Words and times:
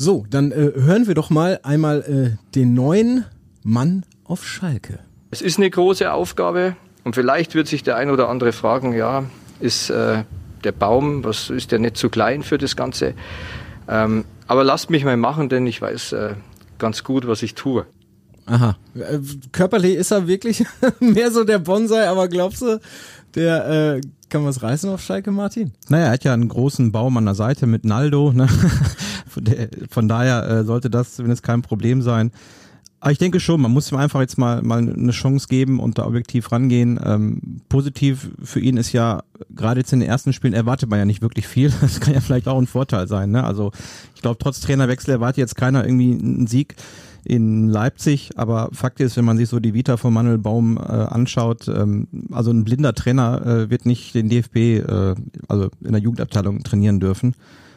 So, 0.00 0.24
dann 0.30 0.52
äh, 0.52 0.70
hören 0.76 1.08
wir 1.08 1.14
doch 1.16 1.28
mal 1.28 1.58
einmal 1.64 2.02
äh, 2.02 2.54
den 2.54 2.72
neuen 2.72 3.24
Mann 3.64 4.04
auf 4.22 4.46
Schalke. 4.46 5.00
Es 5.32 5.42
ist 5.42 5.58
eine 5.58 5.68
große 5.68 6.12
Aufgabe 6.12 6.76
und 7.02 7.16
vielleicht 7.16 7.56
wird 7.56 7.66
sich 7.66 7.82
der 7.82 7.96
ein 7.96 8.08
oder 8.08 8.28
andere 8.28 8.52
fragen, 8.52 8.94
ja, 8.94 9.24
ist 9.58 9.90
äh, 9.90 10.22
der 10.62 10.70
Baum, 10.72 11.24
was 11.24 11.50
ist 11.50 11.72
der 11.72 11.80
nicht 11.80 11.96
zu 11.96 12.10
klein 12.10 12.44
für 12.44 12.58
das 12.58 12.76
Ganze? 12.76 13.14
Ähm, 13.88 14.24
aber 14.46 14.62
lasst 14.62 14.88
mich 14.88 15.04
mal 15.04 15.16
machen, 15.16 15.48
denn 15.48 15.66
ich 15.66 15.82
weiß 15.82 16.12
äh, 16.12 16.34
ganz 16.78 17.02
gut, 17.02 17.26
was 17.26 17.42
ich 17.42 17.56
tue. 17.56 17.84
Aha. 18.46 18.76
Äh, 18.94 19.18
körperlich 19.50 19.96
ist 19.96 20.12
er 20.12 20.28
wirklich 20.28 20.64
mehr 21.00 21.32
so 21.32 21.42
der 21.42 21.58
Bonsai, 21.58 22.06
aber 22.06 22.28
glaubst 22.28 22.62
du, 22.62 22.80
der 23.34 23.96
äh, 23.96 24.00
kann 24.28 24.44
was 24.44 24.62
reißen 24.62 24.90
auf 24.90 25.00
Schalke, 25.00 25.30
Martin? 25.30 25.72
Naja, 25.88 26.06
er 26.06 26.12
hat 26.12 26.24
ja 26.24 26.34
einen 26.34 26.48
großen 26.48 26.92
Baum 26.92 27.16
an 27.16 27.24
der 27.24 27.34
Seite 27.34 27.66
mit 27.66 27.84
Naldo. 27.84 28.32
Ne? 28.32 28.48
Von 29.90 30.08
daher 30.08 30.48
äh, 30.48 30.64
sollte 30.64 30.90
das 30.90 31.16
zumindest 31.16 31.42
kein 31.42 31.62
Problem 31.62 32.02
sein. 32.02 32.32
Aber 33.00 33.12
ich 33.12 33.18
denke 33.18 33.38
schon, 33.38 33.60
man 33.60 33.70
muss 33.70 33.92
ihm 33.92 33.98
einfach 33.98 34.20
jetzt 34.20 34.38
mal, 34.38 34.60
mal 34.62 34.78
eine 34.78 35.12
Chance 35.12 35.46
geben 35.48 35.78
und 35.78 35.98
da 35.98 36.06
objektiv 36.06 36.50
rangehen. 36.50 36.98
Ähm, 37.04 37.60
positiv 37.68 38.30
für 38.42 38.58
ihn 38.58 38.76
ist 38.76 38.92
ja, 38.92 39.22
gerade 39.54 39.80
jetzt 39.80 39.92
in 39.92 40.00
den 40.00 40.08
ersten 40.08 40.32
Spielen 40.32 40.52
erwartet 40.52 40.90
man 40.90 40.98
ja 40.98 41.04
nicht 41.04 41.22
wirklich 41.22 41.46
viel. 41.46 41.72
Das 41.80 42.00
kann 42.00 42.14
ja 42.14 42.20
vielleicht 42.20 42.48
auch 42.48 42.58
ein 42.58 42.66
Vorteil 42.66 43.06
sein. 43.06 43.30
Ne? 43.30 43.44
Also 43.44 43.70
ich 44.16 44.22
glaube, 44.22 44.38
trotz 44.38 44.60
Trainerwechsel 44.60 45.12
erwartet 45.12 45.38
jetzt 45.38 45.54
keiner 45.54 45.84
irgendwie 45.84 46.12
einen 46.12 46.48
Sieg 46.48 46.74
in 47.28 47.68
Leipzig, 47.68 48.30
aber 48.36 48.70
Fakt 48.72 49.00
ist, 49.00 49.18
wenn 49.18 49.24
man 49.26 49.36
sich 49.36 49.50
so 49.50 49.60
die 49.60 49.74
Vita 49.74 49.98
von 49.98 50.14
Manuel 50.14 50.38
Baum 50.38 50.78
äh, 50.78 50.80
anschaut, 50.80 51.68
ähm, 51.68 52.08
also 52.32 52.50
ein 52.50 52.64
blinder 52.64 52.94
Trainer 52.94 53.46
äh, 53.46 53.70
wird 53.70 53.84
nicht 53.84 54.14
den 54.14 54.30
DFB, 54.30 54.56
äh, 54.56 55.14
also 55.46 55.68
in 55.84 55.92
der 55.92 56.00
Jugendabteilung 56.00 56.62
trainieren 56.62 57.00
dürfen. 57.00 57.34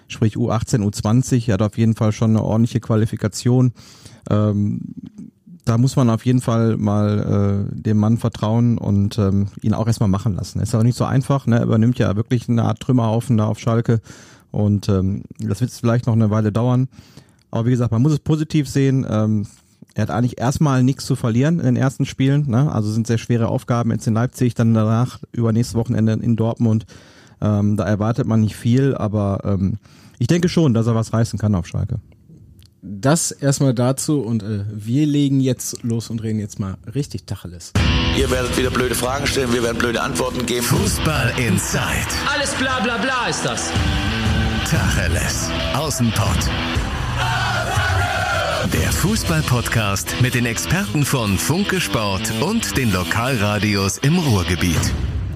Sprich 0.07 0.37
U18, 0.37 0.79
U20, 0.89 1.49
er 1.49 1.55
hat 1.55 1.61
auf 1.61 1.77
jeden 1.77 1.95
Fall 1.95 2.13
schon 2.13 2.31
eine 2.31 2.43
ordentliche 2.43 2.79
Qualifikation. 2.79 3.73
Ähm, 4.29 4.79
da 5.65 5.77
muss 5.77 5.97
man 5.97 6.09
auf 6.09 6.25
jeden 6.25 6.41
Fall 6.41 6.77
mal 6.77 7.67
äh, 7.69 7.75
dem 7.75 7.97
Mann 7.97 8.17
vertrauen 8.17 8.77
und 8.77 9.17
ähm, 9.17 9.47
ihn 9.61 9.73
auch 9.73 9.87
erstmal 9.87 10.09
machen 10.09 10.35
lassen. 10.35 10.61
Ist 10.61 10.73
auch 10.75 10.83
nicht 10.83 10.97
so 10.97 11.03
einfach, 11.03 11.45
ne? 11.45 11.57
Er 11.57 11.63
übernimmt 11.63 11.99
ja 11.99 12.15
wirklich 12.15 12.47
eine 12.47 12.63
Art 12.63 12.79
Trümmerhaufen 12.79 13.35
da 13.35 13.47
auf 13.47 13.59
Schalke 13.59 13.99
und 14.51 14.87
ähm, 14.87 15.23
das 15.39 15.59
wird 15.59 15.71
vielleicht 15.71 16.07
noch 16.07 16.13
eine 16.13 16.29
Weile 16.29 16.53
dauern. 16.53 16.87
Aber 17.51 17.65
wie 17.65 17.71
gesagt, 17.71 17.91
man 17.91 18.01
muss 18.01 18.13
es 18.13 18.19
positiv 18.19 18.67
sehen. 18.67 19.05
Ähm, 19.07 19.45
er 19.93 20.03
hat 20.03 20.11
eigentlich 20.11 20.39
erstmal 20.39 20.83
nichts 20.83 21.05
zu 21.05 21.15
verlieren 21.15 21.59
in 21.59 21.65
den 21.65 21.75
ersten 21.75 22.05
Spielen. 22.05 22.49
Ne? 22.49 22.71
Also 22.71 22.91
sind 22.91 23.07
sehr 23.07 23.17
schwere 23.17 23.49
Aufgaben 23.49 23.91
jetzt 23.91 24.07
in 24.07 24.13
Leipzig, 24.13 24.53
dann 24.55 24.73
danach 24.73 25.19
über 25.31 25.51
nächstes 25.51 25.75
Wochenende 25.75 26.13
in 26.13 26.35
Dortmund. 26.35 26.85
Ähm, 27.41 27.75
da 27.75 27.85
erwartet 27.85 28.27
man 28.27 28.41
nicht 28.41 28.55
viel, 28.55 28.95
aber 28.95 29.41
ähm, 29.43 29.77
ich 30.19 30.27
denke 30.27 30.47
schon, 30.47 30.73
dass 30.73 30.87
er 30.87 30.95
was 30.95 31.11
reißen 31.11 31.37
kann 31.39 31.55
auf 31.55 31.67
Schalke. 31.67 31.99
Das 32.83 33.31
erstmal 33.31 33.75
dazu 33.75 34.21
und 34.21 34.41
äh, 34.41 34.65
wir 34.71 35.05
legen 35.05 35.39
jetzt 35.39 35.83
los 35.83 36.09
und 36.09 36.23
reden 36.23 36.39
jetzt 36.39 36.59
mal 36.59 36.77
richtig 36.95 37.25
Tacheles. 37.25 37.73
Ihr 38.17 38.31
werdet 38.31 38.57
wieder 38.57 38.71
blöde 38.71 38.95
Fragen 38.95 39.27
stellen, 39.27 39.53
wir 39.53 39.61
werden 39.61 39.77
blöde 39.77 40.01
Antworten 40.01 40.45
geben. 40.45 40.65
Fußball 40.65 41.33
Inside. 41.37 41.81
Alles 42.33 42.55
bla 42.55 42.79
bla 42.79 42.97
bla 42.97 43.27
ist 43.27 43.45
das. 43.45 43.71
Tacheles. 44.67 45.49
Außenpott. 45.75 46.49
Der 48.73 48.89
Fußball-Podcast 48.89 50.21
mit 50.21 50.33
den 50.33 50.45
Experten 50.45 51.03
von 51.03 51.37
Funke 51.37 51.81
Sport 51.81 52.31
und 52.41 52.77
den 52.77 52.93
Lokalradios 52.93 53.97
im 53.97 54.17
Ruhrgebiet. 54.17 54.79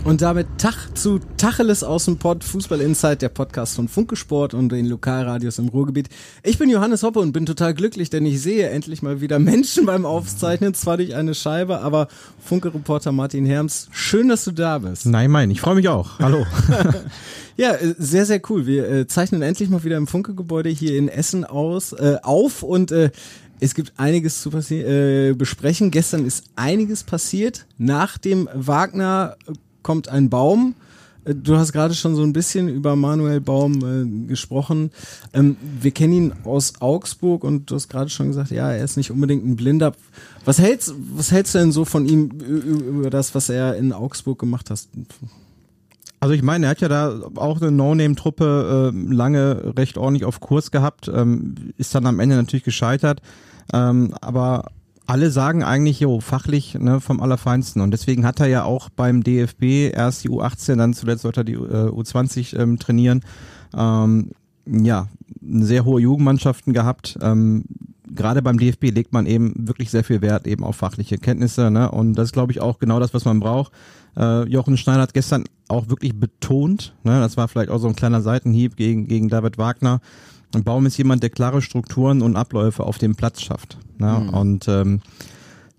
Und 0.05 0.21
damit 0.21 0.47
Tag 0.57 0.95
zu 0.97 1.19
Tacheles 1.35 1.83
aus 1.83 2.05
dem 2.05 2.17
Pod, 2.17 2.45
Fußball 2.45 2.79
Insight, 2.79 3.21
der 3.21 3.27
Podcast 3.27 3.75
von 3.75 3.89
Funke 3.89 4.15
Sport 4.15 4.53
und 4.53 4.69
den 4.69 4.85
Lokalradios 4.85 5.59
im 5.59 5.67
Ruhrgebiet. 5.67 6.07
Ich 6.43 6.57
bin 6.57 6.69
Johannes 6.69 7.03
Hoppe 7.03 7.19
und 7.19 7.33
bin 7.33 7.45
total 7.45 7.73
glücklich, 7.73 8.09
denn 8.09 8.25
ich 8.25 8.41
sehe 8.41 8.69
endlich 8.69 9.01
mal 9.01 9.19
wieder 9.19 9.37
Menschen 9.39 9.85
beim 9.85 10.05
Aufzeichnen, 10.05 10.73
zwar 10.73 10.95
durch 10.95 11.13
eine 11.13 11.33
Scheibe, 11.33 11.81
aber 11.81 12.07
Funke-Reporter 12.39 13.11
Martin 13.11 13.45
Herms, 13.45 13.89
schön, 13.91 14.29
dass 14.29 14.45
du 14.45 14.51
da 14.51 14.77
bist. 14.77 15.07
Nein, 15.07 15.29
mein, 15.29 15.51
ich 15.51 15.59
freue 15.59 15.75
mich 15.75 15.89
auch. 15.89 16.19
Hallo. 16.19 16.45
ja, 17.57 17.73
äh, 17.73 17.95
sehr, 17.97 18.25
sehr 18.25 18.41
cool. 18.49 18.65
Wir 18.65 18.89
äh, 18.89 19.07
zeichnen 19.07 19.41
endlich 19.41 19.69
mal 19.69 19.83
wieder 19.83 19.97
im 19.97 20.07
Funke-Gebäude 20.07 20.69
hier 20.69 20.97
in 20.97 21.07
Essen 21.07 21.45
aus, 21.45 21.93
äh, 21.93 22.17
auf 22.21 22.63
und 22.63 22.91
äh, 22.91 23.11
es 23.59 23.73
gibt 23.73 23.93
einiges 23.97 24.41
zu 24.41 24.49
äh, 24.49 25.33
besprechen. 25.33 25.91
Gestern 25.91 26.25
ist 26.25 26.45
einiges 26.55 27.03
passiert. 27.03 27.65
Nach 27.77 28.17
dem 28.17 28.49
Wagner 28.53 29.37
kommt 29.81 30.09
ein 30.09 30.29
Baum. 30.29 30.75
Äh, 31.23 31.35
du 31.35 31.57
hast 31.57 31.71
gerade 31.71 31.93
schon 31.93 32.15
so 32.15 32.23
ein 32.23 32.33
bisschen 32.33 32.67
über 32.67 32.95
Manuel 32.95 33.39
Baum 33.39 34.25
äh, 34.25 34.27
gesprochen. 34.27 34.91
Ähm, 35.33 35.55
wir 35.81 35.91
kennen 35.91 36.13
ihn 36.13 36.33
aus 36.43 36.73
Augsburg 36.81 37.43
und 37.43 37.71
du 37.71 37.75
hast 37.75 37.87
gerade 37.87 38.09
schon 38.09 38.27
gesagt, 38.27 38.51
ja, 38.51 38.71
er 38.71 38.83
ist 38.83 38.97
nicht 38.97 39.11
unbedingt 39.11 39.45
ein 39.45 39.55
Blinder. 39.55 39.93
Was 40.43 40.59
hältst, 40.59 40.93
was 41.13 41.31
hältst 41.31 41.55
du 41.55 41.59
denn 41.59 41.71
so 41.71 41.85
von 41.85 42.05
ihm 42.05 42.31
über 42.31 43.09
das, 43.09 43.33
was 43.33 43.49
er 43.49 43.75
in 43.75 43.93
Augsburg 43.93 44.37
gemacht 44.39 44.69
hat? 44.69 44.79
Also 46.25 46.33
ich 46.33 46.41
meine, 46.41 46.65
er 46.65 46.69
hat 46.71 46.81
ja 46.81 46.87
da 46.87 47.19
auch 47.35 47.61
eine 47.61 47.69
No-Name-Truppe 47.69 48.91
äh, 48.91 49.13
lange 49.13 49.73
recht 49.77 49.95
ordentlich 49.95 50.25
auf 50.25 50.39
Kurs 50.39 50.71
gehabt, 50.71 51.07
ähm, 51.07 51.53
ist 51.77 51.93
dann 51.93 52.07
am 52.07 52.19
Ende 52.19 52.35
natürlich 52.35 52.63
gescheitert. 52.63 53.21
Ähm, 53.71 54.15
aber 54.21 54.71
alle 55.05 55.29
sagen 55.29 55.63
eigentlich, 55.63 55.99
jo, 55.99 56.21
fachlich 56.21 56.79
ne, 56.79 56.99
vom 56.99 57.21
Allerfeinsten. 57.21 57.79
Und 57.79 57.91
deswegen 57.91 58.25
hat 58.25 58.39
er 58.39 58.47
ja 58.47 58.63
auch 58.63 58.89
beim 58.89 59.21
DFB 59.21 59.93
erst 59.93 60.23
die 60.23 60.31
U18, 60.31 60.77
dann 60.77 60.95
zuletzt 60.95 61.21
sollte 61.21 61.41
er 61.41 61.43
die 61.43 61.53
äh, 61.53 61.89
U20 61.91 62.57
ähm, 62.57 62.79
trainieren. 62.79 63.21
Ähm, 63.77 64.31
ja, 64.65 65.09
sehr 65.43 65.85
hohe 65.85 66.01
Jugendmannschaften 66.01 66.73
gehabt. 66.73 67.19
Ähm, 67.21 67.65
Gerade 68.07 68.41
beim 68.41 68.57
DFB 68.57 68.85
legt 68.85 69.13
man 69.13 69.27
eben 69.27 69.53
wirklich 69.67 69.91
sehr 69.91 70.03
viel 70.03 70.23
Wert 70.23 70.47
eben 70.47 70.63
auf 70.63 70.75
fachliche 70.75 71.19
Kenntnisse. 71.19 71.69
Ne? 71.69 71.91
Und 71.91 72.15
das 72.15 72.29
ist, 72.29 72.33
glaube 72.33 72.51
ich, 72.51 72.61
auch 72.61 72.79
genau 72.79 72.99
das, 72.99 73.13
was 73.13 73.25
man 73.25 73.39
braucht. 73.39 73.73
Äh, 74.17 74.47
Jochen 74.47 74.77
Schneider 74.77 75.01
hat 75.01 75.13
gestern 75.13 75.45
auch 75.67 75.89
wirklich 75.89 76.17
betont, 76.17 76.93
ne? 77.03 77.19
das 77.19 77.37
war 77.37 77.47
vielleicht 77.47 77.69
auch 77.69 77.79
so 77.79 77.87
ein 77.87 77.95
kleiner 77.95 78.21
Seitenhieb 78.21 78.75
gegen, 78.75 79.07
gegen 79.07 79.29
David 79.29 79.57
Wagner, 79.57 79.99
ein 80.53 80.63
Baum 80.63 80.85
ist 80.85 80.97
jemand, 80.97 81.23
der 81.23 81.29
klare 81.29 81.61
Strukturen 81.61 82.21
und 82.21 82.35
Abläufe 82.35 82.83
auf 82.83 82.97
dem 82.97 83.15
Platz 83.15 83.41
schafft. 83.41 83.77
Ne? 83.97 84.25
Mhm. 84.27 84.29
Und 84.29 84.67
ähm, 84.67 85.01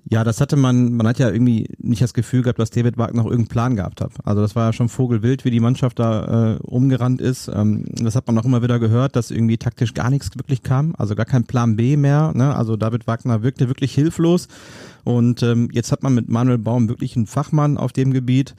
ja, 0.09 0.23
das 0.23 0.41
hatte 0.41 0.55
man, 0.57 0.93
man 0.93 1.09
hat 1.09 1.19
ja 1.19 1.31
irgendwie 1.31 1.69
nicht 1.79 2.01
das 2.01 2.15
Gefühl 2.15 2.43
gehabt, 2.43 2.61
dass 2.61 2.71
David 2.71 2.97
Wagner 2.97 3.23
noch 3.23 3.31
irgendeinen 3.31 3.49
Plan 3.49 3.77
gehabt 3.77 4.01
hat. 4.01 4.13
Also 4.25 4.41
das 4.41 4.55
war 4.55 4.67
ja 4.67 4.73
schon 4.73 4.89
vogelwild, 4.89 5.45
wie 5.45 5.51
die 5.51 5.59
Mannschaft 5.59 5.99
da 5.99 6.55
äh, 6.55 6.59
umgerannt 6.59 7.21
ist. 7.21 7.49
Ähm, 7.53 7.85
das 7.91 8.15
hat 8.15 8.27
man 8.29 8.39
auch 8.39 8.45
immer 8.45 8.63
wieder 8.63 8.79
gehört, 8.79 9.17
dass 9.17 9.33
irgendwie 9.33 9.59
taktisch 9.59 9.95
gar 9.95 10.11
nichts 10.11 10.31
wirklich 10.37 10.63
kam, 10.63 10.95
also 10.97 11.17
gar 11.17 11.27
kein 11.27 11.45
Plan 11.45 11.75
B 11.75 11.97
mehr. 11.97 12.33
Ne? 12.37 12.55
Also 12.55 12.77
David 12.77 13.09
Wagner 13.09 13.43
wirkte 13.43 13.67
wirklich 13.69 13.95
hilflos. 13.95 14.47
Und 15.07 15.45
ähm, 15.45 15.69
jetzt 15.71 15.93
hat 15.93 16.03
man 16.03 16.15
mit 16.17 16.29
Manuel 16.29 16.59
Baum 16.59 16.89
wirklich 16.89 17.15
einen 17.15 17.29
Fachmann 17.29 17.79
auf 17.79 17.93
dem 17.93 18.13
Gebiet. 18.13 18.57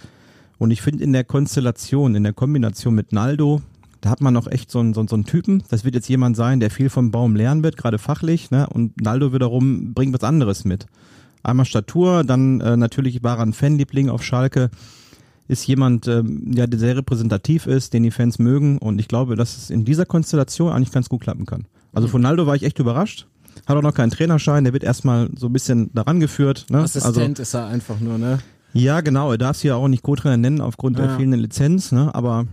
Und 0.58 0.72
ich 0.72 0.82
finde 0.82 1.04
in 1.04 1.12
der 1.12 1.26
Konstellation, 1.26 2.16
in 2.16 2.24
der 2.24 2.32
Kombination 2.32 2.96
mit 2.96 3.12
Naldo, 3.12 3.62
da 4.00 4.10
hat 4.10 4.22
man 4.22 4.34
noch 4.34 4.48
echt 4.48 4.72
so 4.72 4.80
einen, 4.80 4.94
so, 4.94 5.06
so 5.06 5.18
einen 5.18 5.26
Typen. 5.26 5.62
Das 5.70 5.84
wird 5.84 5.94
jetzt 5.94 6.08
jemand 6.08 6.38
sein, 6.38 6.62
der 6.62 6.72
viel 6.72 6.90
vom 6.90 7.12
Baum 7.12 7.36
lernen 7.36 7.64
wird, 7.64 7.76
gerade 7.76 7.98
fachlich. 7.98 8.50
Ne? 8.50 8.66
Und 8.66 9.02
Naldo 9.02 9.34
wiederum 9.34 9.94
bringt 9.94 10.14
was 10.14 10.24
anderes 10.24 10.64
mit. 10.64 10.86
Einmal 11.44 11.66
Statur, 11.66 12.24
dann 12.24 12.62
äh, 12.62 12.78
natürlich 12.78 13.22
war 13.24 13.40
er 13.40 13.44
ein 13.44 13.52
Fanliebling 13.52 14.10
auf 14.10 14.24
Schalke. 14.24 14.70
Ist 15.50 15.68
jemand, 15.68 16.08
ähm, 16.08 16.54
ja, 16.56 16.66
der 16.66 16.80
sehr 16.80 16.96
repräsentativ 16.96 17.68
ist, 17.68 17.94
den 17.94 18.04
die 18.04 18.12
Fans 18.12 18.40
mögen. 18.40 18.78
Und 18.78 19.00
ich 19.00 19.10
glaube, 19.10 19.36
dass 19.36 19.58
es 19.58 19.70
in 19.70 19.84
dieser 19.84 20.06
Konstellation 20.06 20.72
eigentlich 20.72 20.94
ganz 20.94 21.10
gut 21.10 21.20
klappen 21.20 21.46
kann. 21.46 21.66
Also 21.92 22.08
von 22.08 22.22
Naldo 22.22 22.48
war 22.48 22.56
ich 22.56 22.64
echt 22.64 22.80
überrascht. 22.80 23.28
Hat 23.66 23.78
auch 23.78 23.82
noch 23.82 23.94
keinen 23.94 24.12
Trainerschein, 24.12 24.64
der 24.64 24.74
wird 24.74 24.84
erstmal 24.84 25.30
so 25.38 25.48
ein 25.48 25.54
bisschen 25.54 25.92
daran 25.94 26.20
geführt. 26.20 26.66
Ne? 26.70 26.80
Assistent 26.80 27.18
also, 27.18 27.42
ist 27.42 27.54
er 27.54 27.68
einfach 27.68 28.00
nur, 28.00 28.18
ne? 28.18 28.40
Ja, 28.74 29.02
genau. 29.02 29.32
Er 29.32 29.38
darf 29.38 29.58
sie 29.58 29.68
ja 29.70 29.76
auch 29.76 29.88
nicht 29.88 30.04
Co-Trainer 30.04 30.38
nennen 30.38 30.62
aufgrund 30.62 31.00
ja. 31.00 31.08
der 31.08 31.16
fehlenden 31.16 31.40
Lizenz, 31.40 31.92
ne? 31.92 32.14
Aber 32.14 32.46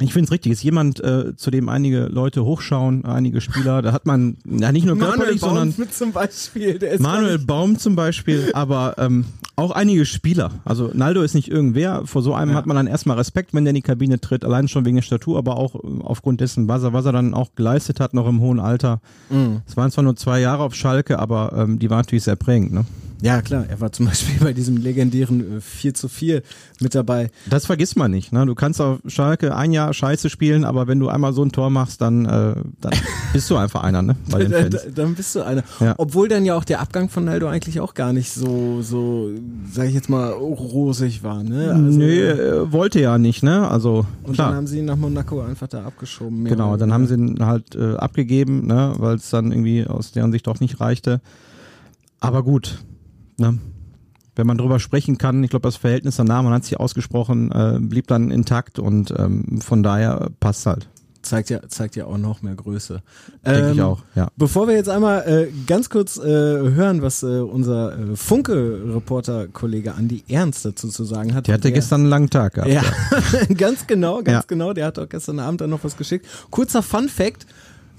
ich 0.00 0.12
finde 0.12 0.26
es 0.26 0.32
richtig. 0.32 0.52
Ist 0.52 0.62
jemand, 0.62 1.00
äh, 1.00 1.36
zu 1.36 1.50
dem 1.50 1.68
einige 1.68 2.06
Leute 2.06 2.44
hochschauen, 2.44 3.04
einige 3.04 3.40
Spieler. 3.40 3.82
Da 3.82 3.92
hat 3.92 4.06
man 4.06 4.38
ja 4.44 4.72
nicht 4.72 4.86
nur 4.86 4.96
Manuel 4.96 5.38
Baum 5.38 5.56
sondern 5.56 5.90
zum 5.90 6.12
Beispiel. 6.12 6.78
Der 6.78 6.92
ist 6.92 7.00
Manuel 7.00 7.38
Baum 7.38 7.78
zum 7.78 7.94
Beispiel, 7.94 8.50
aber 8.54 8.94
ähm, 8.98 9.26
auch 9.54 9.70
einige 9.70 10.06
Spieler. 10.06 10.50
Also 10.64 10.90
Naldo 10.94 11.20
ist 11.20 11.34
nicht 11.34 11.48
irgendwer. 11.48 12.06
Vor 12.06 12.22
so 12.22 12.32
einem 12.32 12.52
ja. 12.52 12.56
hat 12.56 12.66
man 12.66 12.76
dann 12.76 12.86
erstmal 12.86 13.18
Respekt, 13.18 13.52
wenn 13.52 13.64
der 13.64 13.70
in 13.72 13.76
die 13.76 13.82
Kabine 13.82 14.18
tritt. 14.18 14.44
Allein 14.44 14.66
schon 14.66 14.86
wegen 14.86 14.96
der 14.96 15.02
Statur, 15.02 15.36
aber 15.36 15.56
auch 15.56 15.74
äh, 15.74 15.78
aufgrund 16.02 16.40
dessen, 16.40 16.68
was 16.68 16.82
er, 16.82 16.94
was 16.94 17.04
er 17.04 17.12
dann 17.12 17.34
auch 17.34 17.54
geleistet 17.54 18.00
hat, 18.00 18.14
noch 18.14 18.26
im 18.26 18.40
hohen 18.40 18.60
Alter. 18.60 19.00
Mhm. 19.28 19.60
Es 19.66 19.76
waren 19.76 19.90
zwar 19.90 20.04
nur 20.04 20.16
zwei 20.16 20.40
Jahre 20.40 20.62
auf 20.62 20.74
Schalke, 20.74 21.18
aber 21.18 21.52
ähm, 21.54 21.78
die 21.78 21.90
waren 21.90 21.98
natürlich 21.98 22.24
sehr 22.24 22.36
prägend. 22.36 22.72
Ne? 22.72 22.86
Ja, 23.22 23.40
klar, 23.40 23.64
er 23.68 23.80
war 23.80 23.92
zum 23.92 24.06
Beispiel 24.12 24.34
bei 24.40 24.52
diesem 24.52 24.76
legendären 24.76 25.58
äh, 25.58 25.60
4 25.60 25.94
zu 25.94 26.08
4 26.08 26.42
mit 26.80 26.94
dabei. 26.94 27.30
Das 27.48 27.66
vergisst 27.66 27.96
man 27.96 28.10
nicht. 28.10 28.32
Ne? 28.32 28.44
Du 28.46 28.54
kannst 28.56 28.80
auf 28.80 28.98
Schalke 29.06 29.54
ein 29.54 29.70
Jahr 29.70 29.94
Scheiße 29.94 30.28
spielen, 30.28 30.64
aber 30.64 30.88
wenn 30.88 30.98
du 30.98 31.08
einmal 31.08 31.32
so 31.32 31.44
ein 31.44 31.52
Tor 31.52 31.70
machst, 31.70 32.00
dann, 32.00 32.24
äh, 32.26 32.54
dann 32.80 32.92
bist 33.32 33.48
du 33.48 33.56
einfach 33.56 33.84
einer, 33.84 34.02
ne? 34.02 34.16
Bei 34.28 34.40
den 34.40 34.50
Fans. 34.50 34.70
da- 34.84 34.90
Dann 34.94 35.14
bist 35.14 35.34
du 35.36 35.42
einer. 35.46 35.62
Ja. 35.78 35.94
Obwohl 35.98 36.28
dann 36.28 36.44
ja 36.44 36.56
auch 36.56 36.64
der 36.64 36.80
Abgang 36.80 37.08
von 37.08 37.24
Naldo 37.24 37.46
eigentlich 37.46 37.78
auch 37.78 37.94
gar 37.94 38.12
nicht 38.12 38.32
so, 38.32 38.82
so, 38.82 39.30
sag 39.72 39.86
ich 39.86 39.94
jetzt 39.94 40.10
mal, 40.10 40.30
rosig 40.30 41.22
war, 41.22 41.44
ne? 41.44 41.70
Also, 41.72 41.98
nee, 41.98 42.20
äh, 42.22 42.72
wollte 42.72 43.00
ja 43.00 43.18
nicht, 43.18 43.44
ne? 43.44 43.68
Also 43.70 44.04
Und 44.24 44.30
dann 44.30 44.34
klar. 44.34 44.54
haben 44.56 44.66
sie 44.66 44.80
ihn 44.80 44.86
nach 44.86 44.96
Monaco 44.96 45.40
einfach 45.42 45.68
da 45.68 45.84
abgeschoben. 45.84 46.44
Genau, 46.44 46.76
dann 46.76 46.92
haben 46.92 47.06
sie 47.06 47.14
ihn 47.14 47.46
halt 47.46 47.76
äh, 47.76 47.94
abgegeben, 47.94 48.66
ne, 48.66 48.94
weil 48.96 49.14
es 49.14 49.30
dann 49.30 49.52
irgendwie 49.52 49.86
aus 49.86 50.10
deren 50.10 50.32
Sicht 50.32 50.46
doch 50.48 50.58
nicht 50.58 50.80
reichte. 50.80 51.20
Aber 52.18 52.42
gut, 52.42 52.78
ne? 53.38 53.58
Wenn 54.34 54.46
man 54.46 54.56
drüber 54.56 54.80
sprechen 54.80 55.18
kann, 55.18 55.44
ich 55.44 55.50
glaube, 55.50 55.68
das 55.68 55.76
Verhältnis 55.76 56.16
danach, 56.16 56.42
man 56.42 56.54
hat 56.54 56.64
sich 56.64 56.80
ausgesprochen, 56.80 57.52
äh, 57.52 57.78
blieb 57.80 58.06
dann 58.06 58.30
intakt 58.30 58.78
und 58.78 59.12
ähm, 59.18 59.60
von 59.60 59.82
daher 59.82 60.30
passt 60.40 60.64
halt. 60.64 60.88
zeigt 61.20 61.50
ja, 61.50 61.60
zeigt 61.68 61.96
ja 61.96 62.06
auch 62.06 62.16
noch 62.16 62.40
mehr 62.40 62.54
Größe. 62.54 63.02
Denke 63.44 63.72
ich 63.72 63.78
Ähm, 63.78 63.84
auch, 63.84 64.02
ja. 64.14 64.28
Bevor 64.38 64.68
wir 64.68 64.74
jetzt 64.74 64.88
einmal 64.88 65.20
äh, 65.28 65.52
ganz 65.66 65.90
kurz 65.90 66.16
äh, 66.16 66.22
hören, 66.22 67.02
was 67.02 67.22
äh, 67.22 67.26
unser 67.40 67.92
äh, 67.98 68.16
Funke-Reporter-Kollege 68.16 69.94
Andi 69.94 70.24
Ernst 70.28 70.64
dazu 70.64 70.88
zu 70.88 71.04
sagen 71.04 71.34
hat. 71.34 71.46
Der 71.46 71.54
hatte 71.54 71.72
gestern 71.72 72.02
einen 72.02 72.10
langen 72.10 72.30
Tag 72.30 72.54
gehabt. 72.54 72.70
Ja, 72.72 72.82
ganz 73.56 73.86
genau, 73.86 74.22
ganz 74.22 74.44
Ja. 74.44 74.44
genau. 74.46 74.72
Der 74.72 74.86
hat 74.86 74.98
auch 74.98 75.08
gestern 75.08 75.38
Abend 75.40 75.60
dann 75.60 75.70
noch 75.70 75.84
was 75.84 75.96
geschickt. 75.96 76.26
Kurzer 76.50 76.82
Fun-Fact. 76.82 77.46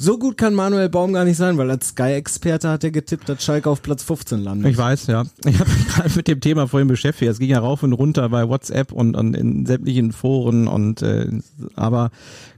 So 0.03 0.17
gut 0.17 0.37
kann 0.37 0.53
Manuel 0.53 0.89
Baum 0.89 1.13
gar 1.13 1.23
nicht 1.23 1.37
sein, 1.37 1.57
weil 1.57 1.71
als 1.71 1.87
Sky-Experte 1.89 2.67
hat 2.67 2.83
er 2.83 2.91
getippt, 2.91 3.29
dass 3.29 3.41
Schalke 3.41 3.69
auf 3.69 3.81
Platz 3.81 4.03
15 4.03 4.37
landet. 4.43 4.69
Ich 4.69 4.77
weiß, 4.77 5.07
ja. 5.07 5.23
Ich 5.45 5.57
habe 5.57 5.69
mich 5.69 5.87
gerade 5.95 6.09
mit 6.13 6.27
dem 6.27 6.41
Thema 6.41 6.67
vorhin 6.67 6.89
beschäftigt. 6.89 7.31
Es 7.31 7.39
ging 7.39 7.49
ja 7.49 7.59
rauf 7.59 7.83
und 7.83 7.93
runter 7.93 8.27
bei 8.27 8.49
WhatsApp 8.49 8.91
und, 8.91 9.15
und 9.15 9.33
in 9.33 9.65
sämtlichen 9.65 10.11
Foren 10.11 10.67
und 10.67 11.01
äh, 11.03 11.27
aber 11.75 12.11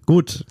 gut. 0.08 0.44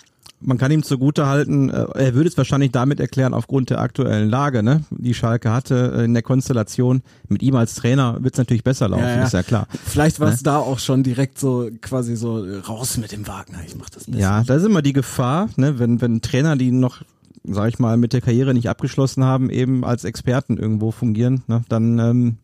Man 0.46 0.58
kann 0.58 0.70
ihm 0.70 0.82
zugute 0.82 1.26
halten, 1.26 1.70
äh, 1.70 1.86
er 1.94 2.14
würde 2.14 2.28
es 2.28 2.36
wahrscheinlich 2.36 2.70
damit 2.70 3.00
erklären, 3.00 3.32
aufgrund 3.34 3.70
der 3.70 3.80
aktuellen 3.80 4.28
Lage, 4.28 4.62
ne, 4.62 4.84
die 4.90 5.14
Schalke 5.14 5.50
hatte 5.52 5.94
äh, 5.96 6.04
in 6.04 6.12
der 6.14 6.22
Konstellation. 6.22 7.02
Mit 7.28 7.42
ihm 7.42 7.56
als 7.56 7.74
Trainer 7.74 8.22
wird 8.22 8.34
es 8.34 8.38
natürlich 8.38 8.62
besser 8.64 8.88
laufen, 8.88 9.04
Ja, 9.04 9.16
ja. 9.16 9.24
ist 9.24 9.32
ja 9.32 9.42
klar. 9.42 9.66
Vielleicht 9.84 10.20
war 10.20 10.28
es 10.28 10.40
Ne? 10.40 10.44
da 10.44 10.58
auch 10.58 10.78
schon 10.78 11.02
direkt 11.02 11.38
so 11.38 11.68
quasi 11.80 12.16
so 12.16 12.44
raus 12.68 12.98
mit 12.98 13.12
dem 13.12 13.26
Wagner. 13.26 13.58
Ich 13.66 13.76
mach 13.76 13.88
das 13.90 14.04
besser. 14.04 14.18
Ja, 14.18 14.42
da 14.44 14.54
ist 14.56 14.64
immer 14.64 14.82
die 14.82 14.92
Gefahr, 14.92 15.48
ne, 15.56 15.78
wenn, 15.78 16.00
wenn 16.00 16.20
Trainer, 16.20 16.56
die 16.56 16.70
noch, 16.72 17.02
sag 17.44 17.68
ich 17.70 17.78
mal, 17.78 17.96
mit 17.96 18.12
der 18.12 18.20
Karriere 18.20 18.52
nicht 18.54 18.68
abgeschlossen 18.68 19.24
haben, 19.24 19.50
eben 19.50 19.84
als 19.84 20.04
Experten 20.04 20.56
irgendwo 20.58 20.90
fungieren, 20.90 21.42
ne, 21.46 21.62
dann 21.68 21.98
ähm, 21.98 22.36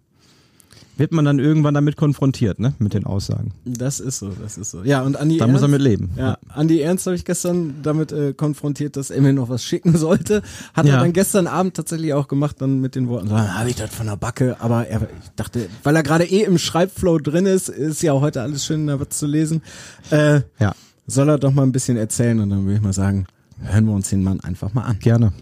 wird 1.01 1.11
man 1.13 1.25
dann 1.25 1.41
irgendwann 1.41 1.75
damit 1.75 1.97
konfrontiert, 1.97 2.61
ne, 2.61 2.75
mit 2.79 2.95
den 2.95 3.05
Aussagen. 3.07 3.53
Das 3.65 3.99
ist 3.99 4.21
so, 4.21 4.29
das 4.41 4.57
ist 4.57 4.71
so. 4.71 4.85
Ja, 4.85 5.03
und 5.03 5.17
Andi 5.17 5.39
Da 5.39 5.47
Ernst, 5.47 5.53
muss 5.55 5.63
er 5.63 5.69
mit 5.69 5.81
leben. 5.81 6.11
Ja, 6.17 6.39
Andi 6.51 6.81
Ernst 6.81 7.07
habe 7.07 7.17
ich 7.17 7.25
gestern 7.25 7.75
damit 7.83 8.13
äh, 8.13 8.33
konfrontiert, 8.35 8.97
dass 8.97 9.11
er 9.11 9.21
mir 9.21 9.33
noch 9.33 9.49
was 9.49 9.65
schicken 9.65 9.97
sollte. 9.97 10.43
Hat 10.75 10.87
er 10.87 10.93
Ja. 10.93 11.01
dann 11.01 11.13
gestern 11.13 11.49
Abend 11.49 11.75
tatsächlich 11.75 12.15
auch 12.15 12.29
gemacht, 12.29 12.57
dann 12.61 12.81
mit 12.81 12.95
den 12.95 13.09
Worten, 13.09 13.29
so, 13.29 13.35
dann 13.35 13.59
habe 13.59 13.69
ich 13.71 13.77
das 13.77 13.93
von 13.93 14.07
der 14.07 14.17
Backe, 14.17 14.57
aber 14.61 14.87
er, 14.87 15.01
ich 15.03 15.31
dachte, 15.35 15.69
weil 15.83 15.97
er 15.97 16.03
gerade 16.05 16.25
eh 16.25 16.45
im 16.45 16.59
Schreibflow 16.59 17.19
drin 17.19 17.47
ist, 17.47 17.69
ist 17.69 18.03
ja 18.03 18.13
auch 18.13 18.21
heute 18.21 18.43
alles 18.43 18.65
schön 18.65 18.87
da 18.87 19.01
was 19.01 19.09
zu 19.11 19.27
lesen, 19.27 19.63
äh, 20.11 20.43
Ja, 20.61 20.75
soll 21.07 21.29
er 21.31 21.39
doch 21.39 21.53
mal 21.53 21.63
ein 21.65 21.73
bisschen 21.73 21.97
erzählen 21.97 22.39
und 22.39 22.51
dann 22.51 22.65
würde 22.67 22.77
ich 22.77 22.83
mal 22.83 22.93
sagen, 22.93 23.27
hören 23.63 23.87
wir 23.87 23.95
uns 23.95 24.11
den 24.11 24.23
Mann 24.23 24.41
einfach 24.41 24.75
mal 24.75 24.83
an. 24.85 24.99
gerne. 25.01 25.33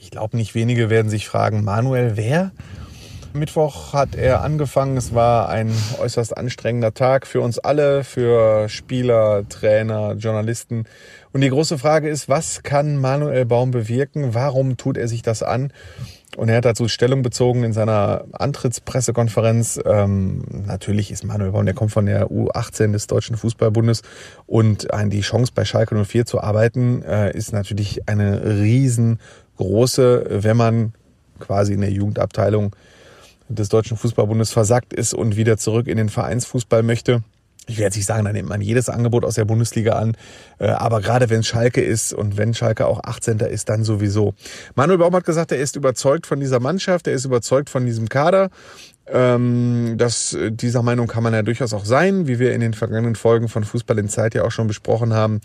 Ich 0.00 0.10
glaube, 0.10 0.36
nicht 0.36 0.54
wenige 0.54 0.88
werden 0.90 1.10
sich 1.10 1.28
fragen, 1.28 1.62
Manuel, 1.64 2.12
wer? 2.16 2.52
Mittwoch 3.32 3.92
hat 3.92 4.14
er 4.14 4.42
angefangen. 4.42 4.96
Es 4.96 5.14
war 5.14 5.48
ein 5.48 5.70
äußerst 6.00 6.36
anstrengender 6.36 6.94
Tag 6.94 7.26
für 7.26 7.40
uns 7.40 7.58
alle, 7.58 8.04
für 8.04 8.68
Spieler, 8.68 9.48
Trainer, 9.48 10.14
Journalisten. 10.14 10.84
Und 11.32 11.42
die 11.42 11.50
große 11.50 11.78
Frage 11.78 12.08
ist, 12.08 12.28
was 12.28 12.62
kann 12.62 12.96
Manuel 12.96 13.44
Baum 13.44 13.70
bewirken? 13.70 14.34
Warum 14.34 14.76
tut 14.76 14.96
er 14.96 15.08
sich 15.08 15.22
das 15.22 15.42
an? 15.42 15.72
Und 16.36 16.48
er 16.48 16.58
hat 16.58 16.64
dazu 16.64 16.88
Stellung 16.88 17.22
bezogen 17.22 17.64
in 17.64 17.72
seiner 17.72 18.24
Antrittspressekonferenz. 18.32 19.80
Ähm, 19.84 20.44
natürlich 20.66 21.10
ist 21.10 21.24
Manuel 21.24 21.52
Baum, 21.52 21.64
der 21.64 21.74
kommt 21.74 21.92
von 21.92 22.06
der 22.06 22.28
U18 22.28 22.92
des 22.92 23.06
Deutschen 23.06 23.36
Fußballbundes 23.36 24.02
und 24.46 24.88
die 25.06 25.20
Chance 25.20 25.52
bei 25.54 25.64
Schalke 25.64 25.94
04 26.04 26.26
zu 26.26 26.40
arbeiten, 26.40 27.02
äh, 27.02 27.36
ist 27.36 27.52
natürlich 27.52 28.08
eine 28.08 28.60
riesengroße, 28.60 30.26
wenn 30.42 30.56
man 30.56 30.92
quasi 31.40 31.72
in 31.72 31.80
der 31.80 31.90
Jugendabteilung 31.90 32.74
des 33.48 33.68
Deutschen 33.68 33.96
Fußballbundes 33.96 34.52
versackt 34.52 34.92
ist 34.92 35.14
und 35.14 35.36
wieder 35.36 35.56
zurück 35.56 35.86
in 35.86 35.96
den 35.96 36.08
Vereinsfußball 36.08 36.82
möchte. 36.82 37.22
Ich 37.68 37.76
werde 37.76 37.88
jetzt 37.88 37.96
nicht 37.96 38.06
sagen, 38.06 38.24
da 38.24 38.32
nimmt 38.32 38.48
man 38.48 38.62
jedes 38.62 38.88
Angebot 38.88 39.26
aus 39.26 39.34
der 39.34 39.44
Bundesliga 39.44 39.92
an, 39.92 40.16
äh, 40.58 40.68
aber 40.68 41.02
gerade 41.02 41.28
wenn 41.28 41.42
Schalke 41.42 41.82
ist 41.82 42.14
und 42.14 42.38
wenn 42.38 42.54
Schalke 42.54 42.86
auch 42.86 43.04
18. 43.04 43.40
ist, 43.40 43.68
dann 43.68 43.84
sowieso. 43.84 44.32
Manuel 44.74 44.98
Baum 44.98 45.14
hat 45.14 45.24
gesagt, 45.24 45.52
er 45.52 45.58
ist 45.58 45.76
überzeugt 45.76 46.26
von 46.26 46.40
dieser 46.40 46.60
Mannschaft, 46.60 47.06
er 47.06 47.12
ist 47.12 47.26
überzeugt 47.26 47.68
von 47.68 47.84
diesem 47.84 48.08
Kader. 48.08 48.48
Ähm, 49.10 49.94
das, 49.96 50.34
äh, 50.34 50.52
dieser 50.52 50.82
Meinung 50.82 51.06
kann 51.06 51.22
man 51.22 51.32
ja 51.32 51.42
durchaus 51.42 51.72
auch 51.72 51.84
sein, 51.84 52.26
wie 52.26 52.38
wir 52.38 52.52
in 52.52 52.60
den 52.60 52.74
vergangenen 52.74 53.14
Folgen 53.14 53.48
von 53.48 53.64
Fußball 53.64 53.98
in 53.98 54.08
Zeit 54.08 54.34
ja 54.34 54.44
auch 54.44 54.50
schon 54.50 54.66
besprochen 54.66 55.14
haben, 55.14 55.40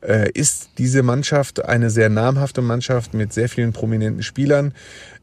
äh, 0.00 0.30
ist 0.32 0.70
diese 0.78 1.02
Mannschaft 1.02 1.64
eine 1.64 1.90
sehr 1.90 2.08
namhafte 2.08 2.62
Mannschaft 2.62 3.14
mit 3.14 3.32
sehr 3.32 3.48
vielen 3.48 3.72
prominenten 3.72 4.22
Spielern. 4.22 4.72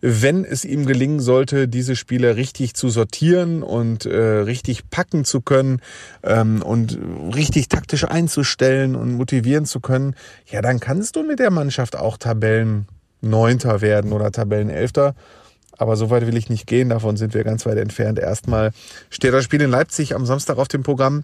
Wenn 0.02 0.44
es 0.44 0.66
ihm 0.66 0.86
gelingen 0.86 1.20
sollte, 1.20 1.68
diese 1.68 1.96
Spieler 1.96 2.36
richtig 2.36 2.74
zu 2.74 2.90
sortieren 2.90 3.64
und 3.64 4.06
äh, 4.06 4.18
richtig 4.18 4.90
packen 4.90 5.24
zu 5.24 5.42
können 5.42 5.82
ähm, 6.24 6.62
und 6.62 7.00
richtig 7.34 7.70
taktisch 7.70 8.04
einzustellen 8.04 8.96
und 8.96 9.14
motivieren 9.14 9.66
zu 9.66 9.80
können, 9.80 10.16
ja, 10.48 10.62
dann 10.62 10.80
kannst 10.80 11.16
du 11.16 11.24
mit 11.24 11.40
der 11.40 11.52
Mannschaft 11.52 11.96
auch 11.96 12.18
Tabellen 12.18 12.88
Neunter 13.22 13.82
werden 13.82 14.12
oder 14.12 14.32
Tabellenelfter. 14.32 15.16
Aber 15.78 15.96
so 15.96 16.10
weit 16.10 16.26
will 16.26 16.38
ich 16.38 16.50
nicht 16.50 16.68
gehen, 16.68 16.90
davon 16.90 17.18
sind 17.18 17.34
wir 17.34 17.44
ganz 17.44 17.66
weit 17.66 17.78
entfernt. 17.78 18.20
Erstmal 18.20 18.72
steht 19.10 19.34
das 19.34 19.44
Spiel 19.44 19.62
in 19.62 19.70
Leipzig 19.70 20.16
am 20.16 20.26
Samstag 20.26 20.58
auf 20.58 20.68
dem 20.68 20.84
Programm. 20.84 21.24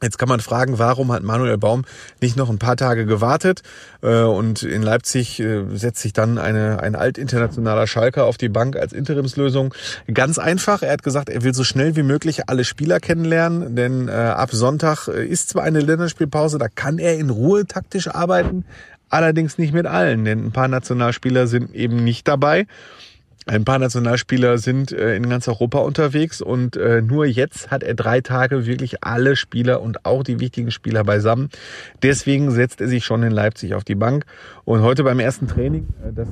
Jetzt 0.00 0.16
kann 0.16 0.28
man 0.28 0.38
fragen, 0.38 0.78
warum 0.78 1.10
hat 1.10 1.24
Manuel 1.24 1.58
Baum 1.58 1.84
nicht 2.20 2.36
noch 2.36 2.50
ein 2.50 2.58
paar 2.60 2.76
Tage 2.76 3.04
gewartet? 3.04 3.62
Äh, 4.00 4.22
Und 4.22 4.62
in 4.62 4.82
Leipzig 4.82 5.40
äh, 5.40 5.64
setzt 5.74 6.02
sich 6.02 6.12
dann 6.12 6.38
eine, 6.38 6.80
ein 6.80 6.94
altinternationaler 6.94 7.88
Schalker 7.88 8.24
auf 8.24 8.36
die 8.36 8.48
Bank 8.48 8.76
als 8.76 8.92
Interimslösung. 8.92 9.74
Ganz 10.12 10.38
einfach, 10.38 10.82
er 10.82 10.92
hat 10.92 11.02
gesagt, 11.02 11.28
er 11.28 11.42
will 11.42 11.52
so 11.52 11.64
schnell 11.64 11.96
wie 11.96 12.04
möglich 12.04 12.48
alle 12.48 12.62
Spieler 12.62 13.00
kennenlernen, 13.00 13.74
denn 13.74 14.08
äh, 14.08 14.12
ab 14.12 14.50
Sonntag 14.52 15.08
ist 15.08 15.48
zwar 15.48 15.64
eine 15.64 15.80
Länderspielpause, 15.80 16.58
da 16.58 16.68
kann 16.68 16.98
er 16.98 17.18
in 17.18 17.30
Ruhe 17.30 17.66
taktisch 17.66 18.06
arbeiten, 18.06 18.64
allerdings 19.08 19.58
nicht 19.58 19.74
mit 19.74 19.86
allen, 19.86 20.24
denn 20.24 20.46
ein 20.46 20.52
paar 20.52 20.68
Nationalspieler 20.68 21.48
sind 21.48 21.74
eben 21.74 22.04
nicht 22.04 22.28
dabei. 22.28 22.66
Ein 23.46 23.64
paar 23.64 23.78
Nationalspieler 23.78 24.58
sind 24.58 24.92
äh, 24.92 25.16
in 25.16 25.28
ganz 25.28 25.48
Europa 25.48 25.78
unterwegs 25.78 26.42
und 26.42 26.76
äh, 26.76 27.00
nur 27.00 27.24
jetzt 27.24 27.70
hat 27.70 27.82
er 27.82 27.94
drei 27.94 28.20
Tage 28.20 28.66
wirklich 28.66 29.02
alle 29.04 29.36
Spieler 29.36 29.80
und 29.80 30.04
auch 30.04 30.22
die 30.22 30.40
wichtigen 30.40 30.70
Spieler 30.70 31.04
beisammen. 31.04 31.48
Deswegen 32.02 32.50
setzt 32.50 32.80
er 32.80 32.88
sich 32.88 33.04
schon 33.04 33.22
in 33.22 33.32
Leipzig 33.32 33.74
auf 33.74 33.84
die 33.84 33.94
Bank 33.94 34.26
und 34.64 34.82
heute 34.82 35.02
beim 35.04 35.18
ersten 35.18 35.48
Training, 35.48 35.88
äh, 36.04 36.12
das 36.12 36.28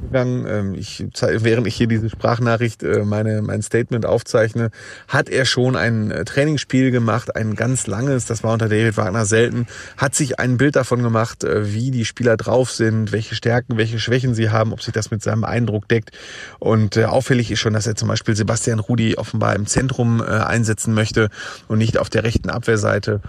gegangen. 0.00 0.46
Ähm, 0.48 0.74
Ich, 0.74 1.04
während 1.20 1.66
ich 1.66 1.74
hier 1.74 1.86
diese 1.86 2.10
Sprachnachricht, 2.10 2.82
äh, 2.82 3.04
meine, 3.04 3.40
mein 3.42 3.62
Statement 3.62 4.04
aufzeichne, 4.04 4.70
hat 5.08 5.28
er 5.28 5.44
schon 5.44 5.74
ein 5.74 6.10
äh, 6.10 6.24
Trainingsspiel 6.24 6.90
gemacht, 6.90 7.34
ein 7.34 7.54
ganz 7.54 7.86
langes, 7.86 8.26
das 8.26 8.44
war 8.44 8.52
unter 8.52 8.68
David 8.68 8.96
Wagner 8.96 9.24
selten, 9.24 9.66
hat 9.96 10.14
sich 10.14 10.38
ein 10.38 10.58
Bild 10.58 10.76
davon 10.76 11.02
gemacht, 11.02 11.44
äh, 11.44 11.72
wie 11.72 11.90
die 11.90 12.04
Spieler 12.04 12.36
drauf 12.36 12.70
sind, 12.70 13.12
welche 13.12 13.34
Stärken, 13.34 13.78
welche 13.78 13.98
Schwächen 13.98 14.34
sie 14.34 14.50
haben, 14.50 14.72
ob 14.72 14.82
sich 14.82 14.92
das 14.92 15.10
mit 15.10 15.22
seinem 15.22 15.44
Eindruck 15.44 15.88
deckt. 15.88 16.10
Und 16.58 16.98
auffällig 16.98 17.50
ist 17.50 17.60
schon, 17.60 17.72
dass 17.72 17.86
er 17.86 17.94
zum 17.94 18.08
Beispiel 18.08 18.36
Sebastian 18.36 18.78
Rudi 18.78 19.16
offenbar 19.16 19.56
im 19.56 19.66
Zentrum 19.66 20.20
einsetzen 20.20 20.94
möchte 20.94 21.30
und 21.68 21.78
nicht 21.78 21.98
auf 21.98 22.10
der 22.10 22.24
rechten 22.24 22.50
Abwehrseite. 22.50 23.20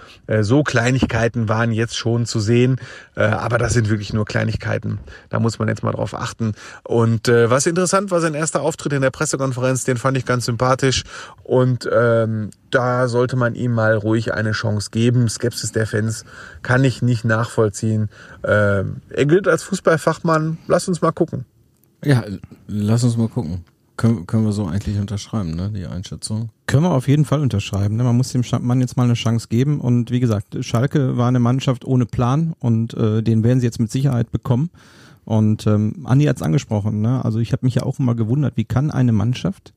So 0.42 0.64
Kleinigkeiten 0.64 1.50
waren 1.50 1.72
jetzt 1.72 1.98
schon 1.98 2.26
zu 2.26 2.40
sehen, 2.40 2.78
aber 3.16 3.58
das 3.58 3.74
sind 3.74 3.90
wirklich 3.90 4.14
nur 4.14 4.26
Kleinigkeiten. 4.26 5.00
Da 5.30 5.40
muss 5.40 5.60
man 5.60 5.68
jetzt 5.68 5.84
mal 5.84 5.92
drauf 5.92 6.14
achten. 6.14 6.54
Und 6.84 7.28
äh, 7.28 7.50
was 7.50 7.66
interessant 7.66 8.12
war, 8.12 8.22
sein 8.22 8.34
erster 8.34 8.62
Auftritt 8.62 8.94
in 8.94 9.02
der 9.02 9.12
Pressekonferenz, 9.12 9.84
den 9.84 9.98
fand 9.98 10.18
ich 10.18 10.26
ganz 10.26 10.46
sympathisch. 10.46 11.04
Und 11.44 11.90
ähm, 11.92 12.52
da 12.72 13.08
sollte 13.08 13.36
man 13.36 13.56
ihm 13.56 13.72
mal 13.72 13.96
ruhig 13.96 14.34
eine 14.34 14.52
Chance 14.52 14.90
geben. 14.92 15.30
Skepsis 15.30 15.72
der 15.72 15.88
Fans 15.88 16.26
kann 16.62 16.84
ich 16.84 17.02
nicht 17.02 17.26
nachvollziehen. 17.26 18.10
Ähm, 18.44 18.98
er 19.10 19.26
gilt 19.26 19.48
als 19.48 19.64
Fußballfachmann. 19.64 20.58
Lass 20.68 20.88
uns 20.88 21.02
mal 21.02 21.12
gucken. 21.12 21.46
Ja, 22.04 22.24
lass 22.68 23.04
uns 23.04 23.18
mal 23.18 23.30
gucken. 23.30 23.64
Können, 23.98 24.28
können 24.28 24.46
wir 24.46 24.52
so 24.52 24.68
eigentlich 24.68 25.00
unterschreiben, 25.00 25.56
ne, 25.56 25.72
die 25.74 25.88
Einschätzung? 25.88 26.50
Können 26.68 26.84
wir 26.84 26.92
auf 26.92 27.08
jeden 27.08 27.26
Fall 27.26 27.40
unterschreiben. 27.40 27.96
Ne? 27.96 28.04
Man 28.04 28.16
muss 28.16 28.32
dem 28.32 28.44
Mann 28.62 28.80
jetzt 28.80 28.96
mal 28.96 29.04
eine 29.04 29.16
Chance 29.16 29.48
geben. 29.50 29.82
Und 29.82 30.12
wie 30.12 30.20
gesagt, 30.20 30.64
Schalke 30.64 31.18
war 31.18 31.28
eine 31.28 31.40
Mannschaft 31.40 31.84
ohne 31.84 32.06
Plan 32.06 32.54
und 32.60 32.94
äh, 32.94 33.24
den 33.24 33.44
werden 33.44 33.60
sie 33.60 33.66
jetzt 33.66 33.80
mit 33.80 33.92
Sicherheit 33.92 34.32
bekommen. 34.32 34.70
Und 35.28 35.68
ähm, 35.68 36.06
Andi 36.06 36.24
hat 36.24 36.38
es 36.38 36.42
angesprochen. 36.42 37.02
Ne? 37.02 37.24
Also 37.26 37.40
ich 37.40 37.52
habe 37.52 37.66
mich 37.66 37.76
ja 37.76 37.84
auch 37.84 38.00
immer 38.00 38.16
gewundert, 38.16 38.56
wie 38.56 38.64
kann 38.64 38.92
eine 38.92 39.12
Mannschaft 39.12 39.74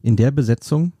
in 0.00 0.16
der 0.16 0.30
Besetzung 0.30 0.92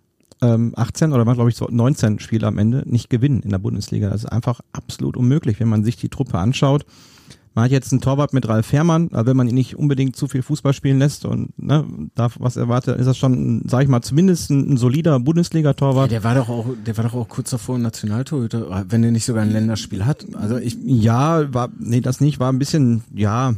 ähm, 0.42 0.74
18 0.76 1.14
oder 1.14 1.24
glaube 1.24 1.48
ich 1.48 1.56
so 1.56 1.66
19 1.70 2.18
Spiele 2.18 2.46
am 2.46 2.58
Ende 2.58 2.82
nicht 2.84 3.08
gewinnen 3.08 3.40
in 3.40 3.48
der 3.48 3.58
Bundesliga. 3.58 4.10
Das 4.10 4.24
ist 4.24 4.30
einfach 4.30 4.60
absolut 4.74 5.16
unmöglich, 5.16 5.58
wenn 5.58 5.70
man 5.70 5.84
sich 5.84 5.96
die 5.96 6.10
Truppe 6.10 6.38
anschaut. 6.38 6.84
Man 7.54 7.64
hat 7.64 7.70
jetzt 7.70 7.92
einen 7.92 8.02
Torwart 8.02 8.34
mit 8.34 8.46
Ralf 8.46 8.66
Fährmann, 8.66 9.08
aber 9.12 9.28
wenn 9.30 9.38
man 9.38 9.48
ihn 9.48 9.54
nicht 9.54 9.74
unbedingt 9.78 10.16
zu 10.16 10.28
viel 10.28 10.42
Fußball 10.42 10.74
spielen 10.74 10.98
lässt 10.98 11.24
und 11.24 11.58
ne, 11.58 11.86
da 12.14 12.28
was 12.40 12.56
erwartet, 12.58 12.98
ist 12.98 13.06
das 13.06 13.16
schon, 13.16 13.62
sag 13.64 13.84
ich 13.84 13.88
mal, 13.88 14.02
zumindest 14.02 14.50
ein, 14.50 14.76
solider 14.76 15.18
Bundesliga-Torwart. 15.18 16.10
Ja, 16.10 16.18
der 16.20 16.24
war 16.24 16.34
doch 16.34 16.50
auch, 16.50 16.66
der 16.84 16.94
war 16.98 17.04
doch 17.04 17.14
auch 17.14 17.28
kurz 17.28 17.48
davor 17.50 17.78
Nationaltorhüter, 17.78 18.84
wenn 18.90 19.02
er 19.02 19.12
nicht 19.12 19.24
sogar 19.24 19.44
ein 19.44 19.50
Länderspiel 19.50 20.04
hat. 20.04 20.26
Also 20.34 20.58
ich, 20.58 20.76
Ja, 20.84 21.54
war, 21.54 21.70
nee, 21.78 22.02
das 22.02 22.20
nicht, 22.20 22.38
war 22.38 22.52
ein 22.52 22.58
bisschen, 22.58 23.04
ja, 23.14 23.54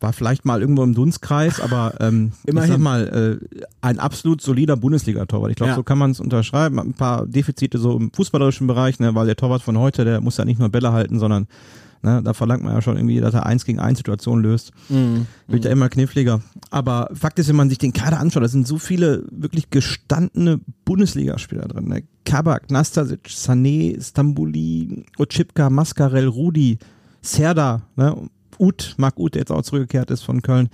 war 0.00 0.12
vielleicht 0.12 0.44
mal 0.44 0.60
irgendwo 0.60 0.84
im 0.84 0.94
Dunstkreis, 0.94 1.60
aber 1.60 1.94
ähm, 2.00 2.32
Immerhin. 2.46 2.68
ich 2.70 2.74
sag 2.74 2.80
mal, 2.82 3.38
äh, 3.50 3.64
ein 3.80 3.98
absolut 3.98 4.40
solider 4.40 4.76
Bundesliga-Torwart. 4.76 5.50
Ich 5.50 5.56
glaube, 5.56 5.70
Ja. 5.70 5.76
so 5.76 5.82
kann 5.82 5.98
man 5.98 6.12
es 6.12 6.20
unterschreiben. 6.20 6.78
Ein 6.78 6.94
paar 6.94 7.26
Defizite 7.26 7.78
so 7.78 7.96
im 7.96 8.12
fußballerischen 8.12 8.66
Bereich, 8.66 9.00
ne, 9.00 9.14
weil 9.14 9.26
der 9.26 9.36
Torwart 9.36 9.62
von 9.62 9.76
heute, 9.78 10.04
der 10.04 10.20
muss 10.20 10.36
ja 10.36 10.44
nicht 10.44 10.58
nur 10.60 10.68
Bälle 10.68 10.92
halten, 10.92 11.18
sondern 11.18 11.48
ne, 12.02 12.22
da 12.22 12.32
verlangt 12.32 12.62
man 12.62 12.74
ja 12.74 12.80
schon 12.80 12.96
irgendwie, 12.96 13.20
dass 13.20 13.34
er 13.34 13.44
eins 13.46 13.64
gegen 13.64 13.80
eins 13.80 13.98
Situationen 13.98 14.44
löst. 14.44 14.70
Wird 15.48 15.64
ja 15.64 15.70
immer 15.72 15.88
kniffliger. 15.88 16.42
Aber 16.70 17.10
Fakt 17.14 17.40
ist, 17.40 17.48
wenn 17.48 17.56
man 17.56 17.68
sich 17.68 17.78
den 17.78 17.92
Kader 17.92 18.20
anschaut, 18.20 18.44
da 18.44 18.48
sind 18.48 18.68
so 18.68 18.78
viele 18.78 19.24
wirklich 19.32 19.70
gestandene 19.70 20.60
Bundesligaspieler 20.84 21.66
drin. 21.66 21.88
Ne? 21.88 22.04
Kabak, 22.24 22.70
Nastasic, 22.70 23.26
Sané, 23.28 24.00
Stambuli, 24.00 25.06
Ochipka, 25.18 25.70
Mascarell, 25.70 26.28
Rudi, 26.28 26.78
Serda, 27.20 27.82
ne? 27.96 28.16
Ut, 28.58 28.94
Marc 28.98 29.18
Ut, 29.18 29.34
der 29.34 29.40
jetzt 29.40 29.52
auch 29.52 29.62
zurückgekehrt 29.62 30.10
ist 30.10 30.22
von 30.22 30.42
Köln. 30.42 30.68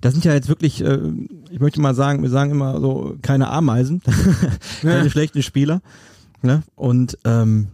Das 0.00 0.12
sind 0.14 0.24
ja 0.24 0.34
jetzt 0.34 0.48
wirklich, 0.48 0.84
äh, 0.84 0.98
ich 1.50 1.60
möchte 1.60 1.80
mal 1.80 1.94
sagen, 1.94 2.22
wir 2.22 2.30
sagen 2.30 2.50
immer 2.50 2.80
so, 2.80 3.16
keine 3.22 3.48
Ameisen, 3.48 4.02
keine 4.82 5.10
schlechten 5.10 5.42
Spieler. 5.42 5.80
Ne? 6.42 6.62
Und 6.74 7.18
ähm, 7.24 7.68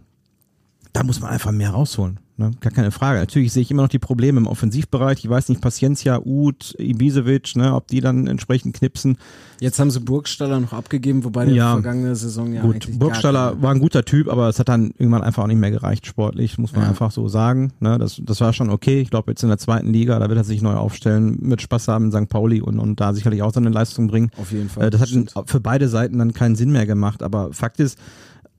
da 0.93 1.03
muss 1.03 1.19
man 1.19 1.31
einfach 1.31 1.51
mehr 1.51 1.71
rausholen. 1.71 2.19
Ne? 2.39 2.51
Gar 2.61 2.71
keine 2.71 2.91
Frage. 2.91 3.19
Natürlich 3.19 3.51
sehe 3.51 3.61
ich 3.61 3.69
immer 3.69 3.81
noch 3.81 3.89
die 3.89 3.99
Probleme 3.99 4.39
im 4.39 4.47
Offensivbereich. 4.47 5.19
Ich 5.25 5.29
weiß 5.29 5.49
nicht, 5.49 5.59
Paciencia, 5.59 6.21
Uth, 6.23 6.73
Ibisevic, 6.79 7.57
ne, 7.57 7.75
ob 7.75 7.87
die 7.87 7.99
dann 7.99 8.27
entsprechend 8.27 8.77
knipsen. 8.77 9.17
jetzt 9.59 9.77
haben 9.77 9.91
sie 9.91 9.99
Burgstaller 9.99 10.57
noch 10.61 10.71
abgegeben, 10.71 11.25
wobei 11.25 11.43
der 11.43 11.53
Ja. 11.53 11.71
vergangene 11.73 12.15
Saison 12.15 12.53
ja 12.53 12.61
Gut, 12.61 12.87
Burgstaller 12.97 13.61
war 13.61 13.71
ein 13.71 13.79
guter 13.79 14.05
Typ, 14.05 14.29
aber 14.29 14.47
es 14.47 14.57
hat 14.57 14.69
dann 14.69 14.91
irgendwann 14.97 15.21
einfach 15.21 15.43
auch 15.43 15.47
nicht 15.47 15.59
mehr 15.59 15.69
gereicht 15.71 16.05
sportlich, 16.05 16.57
muss 16.57 16.71
man 16.71 16.83
Ja. 16.83 16.89
einfach 16.89 17.11
so 17.11 17.27
sagen. 17.27 17.73
Ne, 17.81 17.97
das, 17.97 18.21
das 18.23 18.39
war 18.39 18.53
schon 18.53 18.69
okay. 18.69 19.01
Ich 19.01 19.09
glaube, 19.09 19.31
jetzt 19.31 19.43
in 19.43 19.49
der 19.49 19.57
zweiten 19.57 19.91
Liga, 19.91 20.17
da 20.17 20.29
wird 20.29 20.37
er 20.37 20.45
sich 20.45 20.61
neu 20.61 20.75
aufstellen, 20.75 21.37
mit 21.41 21.61
Spaß 21.61 21.89
haben 21.89 22.05
in 22.05 22.11
St. 22.13 22.29
Pauli 22.29 22.61
und, 22.61 22.79
und 22.79 23.01
da 23.01 23.13
sicherlich 23.13 23.41
auch 23.43 23.51
seine 23.53 23.69
Leistung 23.69 24.07
bringen. 24.07 24.31
Auf 24.37 24.53
jeden 24.53 24.69
Fall. 24.69 24.87
Äh, 24.87 24.89
das 24.91 25.01
hat 25.01 25.09
Stimmt. 25.09 25.33
für 25.45 25.59
beide 25.59 25.89
Seiten 25.89 26.17
dann 26.19 26.33
keinen 26.33 26.55
Sinn 26.55 26.71
mehr 26.71 26.85
gemacht, 26.85 27.21
aber 27.21 27.51
Fakt 27.51 27.81
ist, 27.81 27.99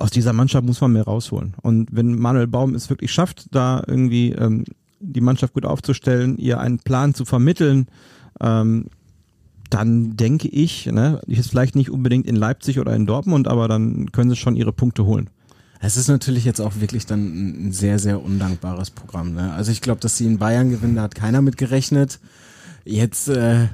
aus 0.00 0.10
dieser 0.10 0.32
Mannschaft 0.32 0.66
muss 0.66 0.80
man 0.80 0.92
mehr 0.92 1.04
rausholen. 1.04 1.54
Und 1.62 1.88
wenn 1.92 2.18
Manuel 2.18 2.46
Baum 2.46 2.74
es 2.74 2.90
wirklich 2.90 3.12
schafft, 3.12 3.46
da 3.54 3.82
irgendwie 3.86 4.32
ähm, 4.32 4.64
die 4.98 5.20
Mannschaft 5.20 5.54
gut 5.54 5.64
aufzustellen, 5.64 6.38
ihr 6.38 6.58
einen 6.58 6.78
Plan 6.78 7.14
zu 7.14 7.24
vermitteln, 7.24 7.86
ähm, 8.40 8.86
dann 9.68 10.16
denke 10.16 10.48
ich, 10.48 10.86
ne, 10.86 11.20
ist 11.26 11.50
vielleicht 11.50 11.76
nicht 11.76 11.90
unbedingt 11.90 12.26
in 12.26 12.36
Leipzig 12.36 12.80
oder 12.80 12.94
in 12.94 13.06
Dortmund, 13.06 13.46
aber 13.46 13.68
dann 13.68 14.10
können 14.10 14.30
sie 14.30 14.36
schon 14.36 14.56
ihre 14.56 14.72
Punkte 14.72 15.04
holen. 15.04 15.30
Es 15.80 15.96
ist 15.96 16.08
natürlich 16.08 16.44
jetzt 16.44 16.60
auch 16.60 16.80
wirklich 16.80 17.06
dann 17.06 17.20
ein 17.20 17.68
ein 17.68 17.72
sehr, 17.72 17.98
sehr 17.98 18.22
undankbares 18.22 18.90
Programm. 18.90 19.34
Ne? 19.34 19.52
Also 19.52 19.72
ich 19.72 19.80
glaube, 19.80 20.00
dass 20.00 20.16
sie 20.16 20.26
in 20.26 20.38
Bayern 20.38 20.70
gewinnen, 20.70 20.96
da 20.96 21.02
hat 21.02 21.14
keiner 21.14 21.40
mit 21.40 21.56
gerechnet. 21.56 22.20
Jetzt, 22.84 23.28
äh, 23.28 23.68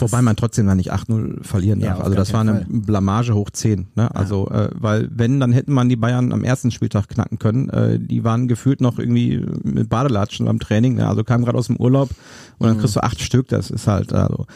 Wobei 0.00 0.22
man 0.22 0.36
trotzdem 0.36 0.66
dann 0.66 0.76
nicht 0.76 0.92
8-0 0.92 1.42
verlieren 1.42 1.80
Ja, 1.80 1.88
darf. 1.90 1.98
auf 1.98 2.04
also 2.04 2.16
das 2.16 2.32
war 2.32 2.42
eine 2.42 2.64
Blamage 2.68 3.34
hoch 3.34 3.50
10. 3.50 3.88
Ne? 3.96 4.14
Also, 4.14 4.48
äh, 4.48 4.70
weil 4.74 5.08
wenn, 5.12 5.40
dann 5.40 5.52
hätten 5.52 5.72
man 5.72 5.88
die 5.88 5.96
Bayern 5.96 6.32
am 6.32 6.44
ersten 6.44 6.70
Spieltag 6.70 7.08
knacken 7.08 7.38
können. 7.38 7.68
Äh, 7.70 7.98
die 7.98 8.22
waren 8.22 8.46
gefühlt 8.48 8.80
noch 8.80 8.98
irgendwie 8.98 9.44
mit 9.64 9.88
Badelatschen 9.88 10.46
beim 10.46 10.60
Training. 10.60 10.94
Ne? 10.94 11.08
Also 11.08 11.24
kamen 11.24 11.44
gerade 11.44 11.58
aus 11.58 11.66
dem 11.66 11.76
Urlaub 11.78 12.10
und 12.58 12.68
dann 12.68 12.78
kriegst 12.78 12.94
du 12.94 13.00
acht 13.02 13.20
Stück. 13.20 13.48
Das 13.48 13.70
ist 13.70 13.86
halt, 13.88 14.12
also 14.12 14.46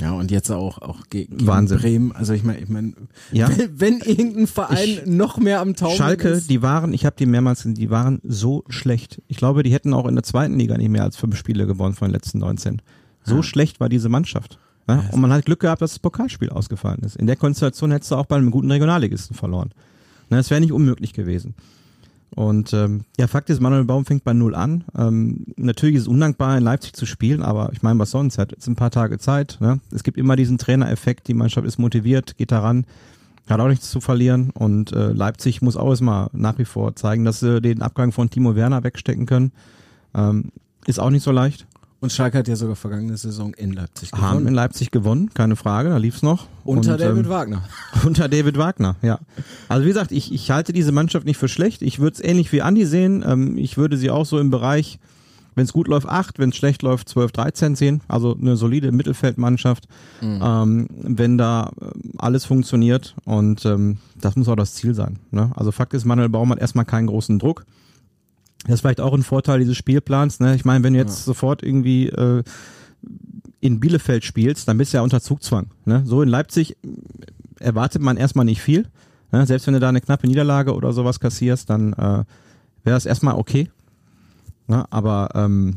ja, 0.00 0.10
und 0.12 0.32
jetzt 0.32 0.50
auch, 0.50 0.82
auch 0.82 1.02
ge 1.08 1.26
gegen 1.26 1.46
Wahnsinn. 1.46 1.78
Bremen. 1.78 2.12
Also 2.12 2.32
ich 2.32 2.42
meine, 2.42 2.58
ich 2.58 2.68
mein, 2.68 2.94
Ja. 3.32 3.48
wenn, 3.56 3.80
wenn 3.80 3.98
irgendein 4.00 4.46
Verein 4.48 4.76
Ich- 4.88 5.06
noch 5.06 5.38
mehr 5.38 5.60
am 5.60 5.76
Taumeln 5.76 5.96
Schalke, 5.96 6.28
ist. 6.30 6.50
die 6.50 6.62
waren, 6.62 6.92
ich 6.92 7.06
habe 7.06 7.14
die 7.16 7.26
mehrmals 7.26 7.60
gesehen, 7.62 7.76
die 7.76 7.90
waren 7.90 8.20
so 8.24 8.64
schlecht. 8.68 9.22
Ich 9.28 9.36
glaube, 9.36 9.62
die 9.62 9.72
hätten 9.72 9.94
auch 9.94 10.06
in 10.08 10.14
der 10.16 10.24
zweiten 10.24 10.58
Liga 10.58 10.76
nicht 10.76 10.90
mehr 10.90 11.04
als 11.04 11.16
fünf 11.16 11.36
Spiele 11.36 11.66
gewonnen 11.66 11.94
von 11.94 12.08
den 12.08 12.12
letzten 12.12 12.38
19. 12.40 12.82
So 13.26 13.40
schlecht 13.42 13.80
war 13.80 13.88
diese 13.88 14.08
Mannschaft. 14.10 14.58
Ne? 14.86 15.08
Und 15.12 15.20
man 15.20 15.32
hat 15.32 15.44
Glück 15.46 15.60
gehabt, 15.60 15.82
dass 15.82 15.92
das 15.92 15.98
Pokalspiel 15.98 16.50
ausgefallen 16.50 17.00
ist. 17.02 17.16
In 17.16 17.26
der 17.26 17.36
Konstellation 17.36 17.90
hättest 17.90 18.10
du 18.10 18.16
auch 18.16 18.26
bei 18.26 18.36
einem 18.36 18.50
guten 18.50 18.70
Regionalligisten 18.70 19.36
verloren. 19.36 19.70
Ne, 20.30 20.36
Das 20.36 20.50
wäre 20.50 20.60
nicht 20.60 20.72
unmöglich 20.72 21.12
gewesen. 21.12 21.54
Und 22.34 22.72
ähm, 22.72 23.04
ja, 23.16 23.28
Fakt 23.28 23.48
ist, 23.48 23.60
Manuel 23.60 23.84
Baum 23.84 24.04
fängt 24.04 24.24
bei 24.24 24.32
Null 24.32 24.54
an. 24.56 24.84
Ähm, 24.98 25.46
natürlich 25.56 25.96
ist 25.96 26.02
es 26.02 26.08
undankbar, 26.08 26.58
in 26.58 26.64
Leipzig 26.64 26.94
zu 26.94 27.06
spielen, 27.06 27.42
aber 27.42 27.70
ich 27.72 27.82
meine, 27.82 27.98
was 28.00 28.10
sonst? 28.10 28.38
Er 28.38 28.42
hat 28.42 28.52
jetzt 28.52 28.66
ein 28.66 28.74
paar 28.74 28.90
Tage 28.90 29.18
Zeit. 29.18 29.58
Ne? 29.60 29.80
Es 29.92 30.02
gibt 30.02 30.18
immer 30.18 30.34
diesen 30.34 30.58
Trainereffekt, 30.58 31.28
die 31.28 31.34
Mannschaft 31.34 31.66
ist 31.66 31.78
motiviert, 31.78 32.36
geht 32.36 32.50
daran, 32.50 32.86
hat 33.48 33.60
auch 33.60 33.68
nichts 33.68 33.88
zu 33.88 34.00
verlieren. 34.00 34.50
Und 34.50 34.92
äh, 34.92 35.12
Leipzig 35.12 35.62
muss 35.62 35.76
auch 35.76 35.90
erstmal 35.90 36.28
nach 36.32 36.58
wie 36.58 36.64
vor 36.64 36.96
zeigen, 36.96 37.24
dass 37.24 37.38
sie 37.40 37.60
den 37.60 37.82
Abgang 37.82 38.10
von 38.10 38.30
Timo 38.30 38.56
Werner 38.56 38.82
wegstecken 38.82 39.26
können. 39.26 39.52
Ähm, 40.14 40.50
ist 40.86 40.98
auch 40.98 41.10
nicht 41.10 41.22
so 41.22 41.30
leicht. 41.30 41.66
Und 42.04 42.10
Schalke 42.10 42.36
hat 42.36 42.48
ja 42.48 42.54
sogar 42.54 42.76
vergangene 42.76 43.16
Saison 43.16 43.54
in 43.54 43.72
Leipzig 43.72 44.12
Haben 44.12 44.20
in 44.20 44.38
gewonnen. 44.40 44.54
Leipzig 44.54 44.90
gewonnen, 44.90 45.30
keine 45.32 45.56
Frage, 45.56 45.88
da 45.88 45.96
lief's 45.96 46.22
noch. 46.22 46.48
Unter 46.62 46.92
Und, 46.92 47.00
David 47.00 47.24
ähm, 47.24 47.30
Wagner. 47.30 47.62
Unter 48.04 48.28
David 48.28 48.58
Wagner, 48.58 48.96
ja. 49.00 49.20
Also 49.70 49.84
wie 49.86 49.88
gesagt, 49.88 50.12
ich, 50.12 50.30
ich 50.30 50.50
halte 50.50 50.74
diese 50.74 50.92
Mannschaft 50.92 51.24
nicht 51.24 51.38
für 51.38 51.48
schlecht. 51.48 51.80
Ich 51.80 52.00
würde 52.00 52.16
es 52.16 52.22
ähnlich 52.22 52.52
wie 52.52 52.60
Andi 52.60 52.84
sehen. 52.84 53.24
Ähm, 53.26 53.56
ich 53.56 53.78
würde 53.78 53.96
sie 53.96 54.10
auch 54.10 54.26
so 54.26 54.38
im 54.38 54.50
Bereich, 54.50 54.98
wenn 55.54 55.64
es 55.64 55.72
gut 55.72 55.88
läuft, 55.88 56.06
8, 56.06 56.38
wenn 56.38 56.50
es 56.50 56.56
schlecht 56.56 56.82
läuft, 56.82 57.08
12, 57.08 57.32
13 57.32 57.74
sehen. 57.74 58.02
Also 58.06 58.36
eine 58.38 58.58
solide 58.58 58.92
Mittelfeldmannschaft, 58.92 59.88
ähm, 60.20 60.88
wenn 60.90 61.38
da 61.38 61.70
ähm, 61.80 62.12
alles 62.18 62.44
funktioniert. 62.44 63.14
Und 63.24 63.64
ähm, 63.64 63.96
das 64.20 64.36
muss 64.36 64.48
auch 64.48 64.56
das 64.56 64.74
Ziel 64.74 64.94
sein. 64.94 65.20
Ne? 65.30 65.52
Also 65.54 65.72
Fakt 65.72 65.94
ist, 65.94 66.04
Manuel 66.04 66.28
Baum 66.28 66.50
hat 66.50 66.58
erstmal 66.58 66.84
keinen 66.84 67.06
großen 67.06 67.38
Druck. 67.38 67.64
Das 68.64 68.74
ist 68.74 68.80
vielleicht 68.80 69.00
auch 69.00 69.12
ein 69.12 69.22
Vorteil 69.22 69.60
dieses 69.60 69.76
Spielplans. 69.76 70.40
Ne? 70.40 70.54
Ich 70.54 70.64
meine, 70.64 70.82
wenn 70.84 70.94
du 70.94 70.98
jetzt 70.98 71.24
sofort 71.24 71.62
irgendwie 71.62 72.08
äh, 72.08 72.42
in 73.60 73.80
Bielefeld 73.80 74.24
spielst, 74.24 74.68
dann 74.68 74.78
bist 74.78 74.92
du 74.92 74.98
ja 74.98 75.02
unter 75.02 75.20
Zugzwang. 75.20 75.68
Ne? 75.84 76.02
So 76.06 76.22
in 76.22 76.28
Leipzig 76.28 76.76
erwartet 77.60 78.02
man 78.02 78.16
erstmal 78.16 78.44
nicht 78.44 78.62
viel. 78.62 78.88
Ne? 79.32 79.46
Selbst 79.46 79.66
wenn 79.66 79.74
du 79.74 79.80
da 79.80 79.88
eine 79.88 80.00
knappe 80.00 80.26
Niederlage 80.26 80.74
oder 80.74 80.92
sowas 80.92 81.20
kassierst, 81.20 81.68
dann 81.68 81.92
äh, 81.92 82.24
wäre 82.84 82.96
das 82.96 83.06
erstmal 83.06 83.34
okay. 83.34 83.70
Ne? 84.66 84.84
Aber 84.90 85.30
ähm, 85.34 85.76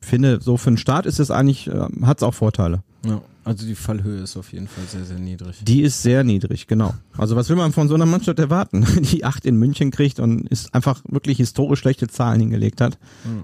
finde, 0.00 0.40
so 0.40 0.56
für 0.56 0.70
den 0.70 0.76
Start 0.76 1.06
ist 1.06 1.18
es 1.18 1.30
eigentlich, 1.30 1.68
äh, 1.68 1.88
hat 2.02 2.18
es 2.18 2.22
auch 2.22 2.34
Vorteile. 2.34 2.82
Ja, 3.04 3.20
also 3.44 3.66
die 3.66 3.74
Fallhöhe 3.74 4.20
ist 4.20 4.36
auf 4.36 4.52
jeden 4.52 4.68
Fall 4.68 4.84
sehr, 4.86 5.04
sehr 5.04 5.18
niedrig. 5.18 5.60
Die 5.64 5.82
ist 5.82 6.02
sehr 6.02 6.22
niedrig, 6.22 6.66
genau. 6.66 6.94
Also 7.16 7.34
was 7.34 7.48
will 7.48 7.56
man 7.56 7.72
von 7.72 7.88
so 7.88 7.94
einer 7.94 8.06
Mannschaft 8.06 8.38
erwarten, 8.38 8.86
die 9.00 9.24
acht 9.24 9.44
in 9.46 9.56
München 9.56 9.90
kriegt 9.90 10.20
und 10.20 10.48
ist 10.48 10.74
einfach 10.74 11.02
wirklich 11.08 11.38
historisch 11.38 11.80
schlechte 11.80 12.06
Zahlen 12.06 12.40
hingelegt 12.40 12.80
hat 12.80 12.98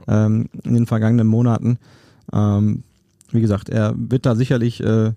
ähm, 0.06 0.48
in 0.62 0.74
den 0.74 0.86
vergangenen 0.86 1.26
Monaten. 1.26 1.78
Ähm, 2.32 2.84
wie 3.30 3.40
gesagt, 3.40 3.68
er 3.68 3.94
wird 3.96 4.24
da 4.24 4.36
sicherlich 4.36 4.82
äh, 4.82 5.12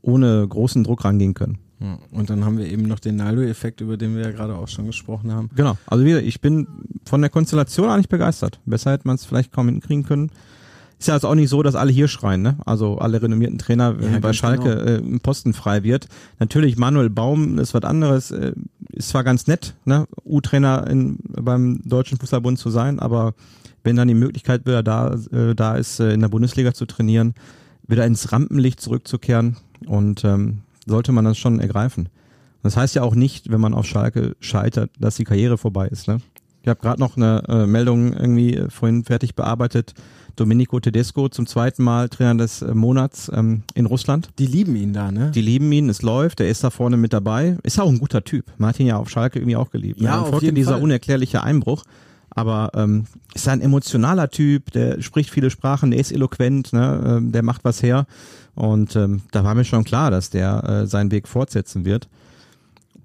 ohne 0.00 0.46
großen 0.48 0.82
Druck 0.82 1.04
rangehen 1.04 1.34
können. 1.34 1.58
Ja, 1.80 1.98
und 2.12 2.30
dann 2.30 2.44
haben 2.44 2.58
wir 2.58 2.66
eben 2.66 2.82
noch 2.82 3.00
den 3.00 3.16
Naldo-Effekt, 3.16 3.80
über 3.80 3.96
den 3.96 4.14
wir 4.14 4.22
ja 4.22 4.30
gerade 4.30 4.54
auch 4.54 4.68
schon 4.68 4.86
gesprochen 4.86 5.32
haben. 5.32 5.50
Genau. 5.56 5.76
Also 5.86 6.04
wie 6.04 6.10
gesagt, 6.10 6.26
ich 6.26 6.40
bin 6.40 6.66
von 7.04 7.20
der 7.20 7.30
Konstellation 7.30 7.88
eigentlich 7.88 8.08
begeistert. 8.08 8.60
Besser 8.66 8.92
hätte 8.92 9.06
man 9.06 9.16
es 9.16 9.24
vielleicht 9.24 9.52
kaum 9.52 9.68
hinkriegen 9.68 10.04
können. 10.04 10.30
Ist 11.02 11.08
ja 11.08 11.14
also 11.14 11.26
auch 11.26 11.34
nicht 11.34 11.48
so, 11.48 11.64
dass 11.64 11.74
alle 11.74 11.90
hier 11.90 12.06
schreien, 12.06 12.42
ne? 12.42 12.58
Also 12.64 12.98
alle 12.98 13.20
renommierten 13.20 13.58
Trainer, 13.58 13.98
wenn 13.98 14.12
Ja, 14.12 14.20
bei 14.20 14.32
Schalke 14.32 14.76
genau. 14.76 14.82
äh, 14.84 14.98
ein 14.98 15.18
Posten 15.18 15.52
frei 15.52 15.82
wird. 15.82 16.06
Natürlich 16.38 16.76
Manuel 16.76 17.10
Baum 17.10 17.58
ist 17.58 17.74
was 17.74 17.82
anderes, 17.82 18.30
äh, 18.30 18.52
ist 18.92 19.08
zwar 19.08 19.24
ganz 19.24 19.48
nett, 19.48 19.74
ne, 19.84 20.06
U-Trainer 20.24 20.86
in, 20.86 21.18
beim 21.24 21.80
Deutschen 21.84 22.18
Fußballbund 22.18 22.56
zu 22.56 22.70
sein, 22.70 23.00
aber 23.00 23.34
wenn 23.82 23.96
dann 23.96 24.06
die 24.06 24.14
Möglichkeit 24.14 24.64
wieder 24.64 24.84
da, 24.84 25.16
äh, 25.32 25.56
da 25.56 25.74
ist, 25.74 25.98
äh, 25.98 26.12
in 26.12 26.20
der 26.20 26.28
Bundesliga 26.28 26.72
zu 26.72 26.86
trainieren, 26.86 27.34
wieder 27.88 28.06
ins 28.06 28.30
Rampenlicht 28.30 28.80
zurückzukehren 28.80 29.56
und 29.86 30.24
ähm, 30.24 30.60
sollte 30.86 31.10
man 31.10 31.24
das 31.24 31.36
schon 31.36 31.58
ergreifen. 31.58 32.10
Das 32.62 32.76
heißt 32.76 32.94
ja 32.94 33.02
auch 33.02 33.16
nicht, 33.16 33.50
wenn 33.50 33.60
man 33.60 33.74
auf 33.74 33.86
Schalke 33.86 34.36
scheitert, 34.38 34.92
dass 35.00 35.16
die 35.16 35.24
Karriere 35.24 35.58
vorbei 35.58 35.88
ist. 35.88 36.06
Ne? 36.06 36.18
Ich 36.62 36.68
habe 36.68 36.80
gerade 36.80 37.00
noch 37.00 37.16
eine 37.16 37.42
äh, 37.48 37.66
Meldung 37.66 38.12
irgendwie 38.12 38.54
äh, 38.54 38.70
vorhin 38.70 39.02
fertig 39.02 39.34
bearbeitet. 39.34 39.94
Domenico 40.36 40.80
Tedesco 40.80 41.28
zum 41.28 41.46
zweiten 41.46 41.82
Mal 41.82 42.08
Trainer 42.08 42.34
des 42.36 42.62
äh, 42.62 42.74
Monats 42.74 43.30
ähm, 43.34 43.62
in 43.74 43.86
Russland. 43.86 44.30
Die 44.38 44.46
lieben 44.46 44.74
ihn 44.76 44.92
da, 44.92 45.10
ne? 45.12 45.30
Die 45.30 45.40
lieben 45.42 45.70
ihn, 45.72 45.88
es 45.88 46.02
läuft, 46.02 46.40
er 46.40 46.48
ist 46.48 46.64
da 46.64 46.70
vorne 46.70 46.96
mit 46.96 47.12
dabei. 47.12 47.56
Ist 47.62 47.80
auch 47.80 47.88
ein 47.88 47.98
guter 47.98 48.24
Typ. 48.24 48.46
Martin 48.58 48.86
ja 48.86 48.96
auf 48.96 49.10
Schalke 49.10 49.38
irgendwie 49.38 49.56
auch 49.56 49.70
geliebt. 49.70 50.00
Ja, 50.00 50.12
Dann 50.12 50.20
auf 50.20 50.28
folgte 50.28 50.46
jeden 50.46 50.56
dieser 50.56 50.72
Fall. 50.72 50.82
unerklärliche 50.82 51.42
Einbruch. 51.42 51.84
Aber 52.34 52.70
ähm, 52.74 53.04
ist 53.34 53.46
ein 53.46 53.60
emotionaler 53.60 54.30
Typ, 54.30 54.70
der 54.72 55.02
spricht 55.02 55.28
viele 55.28 55.50
Sprachen, 55.50 55.90
der 55.90 56.00
ist 56.00 56.12
eloquent, 56.12 56.72
ne? 56.72 57.18
ähm, 57.18 57.32
der 57.32 57.42
macht 57.42 57.62
was 57.62 57.82
her. 57.82 58.06
Und 58.54 58.96
ähm, 58.96 59.20
da 59.32 59.44
war 59.44 59.54
mir 59.54 59.64
schon 59.64 59.84
klar, 59.84 60.10
dass 60.10 60.30
der 60.30 60.64
äh, 60.64 60.86
seinen 60.86 61.10
Weg 61.10 61.28
fortsetzen 61.28 61.84
wird. 61.84 62.08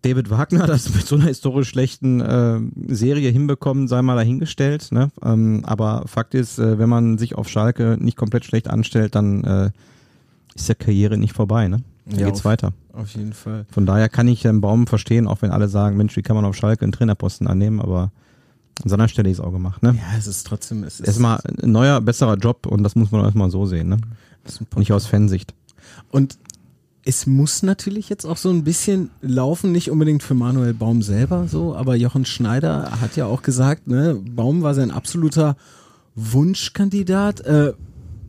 David 0.07 0.29
Wagner 0.29 0.65
das 0.67 0.93
mit 0.93 1.05
so 1.05 1.15
einer 1.15 1.25
historisch 1.25 1.69
schlechten 1.69 2.21
äh, 2.21 2.59
Serie 2.87 3.29
hinbekommen, 3.29 3.87
sei 3.87 4.01
mal 4.01 4.15
dahingestellt. 4.15 4.91
Ne? 4.91 5.11
Ähm, 5.23 5.63
aber 5.65 6.03
Fakt 6.07 6.33
ist, 6.33 6.59
äh, 6.59 6.79
wenn 6.79 6.89
man 6.89 7.17
sich 7.17 7.35
auf 7.35 7.49
Schalke 7.49 7.97
nicht 7.99 8.15
komplett 8.17 8.45
schlecht 8.45 8.69
anstellt, 8.69 9.15
dann 9.15 9.43
äh, 9.43 9.71
ist 10.55 10.67
der 10.69 10.75
Karriere 10.75 11.17
nicht 11.17 11.33
vorbei. 11.33 11.67
Ne? 11.67 11.81
Dann 12.05 12.19
Ja, 12.19 12.25
geht's 12.27 12.39
auf- 12.39 12.45
weiter. 12.45 12.73
Auf 12.93 13.13
jeden 13.15 13.33
Fall. 13.33 13.65
Von 13.71 13.85
daher 13.85 14.09
kann 14.09 14.27
ich 14.27 14.41
den 14.41 14.59
Baum 14.61 14.87
verstehen, 14.87 15.27
auch 15.27 15.41
wenn 15.43 15.51
alle 15.51 15.67
sagen, 15.67 15.97
Mensch, 15.97 16.15
wie 16.15 16.23
kann 16.23 16.35
man 16.35 16.45
auf 16.45 16.55
Schalke 16.55 16.81
einen 16.83 16.91
Trainerposten 16.93 17.45
annehmen, 17.47 17.79
aber 17.79 18.11
an 18.83 18.89
seiner 18.89 19.07
Stelle 19.07 19.29
ist 19.29 19.39
auch 19.39 19.51
gemacht. 19.51 19.83
Ne? 19.83 19.95
Ja, 19.97 20.17
es 20.17 20.25
ist 20.25 20.47
trotzdem, 20.47 20.83
es 20.83 20.99
ist, 20.99 21.07
Erstmal 21.07 21.39
ein 21.61 21.71
neuer, 21.71 22.01
besserer 22.01 22.37
Job 22.37 22.65
und 22.65 22.81
das 22.83 22.95
muss 22.95 23.11
man 23.11 23.23
erstmal 23.23 23.51
so 23.51 23.65
sehen. 23.67 23.89
Ne? 23.89 23.97
es 24.45 24.59
Nicht 24.77 24.91
aus 24.93 25.05
Fansicht. 25.05 25.53
Und 26.11 26.37
es 27.07 27.25
muss 27.25 27.63
natürlich 27.63 28.09
jetzt 28.09 28.25
auch 28.25 28.35
so 28.35 28.49
ein 28.49 28.65
bisschen 28.65 29.11
laufen, 29.21 29.71
nicht 29.71 29.89
unbedingt 29.89 30.23
für 30.23 30.33
Manuel 30.33 30.73
Baum 30.73 31.01
selber 31.01 31.47
so, 31.47 31.73
aber 31.73 31.95
Jochen 31.95 32.25
Schneider 32.25 32.99
hat 32.99 33.15
ja 33.15 33.25
auch 33.25 33.43
gesagt, 33.43 33.87
ne, 33.87 34.21
Baum 34.29 34.61
war 34.61 34.73
sein 34.73 34.91
absoluter 34.91 35.55
Wunschkandidat. 36.15 37.39
Äh, 37.41 37.71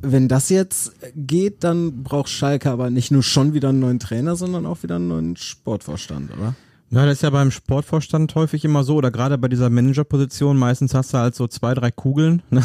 wenn 0.01 0.29
das 0.29 0.49
jetzt 0.49 0.93
geht, 1.17 1.65
dann 1.65 2.05
braucht 2.05 2.29
Schalke 2.29 2.71
aber 2.71 2.89
nicht 2.91 3.11
nur 3.11 3.25
schon 3.25 3.53
wieder 3.53 3.71
einen 3.71 3.81
neuen 3.81 3.99
Trainer, 3.99 4.37
sondern 4.37 4.65
auch 4.65 4.85
wieder 4.85 4.95
einen 4.95 5.09
neuen 5.09 5.37
Sportvorstand, 5.37 6.31
oder? 6.39 6.55
Ja, 6.91 7.05
das 7.05 7.19
ist 7.19 7.23
ja 7.23 7.29
beim 7.29 7.51
Sportvorstand 7.51 8.35
häufig 8.35 8.65
immer 8.65 8.83
so, 8.83 8.97
oder 8.97 9.11
gerade 9.11 9.37
bei 9.37 9.49
dieser 9.49 9.69
Managerposition, 9.69 10.57
meistens 10.57 10.95
hast 10.95 11.13
du 11.13 11.19
halt 11.19 11.35
so 11.35 11.47
zwei, 11.47 11.75
drei 11.75 11.91
Kugeln. 11.91 12.43
ne? 12.51 12.63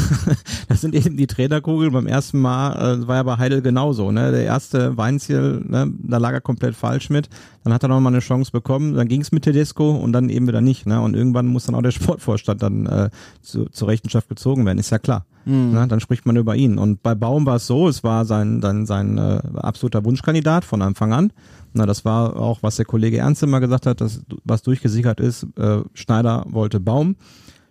Das 0.69 0.79
sind 0.79 0.95
eben 0.95 1.17
die 1.17 1.27
Trainerkugeln. 1.27 1.91
Beim 1.91 2.07
ersten 2.07 2.39
Mal 2.39 3.01
äh, 3.01 3.07
war 3.07 3.17
ja 3.17 3.23
bei 3.23 3.37
Heidel 3.37 3.61
genauso. 3.61 4.11
Ne? 4.11 4.31
Der 4.31 4.45
erste 4.45 4.95
Weinziel, 4.95 5.61
ne? 5.67 5.91
da 6.03 6.17
lag 6.19 6.31
er 6.31 6.39
komplett 6.39 6.73
falsch 6.73 7.09
mit. 7.09 7.27
Dann 7.65 7.73
hat 7.73 7.83
er 7.83 7.89
noch 7.89 7.99
mal 7.99 8.09
eine 8.09 8.19
Chance 8.19 8.51
bekommen, 8.51 8.93
dann 8.93 9.09
ging 9.09 9.21
es 9.21 9.33
mit 9.33 9.43
Tedesco 9.43 9.91
und 9.91 10.13
dann 10.13 10.29
eben 10.29 10.47
wieder 10.47 10.61
nicht. 10.61 10.85
Ne? 10.85 11.01
Und 11.01 11.15
irgendwann 11.15 11.47
muss 11.47 11.65
dann 11.65 11.75
auch 11.75 11.81
der 11.81 11.91
Sportvorstand 11.91 12.63
dann 12.63 12.85
äh, 12.85 13.09
zu, 13.41 13.65
zur 13.65 13.89
Rechenschaft 13.89 14.29
gezogen 14.29 14.65
werden, 14.65 14.79
ist 14.79 14.89
ja 14.89 14.99
klar. 14.99 15.25
Ne? 15.45 15.87
Dann 15.87 15.99
spricht 15.99 16.25
man 16.25 16.35
über 16.35 16.55
ihn. 16.55 16.77
Und 16.77 17.03
bei 17.03 17.15
Baum 17.15 17.45
war 17.45 17.57
es 17.57 17.67
so, 17.67 17.87
es 17.87 18.03
war 18.03 18.25
sein, 18.25 18.61
sein, 18.61 18.85
sein 18.85 19.17
äh, 19.17 19.41
absoluter 19.55 20.05
Wunschkandidat 20.05 20.65
von 20.65 20.81
Anfang 20.81 21.13
an. 21.13 21.33
Na, 21.73 21.85
das 21.85 22.05
war 22.05 22.35
auch, 22.35 22.61
was 22.61 22.75
der 22.75 22.85
Kollege 22.85 23.17
Ernst 23.17 23.43
immer 23.43 23.59
gesagt 23.59 23.85
hat, 23.85 23.99
dass, 24.01 24.21
was 24.43 24.61
durchgesickert 24.61 25.19
ist. 25.19 25.47
Äh, 25.57 25.79
Schneider 25.93 26.45
wollte 26.49 26.79
Baum, 26.79 27.15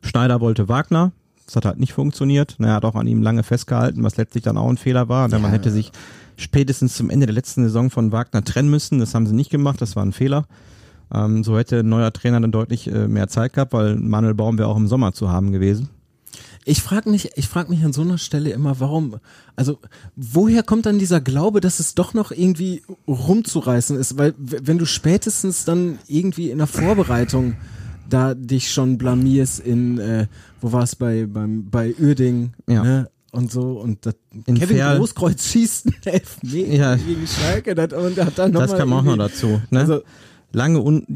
Schneider 0.02 0.40
wollte 0.40 0.68
Wagner. 0.68 1.12
Das 1.46 1.56
hat 1.56 1.64
halt 1.64 1.80
nicht 1.80 1.92
funktioniert. 1.92 2.56
Na, 2.58 2.68
Er 2.68 2.74
hat 2.74 2.84
auch 2.84 2.94
an 2.94 3.06
ihm 3.06 3.22
lange 3.22 3.42
festgehalten, 3.42 4.02
was 4.02 4.16
letztlich 4.16 4.42
dann 4.44 4.56
auch 4.56 4.68
ein 4.68 4.76
Fehler 4.76 5.08
war. 5.08 5.28
Denn 5.28 5.42
man 5.42 5.50
hätte 5.50 5.70
sich 5.70 5.92
spätestens 6.36 6.94
zum 6.96 7.10
Ende 7.10 7.26
der 7.26 7.34
letzten 7.34 7.62
Saison 7.64 7.90
von 7.90 8.10
Wagner 8.12 8.42
trennen 8.42 8.70
müssen. 8.70 8.98
Das 8.98 9.14
haben 9.14 9.26
sie 9.26 9.34
nicht 9.34 9.50
gemacht. 9.50 9.80
Das 9.80 9.94
war 9.96 10.04
ein 10.04 10.12
Fehler. 10.12 10.46
Ähm, 11.14 11.44
so 11.44 11.58
hätte 11.58 11.80
ein 11.80 11.88
neuer 11.88 12.12
Trainer 12.12 12.40
dann 12.40 12.52
deutlich 12.52 12.90
äh, 12.90 13.06
mehr 13.06 13.28
Zeit 13.28 13.52
gehabt, 13.52 13.72
weil 13.72 13.96
Manuel 13.96 14.34
Baum 14.34 14.58
wäre 14.58 14.68
auch 14.68 14.76
im 14.76 14.88
Sommer 14.88 15.12
zu 15.12 15.30
haben 15.30 15.52
gewesen. 15.52 15.90
Ich 16.64 16.80
frage 16.82 17.10
mich, 17.10 17.30
ich 17.36 17.48
frage 17.48 17.70
mich 17.70 17.84
an 17.84 17.92
so 17.92 18.02
einer 18.02 18.18
Stelle 18.18 18.50
immer, 18.50 18.78
warum, 18.78 19.16
also 19.56 19.78
woher 20.16 20.62
kommt 20.62 20.86
dann 20.86 20.98
dieser 20.98 21.20
Glaube, 21.20 21.60
dass 21.60 21.80
es 21.80 21.94
doch 21.94 22.14
noch 22.14 22.30
irgendwie 22.30 22.82
rumzureißen 23.08 23.96
ist? 23.98 24.16
Weil 24.18 24.34
wenn 24.38 24.78
du 24.78 24.86
spätestens 24.86 25.64
dann 25.64 25.98
irgendwie 26.06 26.50
in 26.50 26.58
der 26.58 26.66
Vorbereitung 26.68 27.54
da 28.08 28.34
dich 28.34 28.70
schon 28.72 28.98
blamierst 28.98 29.60
in, 29.60 29.98
äh, 29.98 30.26
wo 30.60 30.72
war 30.72 30.82
es 30.84 30.94
bei 30.94 31.26
beim 31.26 31.68
bei 31.70 31.94
Uerding, 31.98 32.52
Ja. 32.68 32.82
ne? 32.84 33.10
Und 33.32 33.50
so 33.50 33.80
und 33.80 34.04
das, 34.04 34.14
In 34.44 34.56
Kevin 34.58 34.76
Ferl. 34.76 34.98
Großkreuz 34.98 35.46
schießt 35.46 35.86
einen 35.86 36.14
Elfmeter 36.14 36.72
Ja. 36.74 36.96
gegen 36.96 37.26
Schalke 37.26 37.74
das, 37.74 37.92
und 37.94 38.18
hat 38.18 38.38
dann 38.38 38.50
noch 38.52 38.60
Das 38.60 38.76
kam 38.76 38.92
auch 38.92 39.02
noch 39.02 39.16
dazu. 39.16 39.60
Ne? 39.70 39.80
Also, 39.80 40.02
lange 40.52 40.80
und 40.80 41.06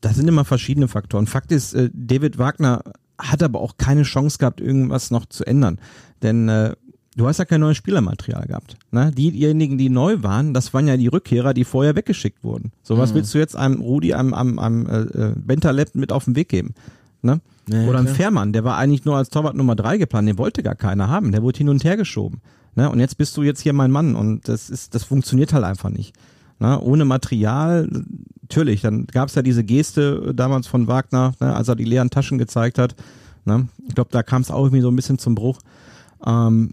da 0.00 0.12
sind 0.12 0.26
immer 0.26 0.44
verschiedene 0.44 0.88
Faktoren. 0.88 1.28
Fakt 1.28 1.52
ist, 1.52 1.74
äh, 1.74 1.90
David 1.94 2.38
Wagner 2.38 2.82
hat 3.22 3.42
aber 3.42 3.60
auch 3.60 3.76
keine 3.76 4.02
Chance 4.02 4.38
gehabt, 4.38 4.60
irgendwas 4.60 5.10
noch 5.10 5.26
zu 5.26 5.44
ändern. 5.44 5.78
Denn 6.22 6.48
äh, 6.48 6.74
du 7.16 7.26
hast 7.26 7.38
ja 7.38 7.44
kein 7.44 7.60
neues 7.60 7.76
Spielermaterial 7.76 8.46
gehabt. 8.46 8.76
Ne? 8.90 9.12
Diejenigen, 9.12 9.78
die 9.78 9.88
neu 9.88 10.22
waren, 10.22 10.54
das 10.54 10.74
waren 10.74 10.86
ja 10.86 10.96
die 10.96 11.08
Rückkehrer, 11.08 11.54
die 11.54 11.64
vorher 11.64 11.96
weggeschickt 11.96 12.42
wurden. 12.42 12.72
So 12.82 12.98
was 12.98 13.14
willst 13.14 13.32
du 13.34 13.38
jetzt 13.38 13.56
einem 13.56 13.80
Rudi, 13.80 14.14
einem, 14.14 14.34
einem, 14.34 14.58
einem 14.58 14.86
äh, 14.86 15.00
äh, 15.00 15.32
Bentaleb 15.36 15.94
mit 15.94 16.12
auf 16.12 16.24
den 16.24 16.36
Weg 16.36 16.48
geben? 16.48 16.74
Ne? 17.22 17.40
Ja, 17.68 17.86
Oder 17.86 18.00
ein 18.00 18.06
klar. 18.06 18.16
Fährmann, 18.16 18.52
der 18.52 18.64
war 18.64 18.76
eigentlich 18.76 19.04
nur 19.04 19.16
als 19.16 19.30
Torwart 19.30 19.54
Nummer 19.54 19.76
drei 19.76 19.96
geplant, 19.96 20.28
den 20.28 20.38
wollte 20.38 20.62
gar 20.62 20.74
keiner 20.74 21.08
haben, 21.08 21.32
der 21.32 21.42
wurde 21.42 21.58
hin 21.58 21.68
und 21.68 21.84
her 21.84 21.96
geschoben. 21.96 22.40
Ne? 22.74 22.90
Und 22.90 22.98
jetzt 22.98 23.18
bist 23.18 23.36
du 23.36 23.42
jetzt 23.42 23.60
hier 23.60 23.72
mein 23.72 23.90
Mann 23.90 24.16
und 24.16 24.48
das 24.48 24.70
ist, 24.70 24.94
das 24.94 25.04
funktioniert 25.04 25.52
halt 25.52 25.64
einfach 25.64 25.90
nicht. 25.90 26.14
Ne? 26.58 26.80
Ohne 26.80 27.04
Material, 27.04 27.88
natürlich, 28.42 28.82
dann 28.82 29.06
gab 29.06 29.28
es 29.28 29.34
ja 29.34 29.42
diese 29.42 29.64
Geste 29.64 30.28
äh, 30.28 30.34
damals 30.34 30.66
von 30.66 30.86
Wagner, 30.86 31.34
ne? 31.40 31.54
als 31.54 31.68
er 31.68 31.76
die 31.76 31.84
leeren 31.84 32.10
Taschen 32.10 32.38
gezeigt 32.38 32.78
hat. 32.78 32.94
Ne? 33.44 33.68
Ich 33.88 33.94
glaube, 33.94 34.10
da 34.12 34.22
kam 34.22 34.42
es 34.42 34.50
auch 34.50 34.64
irgendwie 34.64 34.82
so 34.82 34.90
ein 34.90 34.96
bisschen 34.96 35.18
zum 35.18 35.34
Bruch. 35.34 35.58
Ähm, 36.24 36.70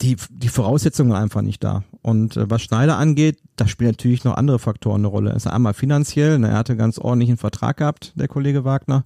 die, 0.00 0.16
die 0.30 0.48
Voraussetzungen 0.48 1.12
waren 1.12 1.22
einfach 1.22 1.42
nicht 1.42 1.62
da. 1.62 1.84
Und 2.00 2.36
äh, 2.36 2.50
was 2.50 2.62
Schneider 2.62 2.98
angeht, 2.98 3.38
da 3.56 3.68
spielen 3.68 3.90
natürlich 3.90 4.24
noch 4.24 4.36
andere 4.36 4.58
Faktoren 4.58 5.02
eine 5.02 5.06
Rolle. 5.06 5.30
Es 5.30 5.44
ist 5.44 5.52
einmal 5.52 5.74
finanziell, 5.74 6.38
ne, 6.38 6.48
er 6.48 6.56
hatte 6.56 6.76
ganz 6.76 6.98
ordentlichen 6.98 7.36
Vertrag 7.36 7.76
gehabt, 7.76 8.12
der 8.16 8.26
Kollege 8.26 8.64
Wagner. 8.64 9.04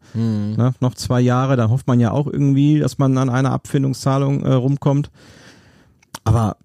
Ne, 0.56 0.74
noch 0.80 0.94
zwei 0.94 1.20
Jahre, 1.20 1.56
da 1.56 1.68
hofft 1.68 1.86
man 1.86 2.00
ja 2.00 2.12
auch 2.12 2.26
irgendwie, 2.26 2.78
dass 2.78 2.96
man 2.96 3.18
an 3.18 3.28
einer 3.28 3.52
Abfindungszahlung 3.52 4.42
äh, 4.44 4.52
rumkommt. 4.52 5.10
Aber 6.24 6.56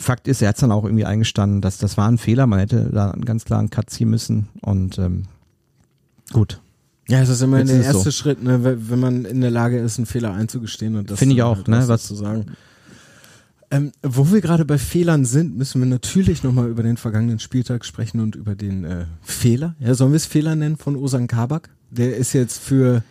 Fakt 0.00 0.28
ist, 0.28 0.40
er 0.42 0.48
hat 0.48 0.62
dann 0.62 0.72
auch 0.72 0.84
irgendwie 0.84 1.04
eingestanden, 1.04 1.60
dass 1.60 1.78
das 1.78 1.96
war 1.96 2.08
ein 2.08 2.18
Fehler, 2.18 2.46
man 2.46 2.58
hätte 2.58 2.88
da 2.92 3.10
einen 3.10 3.24
ganz 3.24 3.44
klaren 3.44 3.68
Cut 3.70 3.90
ziehen 3.90 4.08
müssen. 4.10 4.48
Und 4.62 4.98
ähm, 4.98 5.24
gut, 6.32 6.60
ja, 7.08 7.20
es 7.20 7.28
ist 7.28 7.42
immer 7.42 7.58
Jetzt 7.58 7.68
der 7.70 7.80
ist 7.80 7.86
es 7.86 7.94
erste 7.94 8.10
so. 8.10 8.16
Schritt, 8.16 8.42
ne, 8.42 8.78
wenn 8.88 8.98
man 9.00 9.24
in 9.24 9.40
der 9.40 9.50
Lage 9.50 9.78
ist, 9.78 9.98
einen 9.98 10.06
Fehler 10.06 10.32
einzugestehen 10.32 10.96
und 10.96 11.10
das 11.10 11.18
Finde 11.18 11.34
ich 11.34 11.42
auch, 11.42 11.56
halt 11.56 11.68
ne, 11.68 11.84
was- 11.86 12.04
zu 12.06 12.14
sagen. 12.14 12.46
Ähm, 13.72 13.92
wo 14.02 14.32
wir 14.32 14.40
gerade 14.40 14.64
bei 14.64 14.78
Fehlern 14.78 15.24
sind, 15.24 15.56
müssen 15.56 15.80
wir 15.80 15.86
natürlich 15.86 16.42
nochmal 16.42 16.68
über 16.68 16.82
den 16.82 16.96
vergangenen 16.96 17.38
Spieltag 17.38 17.84
sprechen 17.84 18.18
und 18.20 18.34
über 18.34 18.56
den 18.56 18.84
äh, 18.84 19.04
Fehler. 19.22 19.76
Ja, 19.78 19.94
sollen 19.94 20.10
wir 20.10 20.16
es 20.16 20.26
Fehler 20.26 20.56
nennen 20.56 20.76
von 20.76 20.96
Osan 20.96 21.28
Kabak? 21.28 21.68
Der 21.90 22.16
ist 22.16 22.32
jetzt 22.32 22.58
für 22.58 23.04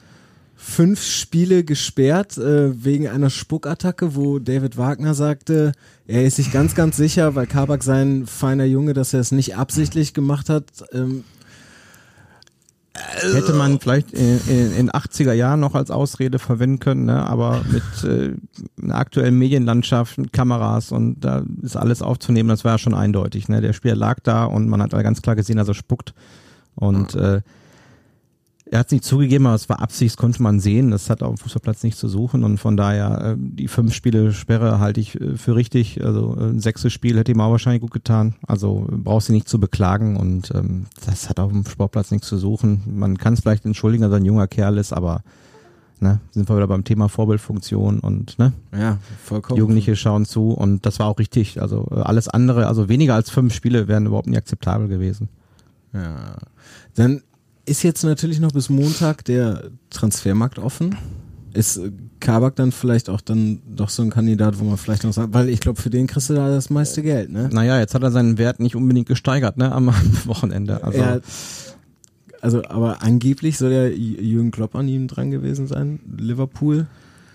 fünf 0.62 1.02
Spiele 1.02 1.64
gesperrt 1.64 2.38
äh, 2.38 2.84
wegen 2.84 3.08
einer 3.08 3.30
Spuckattacke, 3.30 4.16
wo 4.16 4.40
David 4.40 4.76
Wagner 4.78 5.14
sagte, 5.14 5.72
er 6.06 6.26
ist 6.26 6.36
sich 6.36 6.52
ganz, 6.52 6.76
ganz 6.76 6.98
sicher, 6.98 7.34
weil 7.34 7.48
Kabak 7.48 7.82
sein 7.82 8.28
feiner 8.28 8.66
Junge, 8.66 8.94
dass 8.94 9.14
er 9.14 9.22
es 9.22 9.32
nicht 9.32 9.56
absichtlich 9.56 10.14
gemacht 10.14 10.50
hat. 10.50 10.66
Ähm, 10.92 11.24
hätte 12.94 13.54
man 13.54 13.80
vielleicht 13.80 14.12
in, 14.12 14.42
in, 14.50 14.76
in 14.76 14.92
80er 14.92 15.32
Jahren 15.32 15.62
noch 15.62 15.76
als 15.76 15.92
Ausrede 15.92 16.40
verwenden 16.40 16.80
können, 16.80 17.06
ne? 17.06 17.26
aber 17.26 17.62
mit 17.72 18.04
äh, 18.04 18.34
einer 18.84 18.96
aktuellen 18.96 19.38
Medienlandschaft, 19.40 20.18
mit 20.18 20.34
Kameras 20.34 20.92
und 20.92 21.22
da 21.22 21.44
ist 21.62 21.78
alles 21.78 22.02
aufzunehmen, 22.02 22.50
das 22.50 22.66
war 22.66 22.74
ja 22.74 22.78
schon 22.78 22.94
eindeutig. 22.94 23.48
Ne? 23.48 23.62
Der 23.62 23.72
Spieler 23.72 23.96
lag 23.96 24.20
da 24.24 24.44
und 24.44 24.68
man 24.68 24.82
hat 24.82 24.92
da 24.92 25.02
ganz 25.04 25.22
klar 25.22 25.38
gesehen, 25.38 25.56
dass 25.56 25.70
er 25.70 25.74
spuckt. 25.74 26.14
Und 26.76 27.16
äh, 27.16 27.42
er 28.72 28.80
hat 28.80 28.88
es 28.88 28.92
nicht 28.92 29.04
zugegeben, 29.04 29.48
aber 29.48 29.56
es 29.56 29.68
war 29.68 29.80
Absicht, 29.80 30.16
konnte 30.18 30.44
man 30.44 30.60
sehen. 30.60 30.92
Das 30.92 31.10
hat 31.10 31.24
auf 31.24 31.36
dem 31.36 31.38
Fußballplatz 31.38 31.84
nichts 31.84 32.00
zu 32.00 32.08
suchen 32.08 32.44
und 32.44 32.60
von 32.60 32.78
daher 32.78 33.34
äh, 33.34 33.36
die 33.38 33.68
fünf 33.68 33.94
Spiele 33.94 34.32
Sperre 34.32 34.80
halte 34.80 35.00
ich 35.00 35.20
äh, 35.20 35.38
für 35.38 35.56
richtig. 35.56 36.04
Also 36.04 36.36
äh, 36.40 36.50
ein 36.50 36.60
sechstes 36.60 36.94
Spiel 36.94 37.18
hätte 37.18 37.32
ihm 37.32 37.42
auch 37.42 37.52
wahrscheinlich 37.52 37.82
gut 37.82 37.92
getan. 37.92 38.36
Also 38.46 38.88
äh, 38.92 38.96
brauchst 38.96 39.30
du 39.30 39.34
nicht 39.34 39.50
zu 39.50 39.60
beklagen 39.60 40.18
und 40.18 40.52
ähm, 40.54 40.86
das 41.06 41.30
hat 41.30 41.40
auf 41.40 41.52
dem 41.52 41.66
Sportplatz 41.66 42.12
nichts 42.12 42.28
zu 42.28 42.38
suchen. 42.38 42.84
Man 42.86 43.18
kann 43.18 43.34
es 43.34 43.40
vielleicht 43.40 43.66
entschuldigen, 43.66 44.04
dass 44.04 44.12
er 44.12 44.18
ein 44.18 44.26
junger 44.26 44.48
Kerl 44.48 44.78
ist, 44.78 44.94
aber 44.94 45.24
ne, 46.00 46.20
sind 46.30 46.48
wir 46.48 46.56
wieder 46.56 46.68
beim 46.68 46.84
Thema 46.84 47.10
Vorbildfunktion 47.10 48.00
und 48.00 48.38
ne, 48.38 48.54
ja, 48.78 49.00
vollkommen. 49.24 49.58
Jugendliche 49.58 49.96
schauen 49.96 50.26
zu 50.26 50.52
und 50.52 50.86
das 50.86 51.00
war 51.00 51.08
auch 51.08 51.18
richtig. 51.18 51.60
Also 51.60 51.88
äh, 51.90 52.02
alles 52.02 52.28
andere, 52.28 52.68
also 52.68 52.88
weniger 52.88 53.16
als 53.16 53.32
fünf 53.32 53.52
Spiele 53.56 53.88
wären 53.88 54.06
überhaupt 54.06 54.28
nicht 54.28 54.38
akzeptabel 54.38 54.88
gewesen. 54.88 55.28
Ja. 55.92 56.38
Dann 56.94 57.24
ist 57.70 57.84
jetzt 57.84 58.04
natürlich 58.04 58.40
noch 58.40 58.52
bis 58.52 58.70
Montag 58.70 59.24
der 59.26 59.72
Transfermarkt 59.90 60.60
offen. 60.60 60.98
Ist 61.54 61.78
äh, 61.78 61.92
Kabak 62.20 62.56
dann 62.56 62.72
vielleicht 62.72 63.10
auch 63.10 63.22
dann 63.22 63.62
doch 63.68 63.90
so 63.90 64.02
ein 64.02 64.10
Kandidat, 64.10 64.60
wo 64.60 64.66
man 64.66 64.78
vielleicht 64.78 65.04
noch 65.04 65.14
sagt, 65.14 65.34
weil 65.34 65.50
ich 65.50 65.60
glaube, 65.60 65.82
für 65.82 65.90
den 65.90 66.08
kriegst 66.08 66.30
du 66.30 66.34
da 66.34 66.50
das 66.50 66.70
meiste 66.70 67.02
Geld, 67.02 67.32
ne? 67.32 67.50
Naja, 67.52 67.80
jetzt 67.80 67.96
hat 67.96 68.04
er 68.04 68.12
seinen 68.12 68.38
Wert 68.38 68.60
nicht 68.60 68.76
unbedingt 68.76 69.08
gesteigert, 69.08 69.58
ne, 69.58 69.72
am 69.72 69.88
Wochenende. 70.26 70.84
Also, 70.84 71.00
Er, 71.00 71.22
also, 72.42 72.64
aber 72.66 73.02
angeblich 73.02 73.58
soll 73.58 73.72
ja 73.72 73.86
Jürgen 73.88 74.52
Klopp 74.52 74.76
an 74.76 74.88
ihm 74.88 75.08
dran 75.08 75.32
gewesen 75.32 75.68
sein, 75.68 76.00
Liverpool. 76.18 76.88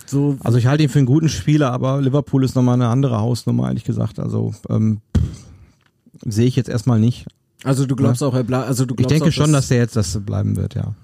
So, 0.07 0.37
also 0.45 0.59
ich 0.59 0.67
halte 0.67 0.83
ihn 0.83 0.89
für 0.89 0.99
einen 0.99 1.07
guten 1.07 1.29
Spieler, 1.29 1.73
aber 1.73 2.01
Liverpool 2.01 2.45
ist 2.45 2.55
nochmal 2.55 2.75
eine 2.75 2.89
andere 2.89 3.19
Hausnummer, 3.19 3.69
ehrlich 3.69 3.85
gesagt. 3.85 4.19
Also 4.19 4.55
ähm, 4.69 5.01
sehe 6.25 6.47
ich 6.47 6.57
jetzt 6.57 6.69
erstmal 6.69 7.01
nicht. 7.01 7.27
Also 7.65 7.87
du 7.87 7.97
glaubst 7.97 8.23
auch, 8.23 8.35
er 8.35 8.45
bleibt, 8.45 8.69
also 8.69 8.85
du 8.85 8.95
Ich 8.95 8.99
glaubst 8.99 9.11
denke 9.13 9.29
auch, 9.29 9.33
schon, 9.33 9.53
dass 9.53 9.69
der 9.69 9.79
jetzt 9.79 9.97
das 9.97 10.19
bleiben 10.25 10.57
wird, 10.57 10.75
ja. 10.75 10.95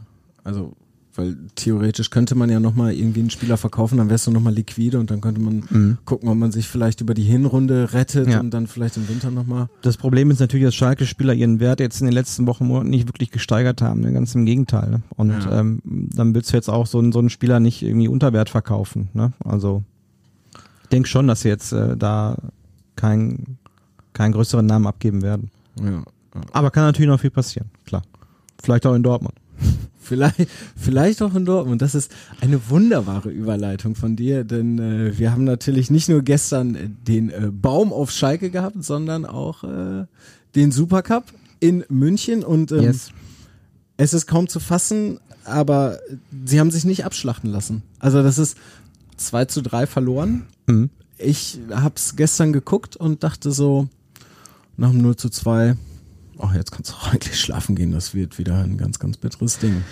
also 0.45 0.75
Weil 1.17 1.37
theoretisch 1.57 2.11
könnte 2.11 2.37
man 2.37 2.49
ja 2.51 2.61
nochmal 2.61 2.93
irgendwie 2.93 3.19
einen 3.21 3.31
Spieler 3.31 3.57
verkaufen, 3.57 3.99
dann 3.99 4.09
wärst 4.09 4.29
du 4.29 4.31
nochmal 4.31 4.55
liquide 4.55 4.99
und 5.01 5.11
dann 5.11 5.21
könnte 5.21 5.41
man 5.41 5.99
gucken, 6.05 6.29
ob 6.29 6.37
man 6.39 6.53
sich 6.53 6.69
vielleicht 6.69 7.01
über 7.01 7.15
die 7.15 7.25
Hinrunde 7.25 7.93
rettet 7.93 8.29
Ja. 8.29 8.39
und 8.41 8.53
dann 8.53 8.69
vielleicht 8.69 8.97
im 8.97 9.09
Winter 9.09 9.31
nochmal. 9.33 9.69
Das 9.83 9.97
Problem 9.97 10.31
ist 10.31 10.39
natürlich, 10.39 10.65
dass 10.67 10.75
Schalke-Spieler 10.77 11.35
ihren 11.35 11.59
Wert 11.59 11.81
jetzt 11.81 12.01
in 12.01 12.07
den 12.07 12.15
letzten 12.15 12.47
Wochen, 12.47 12.65
Monaten 12.67 12.91
nicht 12.91 13.09
wirklich 13.09 13.33
gesteigert 13.33 13.83
haben. 13.83 14.01
Ne? 14.03 14.13
Ganz 14.13 14.35
im 14.37 14.47
Gegenteil. 14.47 14.89
Ne? 14.91 15.03
Und 15.17 15.31
Ja. 15.31 15.61
ähm, 15.61 15.81
dann 15.85 16.33
willst 16.33 16.53
du 16.53 16.57
jetzt 16.57 16.71
auch 16.71 16.87
so 16.87 16.99
einen, 17.01 17.11
so 17.11 17.19
einen 17.19 17.29
Spieler 17.29 17.59
nicht 17.59 17.83
irgendwie 17.83 18.09
unter 18.09 18.33
Wert 18.33 18.49
verkaufen. 18.49 19.09
Ne? 19.13 19.33
Also 19.45 19.83
ich 20.83 20.89
denke 20.91 21.09
schon, 21.09 21.27
dass 21.27 21.41
sie 21.43 21.49
jetzt 21.49 21.73
äh, 21.73 21.97
da 21.97 22.37
keinen 22.95 23.59
keinen 24.13 24.33
größeren 24.33 24.65
Namen 24.65 24.87
abgeben 24.87 25.23
werden. 25.23 25.51
Ja. 25.83 26.05
Aber 26.53 26.71
kann 26.71 26.85
natürlich 26.85 27.09
noch 27.09 27.21
viel 27.21 27.31
passieren, 27.31 27.71
klar. 27.85 28.03
Vielleicht 28.63 28.87
auch 28.87 28.95
in 28.95 29.03
Dortmund. 29.03 29.35
Vielleicht, 30.03 30.49
vielleicht 30.75 31.23
auch 31.23 31.37
in 31.37 31.45
Dortmund. 31.45 31.83
Das 31.83 31.95
ist 31.95 32.11
eine 32.41 32.69
wunderbare 32.69 33.31
Überleitung 33.31 33.95
von 33.95 34.17
dir, 34.17 34.43
denn 34.43 34.79
äh, 34.81 35.17
wir 35.17 35.31
haben 35.31 35.45
natürlich 35.45 35.89
nicht 35.89 36.09
nur 36.09 36.23
gestern 36.23 36.75
äh, 36.75 36.89
den 36.89 37.31
äh, 37.31 37.51
Baum 37.53 37.93
auf 37.93 38.11
Schalke 38.11 38.51
gehabt, 38.51 38.83
sondern 38.83 39.25
auch 39.25 39.63
äh, 39.63 40.07
den 40.57 40.73
Supercup 40.73 41.27
in 41.61 41.85
München 41.89 42.43
und 42.43 42.73
ähm, 42.73 42.93
es 43.99 44.15
ist 44.15 44.27
kaum 44.27 44.49
zu 44.49 44.59
fassen, 44.59 45.21
aber 45.45 46.01
sie 46.45 46.59
haben 46.59 46.73
sich 46.73 46.85
nicht 46.85 47.05
abschlachten 47.05 47.51
lassen. 47.51 47.83
Also 48.01 48.23
das 48.23 48.39
ist 48.39 48.57
2 49.19 49.45
zu 49.45 49.63
3 49.63 49.87
verloren. 49.87 50.47
Mhm. 50.67 50.91
Ich 51.19 51.61
hab's 51.71 52.17
gestern 52.17 52.53
geguckt 52.53 52.97
und 52.97 53.23
dachte 53.23 53.53
so, 53.53 53.89
nach 54.77 54.91
dem 54.91 55.03
0 55.03 55.17
zu 55.17 55.29
2, 55.29 55.77
ach, 56.41 56.55
jetzt 56.55 56.73
kannst 56.73 56.91
du 56.91 56.95
auch 56.95 57.09
eigentlich 57.13 57.39
schlafen 57.39 57.77
gehen, 57.77 57.93
das 57.93 58.15
wird 58.15 58.39
wieder 58.39 58.59
ein 58.63 58.77
ganz, 58.77 58.99
ganz 58.99 59.17
bitteres 59.17 59.59
Ding. 59.59 59.83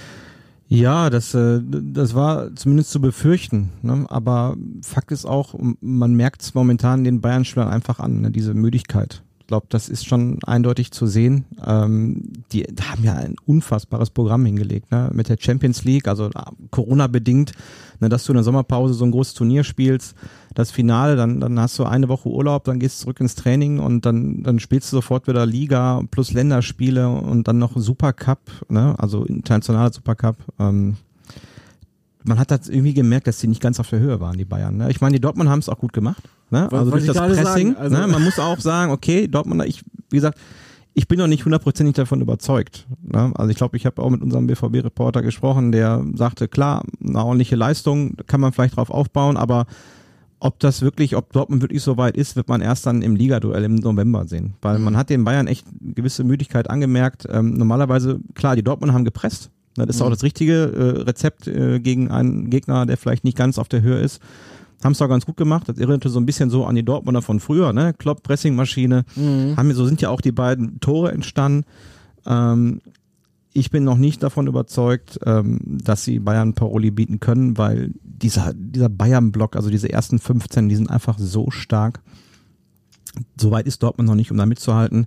Ja, 0.70 1.08
das, 1.08 1.32
äh, 1.32 1.60
das 1.64 2.14
war 2.14 2.54
zumindest 2.54 2.90
zu 2.90 3.00
befürchten. 3.00 3.70
Ne? 3.80 4.04
Aber 4.10 4.56
Fakt 4.82 5.12
ist 5.12 5.24
auch, 5.24 5.54
man 5.80 6.14
merkt 6.14 6.42
es 6.42 6.54
momentan 6.54 7.04
den 7.04 7.22
Bayern-Spielern 7.22 7.68
einfach 7.68 8.00
an, 8.00 8.20
ne? 8.20 8.30
diese 8.30 8.52
Müdigkeit. 8.52 9.22
Glaube, 9.48 9.66
das 9.70 9.88
ist 9.88 10.06
schon 10.06 10.38
eindeutig 10.44 10.90
zu 10.90 11.06
sehen. 11.06 11.46
Ähm, 11.66 12.32
die 12.52 12.64
haben 12.82 13.02
ja 13.02 13.14
ein 13.14 13.34
unfassbares 13.46 14.10
Programm 14.10 14.44
hingelegt, 14.44 14.92
ne? 14.92 15.10
mit 15.14 15.30
der 15.30 15.38
Champions 15.40 15.84
League, 15.84 16.06
also 16.06 16.26
äh, 16.26 16.42
Corona-bedingt, 16.70 17.52
ne? 17.98 18.10
dass 18.10 18.24
du 18.24 18.32
in 18.32 18.36
der 18.36 18.44
Sommerpause 18.44 18.92
so 18.92 19.06
ein 19.06 19.10
großes 19.10 19.32
Turnier 19.32 19.64
spielst, 19.64 20.14
das 20.54 20.70
Finale, 20.70 21.16
dann, 21.16 21.40
dann 21.40 21.58
hast 21.58 21.78
du 21.78 21.84
eine 21.84 22.10
Woche 22.10 22.28
Urlaub, 22.28 22.64
dann 22.64 22.78
gehst 22.78 23.00
du 23.00 23.04
zurück 23.04 23.20
ins 23.20 23.36
Training 23.36 23.78
und 23.78 24.04
dann, 24.04 24.42
dann 24.42 24.60
spielst 24.60 24.92
du 24.92 24.98
sofort 24.98 25.26
wieder 25.26 25.46
Liga 25.46 26.02
plus 26.10 26.34
Länderspiele 26.34 27.08
und 27.08 27.48
dann 27.48 27.56
noch 27.56 27.72
Supercup, 27.74 28.40
ne? 28.68 28.96
also 28.98 29.24
internationaler 29.24 29.94
Supercup. 29.94 30.36
Ähm, 30.58 30.98
man 32.28 32.38
hat 32.38 32.50
das 32.50 32.68
irgendwie 32.68 32.94
gemerkt, 32.94 33.26
dass 33.26 33.38
die 33.38 33.48
nicht 33.48 33.60
ganz 33.60 33.80
auf 33.80 33.88
der 33.90 33.98
Höhe 33.98 34.20
waren, 34.20 34.36
die 34.36 34.44
Bayern. 34.44 34.76
Ne? 34.76 34.90
Ich 34.90 35.00
meine, 35.00 35.14
die 35.14 35.20
Dortmund 35.20 35.50
haben 35.50 35.58
es 35.58 35.68
auch 35.68 35.78
gut 35.78 35.92
gemacht. 35.92 36.22
Ne? 36.50 36.70
Also 36.70 36.90
durch 36.90 37.06
das 37.06 37.16
Pressing. 37.16 37.74
also- 37.76 37.96
ne? 37.96 38.06
Man 38.06 38.22
muss 38.22 38.38
auch 38.38 38.60
sagen, 38.60 38.92
okay, 38.92 39.26
Dortmund, 39.26 39.64
ich, 39.66 39.82
wie 40.10 40.16
gesagt, 40.16 40.38
ich 40.94 41.08
bin 41.08 41.18
noch 41.18 41.26
nicht 41.26 41.44
hundertprozentig 41.44 41.94
davon 41.94 42.20
überzeugt. 42.20 42.86
Ne? 43.02 43.32
Also 43.34 43.50
ich 43.50 43.56
glaube, 43.56 43.76
ich 43.76 43.86
habe 43.86 44.02
auch 44.02 44.10
mit 44.10 44.22
unserem 44.22 44.46
BVB-Reporter 44.46 45.22
gesprochen, 45.22 45.72
der 45.72 46.04
sagte, 46.14 46.48
klar, 46.48 46.84
eine 47.04 47.24
ordentliche 47.24 47.56
Leistung, 47.56 48.16
kann 48.26 48.40
man 48.40 48.52
vielleicht 48.52 48.76
drauf 48.76 48.90
aufbauen, 48.90 49.36
aber 49.36 49.66
ob 50.40 50.58
das 50.60 50.82
wirklich, 50.82 51.16
ob 51.16 51.32
Dortmund 51.32 51.62
wirklich 51.62 51.82
so 51.82 51.96
weit 51.96 52.16
ist, 52.16 52.36
wird 52.36 52.48
man 52.48 52.60
erst 52.60 52.86
dann 52.86 53.02
im 53.02 53.16
Ligaduell 53.16 53.64
im 53.64 53.74
November 53.76 54.26
sehen. 54.26 54.54
Weil 54.62 54.78
man 54.78 54.96
hat 54.96 55.10
den 55.10 55.24
Bayern 55.24 55.46
echt 55.48 55.66
gewisse 55.80 56.22
Müdigkeit 56.24 56.70
angemerkt. 56.70 57.26
Ähm, 57.30 57.54
normalerweise, 57.54 58.20
klar, 58.34 58.54
die 58.54 58.62
Dortmund 58.62 58.92
haben 58.92 59.04
gepresst. 59.04 59.50
Das 59.86 59.96
ist 59.96 60.02
auch 60.02 60.10
das 60.10 60.22
richtige 60.22 60.54
äh, 60.54 61.02
Rezept 61.02 61.46
äh, 61.46 61.80
gegen 61.80 62.10
einen 62.10 62.50
Gegner, 62.50 62.86
der 62.86 62.96
vielleicht 62.96 63.24
nicht 63.24 63.36
ganz 63.36 63.58
auf 63.58 63.68
der 63.68 63.82
Höhe 63.82 63.98
ist. 63.98 64.20
Haben 64.82 64.92
es 64.92 65.02
auch 65.02 65.08
ganz 65.08 65.26
gut 65.26 65.36
gemacht. 65.36 65.68
Das 65.68 65.78
erinnerte 65.78 66.08
so 66.08 66.20
ein 66.20 66.26
bisschen 66.26 66.50
so 66.50 66.64
an 66.64 66.76
die 66.76 66.84
Dortmunder 66.84 67.22
von 67.22 67.40
früher, 67.40 67.72
ne? 67.72 67.94
Klopp, 67.94 68.22
Pressingmaschine. 68.22 69.04
Haben, 69.56 69.74
so 69.74 69.84
sind 69.86 70.00
ja 70.00 70.10
auch 70.10 70.20
die 70.20 70.32
beiden 70.32 70.78
Tore 70.78 71.10
entstanden. 71.10 71.64
Ähm, 72.26 72.80
ich 73.52 73.70
bin 73.70 73.82
noch 73.82 73.98
nicht 73.98 74.22
davon 74.22 74.46
überzeugt, 74.46 75.18
ähm, 75.26 75.58
dass 75.64 76.04
sie 76.04 76.20
Bayern 76.20 76.54
Paroli 76.54 76.92
bieten 76.92 77.18
können, 77.18 77.58
weil 77.58 77.92
dieser, 78.02 78.52
dieser 78.54 78.88
Bayern-Block, 78.88 79.56
also 79.56 79.68
diese 79.68 79.90
ersten 79.90 80.18
15, 80.18 80.68
die 80.68 80.76
sind 80.76 80.90
einfach 80.90 81.18
so 81.18 81.50
stark. 81.50 82.00
Soweit 83.40 83.66
ist 83.66 83.82
Dortmund 83.82 84.08
noch 84.08 84.14
nicht, 84.14 84.30
um 84.30 84.36
da 84.36 84.46
mitzuhalten. 84.46 85.06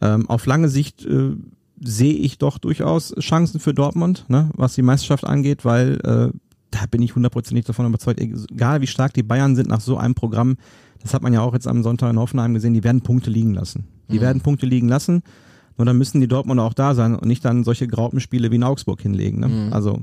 Ähm, 0.00 0.28
auf 0.28 0.46
lange 0.46 0.68
Sicht 0.68 1.04
äh, 1.04 1.32
sehe 1.80 2.14
ich 2.14 2.38
doch 2.38 2.58
durchaus 2.58 3.14
Chancen 3.18 3.60
für 3.60 3.74
Dortmund, 3.74 4.26
ne, 4.28 4.50
was 4.54 4.74
die 4.74 4.82
Meisterschaft 4.82 5.24
angeht, 5.24 5.64
weil 5.64 5.98
äh, 6.04 6.36
da 6.70 6.86
bin 6.90 7.02
ich 7.02 7.14
hundertprozentig 7.14 7.64
davon 7.64 7.86
überzeugt, 7.86 8.20
egal 8.20 8.80
wie 8.80 8.86
stark 8.86 9.14
die 9.14 9.22
Bayern 9.22 9.56
sind 9.56 9.68
nach 9.68 9.80
so 9.80 9.96
einem 9.96 10.14
Programm, 10.14 10.56
das 11.02 11.14
hat 11.14 11.22
man 11.22 11.32
ja 11.32 11.40
auch 11.40 11.54
jetzt 11.54 11.66
am 11.66 11.82
Sonntag 11.82 12.10
in 12.10 12.18
Hoffenheim 12.18 12.54
gesehen, 12.54 12.74
die 12.74 12.84
werden 12.84 13.00
Punkte 13.00 13.30
liegen 13.30 13.54
lassen. 13.54 13.86
Die 14.10 14.20
werden 14.20 14.42
Punkte 14.42 14.66
liegen 14.66 14.88
lassen, 14.88 15.22
nur 15.78 15.86
dann 15.86 15.96
müssen 15.96 16.20
die 16.20 16.26
Dortmunder 16.26 16.64
auch 16.64 16.74
da 16.74 16.94
sein 16.94 17.14
und 17.14 17.26
nicht 17.26 17.44
dann 17.44 17.62
solche 17.62 17.86
Graupenspiele 17.86 18.50
wie 18.50 18.56
in 18.56 18.64
Augsburg 18.64 19.00
hinlegen. 19.00 19.40
Ne? 19.40 19.72
Also 19.72 20.00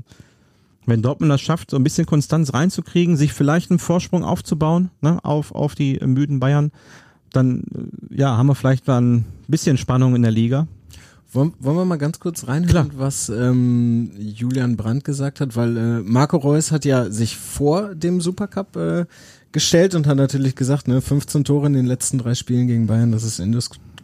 wenn 0.88 1.02
Dortmund 1.02 1.30
das 1.30 1.42
schafft, 1.42 1.70
so 1.70 1.76
ein 1.76 1.84
bisschen 1.84 2.06
Konstanz 2.06 2.54
reinzukriegen, 2.54 3.18
sich 3.18 3.34
vielleicht 3.34 3.70
einen 3.70 3.78
Vorsprung 3.78 4.24
aufzubauen 4.24 4.90
ne, 5.02 5.22
auf, 5.22 5.54
auf 5.54 5.74
die 5.74 6.00
müden 6.04 6.40
Bayern, 6.40 6.72
dann 7.32 7.64
äh, 7.74 8.16
ja, 8.16 8.36
haben 8.36 8.46
wir 8.46 8.54
vielleicht 8.54 8.88
dann 8.88 9.16
ein 9.16 9.24
bisschen 9.48 9.76
Spannung 9.76 10.16
in 10.16 10.22
der 10.22 10.30
Liga. 10.30 10.66
Wollen, 11.30 11.52
wollen 11.60 11.76
wir 11.76 11.84
mal 11.84 11.96
ganz 11.96 12.20
kurz 12.20 12.48
reinhören, 12.48 12.92
was 12.96 13.28
ähm, 13.28 14.10
Julian 14.18 14.78
Brandt 14.78 15.04
gesagt 15.04 15.40
hat, 15.40 15.56
weil 15.56 15.76
äh, 15.76 16.00
Marco 16.00 16.38
Reus 16.38 16.72
hat 16.72 16.86
ja 16.86 17.10
sich 17.10 17.36
vor 17.36 17.94
dem 17.94 18.22
Supercup 18.22 18.76
äh, 18.76 19.04
gestellt 19.52 19.94
und 19.94 20.06
hat 20.06 20.16
natürlich 20.16 20.56
gesagt, 20.56 20.88
ne, 20.88 21.02
15 21.02 21.44
Tore 21.44 21.66
in 21.66 21.74
den 21.74 21.84
letzten 21.84 22.16
drei 22.16 22.34
Spielen 22.34 22.66
gegen 22.66 22.86
Bayern, 22.86 23.12
das 23.12 23.24
ist 23.24 23.40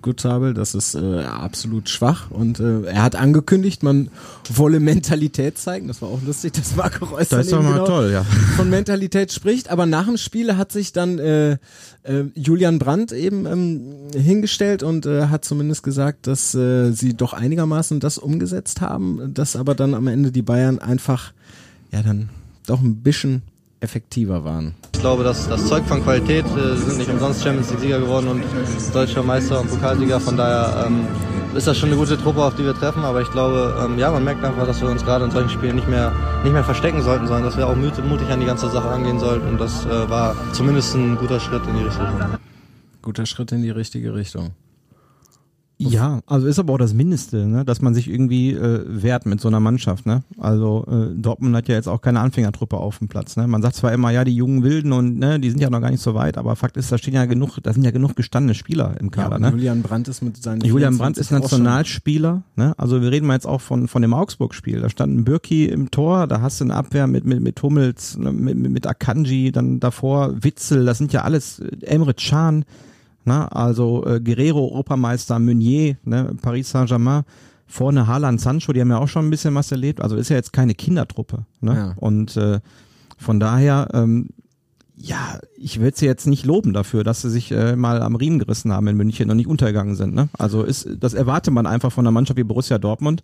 indiskutabel, 0.05 0.55
das 0.55 0.75
ist 0.75 0.95
äh, 0.95 1.25
absolut 1.25 1.89
schwach. 1.89 2.31
Und 2.31 2.61
äh, 2.61 2.83
er 2.85 3.03
hat 3.03 3.17
angekündigt, 3.17 3.83
man 3.83 4.11
wolle 4.53 4.81
Mentalität 4.81 5.59
zeigen, 5.59 5.89
das 5.89 6.03
war 6.03 6.09
auch 6.11 6.21
lustig, 6.23 6.53
dass 6.53 6.77
Marco 6.77 7.07
Reus 7.07 7.29
Das 7.29 7.47
ist 7.47 7.53
doch 7.53 7.63
mal 7.63 7.73
genau 7.73 7.87
toll, 7.87 8.11
ja. 8.13 8.25
von 8.57 8.69
Mentalität 8.71 9.33
spricht, 9.33 9.71
aber 9.71 9.87
nach 9.87 10.07
dem 10.07 10.17
Spiel 10.17 10.57
hat 10.57 10.73
sich 10.73 10.93
dann 10.93 11.19
äh, 11.19 11.53
äh, 12.03 12.25
Julian 12.35 12.79
Brandt 12.79 13.13
eben 13.13 13.47
ähm, 13.47 13.83
hingestellt 14.15 14.83
und 14.83 15.07
äh, 15.07 15.27
hat 15.29 15.45
zumindest 15.45 15.83
gesagt, 15.83 16.27
dass 16.27 16.55
äh, 16.55 16.93
sie 16.93 17.15
doch 17.15 17.33
einigermaßen 17.33 18.01
das 18.01 18.19
umgesetzt 18.19 18.81
haben, 18.81 19.33
dass 19.33 19.57
aber 19.57 19.75
dann 19.75 19.95
am 19.95 20.07
Ende 20.07 20.33
die 20.33 20.43
Bayern 20.43 20.79
einfach 20.79 21.33
ja 21.91 22.03
dann 22.03 22.29
doch 22.67 22.81
ein 22.81 22.97
bisschen 22.97 23.43
effektiver 23.85 24.45
waren. 24.45 24.75
Ich 24.95 25.01
glaube, 25.01 25.23
das, 25.23 25.49
das 25.49 25.67
zeugt 25.67 25.87
von 25.87 26.03
Qualität. 26.03 26.45
Wir 26.57 26.77
sind 26.77 26.99
nicht 26.99 27.11
umsonst 27.11 27.43
Champions 27.45 27.71
League-Sieger 27.71 28.01
geworden 28.01 28.29
und 28.29 28.43
deutscher 28.93 29.23
Meister 29.23 29.61
und 29.61 29.69
Pokalsieger. 29.69 30.19
Von 30.19 30.37
daher 30.37 30.87
ähm, 30.87 31.07
ist 31.55 31.67
das 31.67 31.77
schon 31.77 31.91
eine 31.91 31.99
gute 31.99 32.19
Truppe, 32.19 32.43
auf 32.43 32.57
die 32.57 32.65
wir 32.65 32.75
treffen. 32.75 33.05
Aber 33.05 33.21
ich 33.21 33.31
glaube, 33.31 33.77
ähm, 33.85 33.99
ja, 33.99 34.11
man 34.11 34.25
merkt 34.25 34.43
einfach, 34.43 34.67
dass 34.67 34.81
wir 34.81 34.89
uns 34.89 35.05
gerade 35.05 35.27
in 35.27 35.31
solchen 35.31 35.51
Spielen 35.51 35.77
nicht 35.77 35.89
mehr, 35.89 36.13
nicht 36.43 36.53
mehr 36.53 36.65
verstecken 36.65 37.03
sollten, 37.03 37.27
sondern 37.27 37.45
dass 37.45 37.57
wir 37.57 37.69
auch 37.69 37.77
mutig, 37.77 38.05
mutig 38.05 38.29
an 38.31 38.41
die 38.41 38.47
ganze 38.47 38.69
Sache 38.71 38.89
angehen 38.89 39.19
sollten. 39.21 39.47
Und 39.47 39.61
das 39.61 39.85
äh, 39.85 40.09
war 40.11 40.35
zumindest 40.53 40.95
ein 40.95 41.17
guter 41.17 41.39
Schritt 41.39 41.67
in 41.67 41.77
die 41.77 41.85
richtige 41.85 42.09
Richtung. 42.09 42.39
Guter 43.03 43.27
Schritt 43.27 43.53
in 43.53 43.63
die 43.63 43.71
richtige 43.71 44.15
Richtung. 44.15 44.53
Ja, 45.77 46.21
also 46.27 46.47
ist 46.47 46.59
aber 46.61 46.75
auch 46.75 46.79
das 46.79 46.95
Mindeste, 46.95 47.47
ne, 47.47 47.65
dass 47.65 47.83
man 47.83 47.95
sich 47.95 48.09
irgendwie 48.09 48.53
äh, 48.53 48.85
wehrt 48.87 49.27
mit 49.27 49.41
so 49.41 49.49
einer 49.49 49.59
Mannschaft. 49.59 50.07
Ne? 50.07 50.23
Also 50.39 50.87
äh, 50.89 51.15
Dortmund 51.21 51.55
hat 51.57 51.67
ja 51.69 51.75
jetzt 51.75 51.89
auch 51.89 52.01
keine 52.01 52.21
Anfängertruppe 52.21 52.77
auf 52.77 52.99
dem 52.99 53.09
Platz. 53.09 53.37
Ne? 53.37 53.47
Man 53.49 53.61
sagt 53.61 53.75
zwar 53.75 53.93
immer, 53.93 54.11
ja, 54.11 54.23
die 54.25 54.37
jungen 54.37 54.63
Wilden 54.63 54.93
und 54.93 55.19
ne, 55.19 55.41
die 55.41 55.51
sind 55.51 55.61
ja 55.61 55.71
noch 55.71 55.81
gar 55.81 55.91
nicht 55.91 56.01
so 56.03 56.15
weit, 56.15 56.39
aber 56.39 56.55
Fakt 56.55 56.77
ist, 56.77 56.93
da 56.93 56.97
stehen 56.99 57.15
ja 57.15 57.25
genug, 57.25 57.59
da 57.63 57.73
sind 57.73 57.83
ja 57.83 57.91
genug 57.91 58.15
gestandene 58.15 58.55
Spieler 58.55 58.95
im 59.01 59.07
Ja, 59.07 59.11
Kader. 59.25 59.37
und 59.37 59.43
ne? 59.43 59.51
Julian 59.51 59.83
Brandt 59.83 60.07
ist 60.07 60.23
mit 60.23 60.41
seinen 60.41 60.61
Julian 60.63 60.97
Brandt 60.97 61.19
ist 61.19 61.29
24 61.29 61.45
auch 61.45 61.51
schon- 61.57 61.65
Nationalspieler, 61.65 62.43
ne? 62.57 62.75
Also 62.79 63.03
wir 63.03 63.11
reden 63.11 63.27
mal 63.27 63.35
jetzt 63.35 63.47
auch 63.47 63.61
von, 63.61 63.89
von 63.89 64.01
dem 64.01 64.15
Augsburg-Spiel. 64.15 64.81
Da 64.81 64.89
stand 64.89 65.13
ein 65.17 65.25
Birki 65.25 65.67
im 65.67 65.91
Tor, 65.91 66.29
da 66.29 66.41
hast 66.41 66.61
du 66.61 66.65
eine 66.65 66.75
Abwehr 66.75 67.07
mit, 67.09 67.25
mit, 67.25 67.41
mit 67.41 67.61
Hummels, 67.63 68.17
ne? 68.17 68.33
mit, 68.33 68.57
mit, 68.57 68.71
mit 68.71 68.87
Akanji, 68.87 69.51
dann 69.51 69.81
davor 69.81 70.35
Witzel, 70.45 70.85
das 70.85 70.99
sind 70.99 71.13
ja 71.13 71.23
alles 71.23 71.59
äh, 71.59 71.85
Emre 71.87 72.15
Can, 72.15 72.65
ne? 73.25 73.51
Also 73.53 74.05
äh, 74.07 74.21
Guerrero, 74.21 74.71
Europameister, 74.71 75.39
Meunier, 75.39 75.97
ne? 76.05 76.35
Paris 76.41 76.71
Saint-Germain, 76.71 77.25
vorne 77.67 78.07
Haaland, 78.07 78.41
Sancho, 78.41 78.73
die 78.73 78.81
haben 78.81 78.91
ja 78.91 78.99
auch 78.99 79.09
schon 79.09 79.27
ein 79.27 79.31
bisschen 79.31 79.55
was 79.55 79.71
erlebt. 79.71 80.01
Also 80.01 80.17
ist 80.17 80.29
ja 80.29 80.37
jetzt 80.37 80.53
keine 80.53 80.75
Kindertruppe, 80.75 81.47
ne? 81.61 81.75
Ja. 81.75 81.95
Und 81.97 82.37
äh, 82.37 82.61
von 83.19 83.41
daher, 83.41 83.89
ähm, 83.93 84.29
ja, 84.97 85.41
ich 85.57 85.81
will 85.81 85.93
sie 85.95 86.07
jetzt 86.07 86.27
nicht 86.27 86.47
loben 86.47 86.73
dafür, 86.73 87.05
dass 87.05 87.23
sie 87.23 87.31
sich 87.31 87.51
äh, 87.51 87.75
mal 87.77 88.01
am 88.01 88.15
Riemen 88.15 88.39
gerissen 88.39 88.73
haben 88.73 88.87
in 88.87 88.97
München 88.97 89.31
und 89.31 89.37
nicht 89.37 89.49
untergegangen 89.49 89.97
sind. 89.97 90.15
Ne? 90.15 90.29
Also 90.39 90.63
ist, 90.63 90.89
das 91.01 91.15
erwartet 91.15 91.53
man 91.53 91.67
einfach 91.67 91.91
von 91.91 92.07
einer 92.07 92.13
Mannschaft 92.13 92.39
wie 92.39 92.45
Borussia 92.45 92.79
Dortmund, 92.79 93.23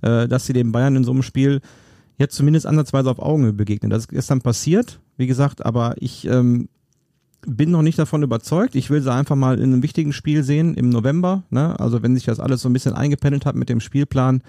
äh, 0.00 0.28
dass 0.28 0.46
sie 0.46 0.54
den 0.54 0.72
Bayern 0.72 0.96
in 0.96 1.04
so 1.04 1.12
einem 1.12 1.22
Spiel 1.22 1.60
jetzt 2.16 2.36
zumindest 2.36 2.66
ansatzweise 2.66 3.10
auf 3.10 3.18
Augenhöhe 3.18 3.52
begegnen. 3.52 3.90
Das 3.90 4.04
ist 4.04 4.08
gestern 4.08 4.40
passiert, 4.40 5.00
wie 5.16 5.26
gesagt, 5.26 5.64
aber 5.64 5.94
ich 5.98 6.26
ähm, 6.26 6.68
bin 7.46 7.70
noch 7.70 7.82
nicht 7.82 7.98
davon 7.98 8.22
überzeugt. 8.22 8.74
Ich 8.74 8.90
will 8.90 9.00
sie 9.02 9.12
einfach 9.12 9.36
mal 9.36 9.58
in 9.58 9.72
einem 9.72 9.82
wichtigen 9.82 10.12
Spiel 10.12 10.42
sehen 10.42 10.74
im 10.74 10.90
November. 10.90 11.42
Ne? 11.50 11.78
Also 11.80 12.02
wenn 12.02 12.14
sich 12.14 12.24
das 12.24 12.40
alles 12.40 12.62
so 12.62 12.68
ein 12.68 12.72
bisschen 12.72 12.92
eingependelt 12.94 13.46
hat 13.46 13.56
mit 13.56 13.68
dem 13.68 13.80
Spielplan, 13.80 14.42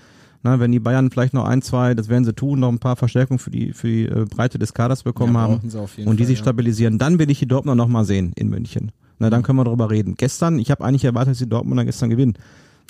Na, 0.43 0.59
wenn 0.59 0.71
die 0.71 0.79
Bayern 0.79 1.11
vielleicht 1.11 1.33
noch 1.33 1.45
ein, 1.45 1.61
zwei, 1.61 1.93
das 1.93 2.09
werden 2.09 2.25
sie 2.25 2.33
tun, 2.33 2.59
noch 2.59 2.69
ein 2.69 2.79
paar 2.79 2.95
Verstärkungen 2.95 3.39
für 3.39 3.51
die, 3.51 3.73
für 3.73 3.87
die 3.87 4.05
äh, 4.05 4.25
Breite 4.25 4.57
des 4.57 4.73
Kaders 4.73 5.03
bekommen 5.03 5.35
Ja, 5.35 5.41
haben 5.41 5.53
und 5.53 5.63
die 5.63 6.23
Fall, 6.23 6.27
sich 6.27 6.39
ja. 6.39 6.43
stabilisieren, 6.43 6.97
dann 6.97 7.19
will 7.19 7.29
ich 7.29 7.39
die 7.39 7.47
Dortmunder 7.47 7.83
noch 7.83 7.89
mal 7.89 8.05
sehen 8.05 8.33
in 8.35 8.49
München. 8.49 8.91
Na, 9.19 9.29
dann 9.29 9.43
können 9.43 9.59
wir 9.59 9.65
darüber 9.65 9.91
reden. 9.91 10.15
Gestern, 10.17 10.57
ich 10.57 10.71
habe 10.71 10.83
eigentlich 10.83 11.05
erwartet, 11.05 11.31
dass 11.33 11.37
die 11.37 11.47
Dortmunder 11.49 11.85
gestern 11.85 12.09
gewinnen. 12.09 12.33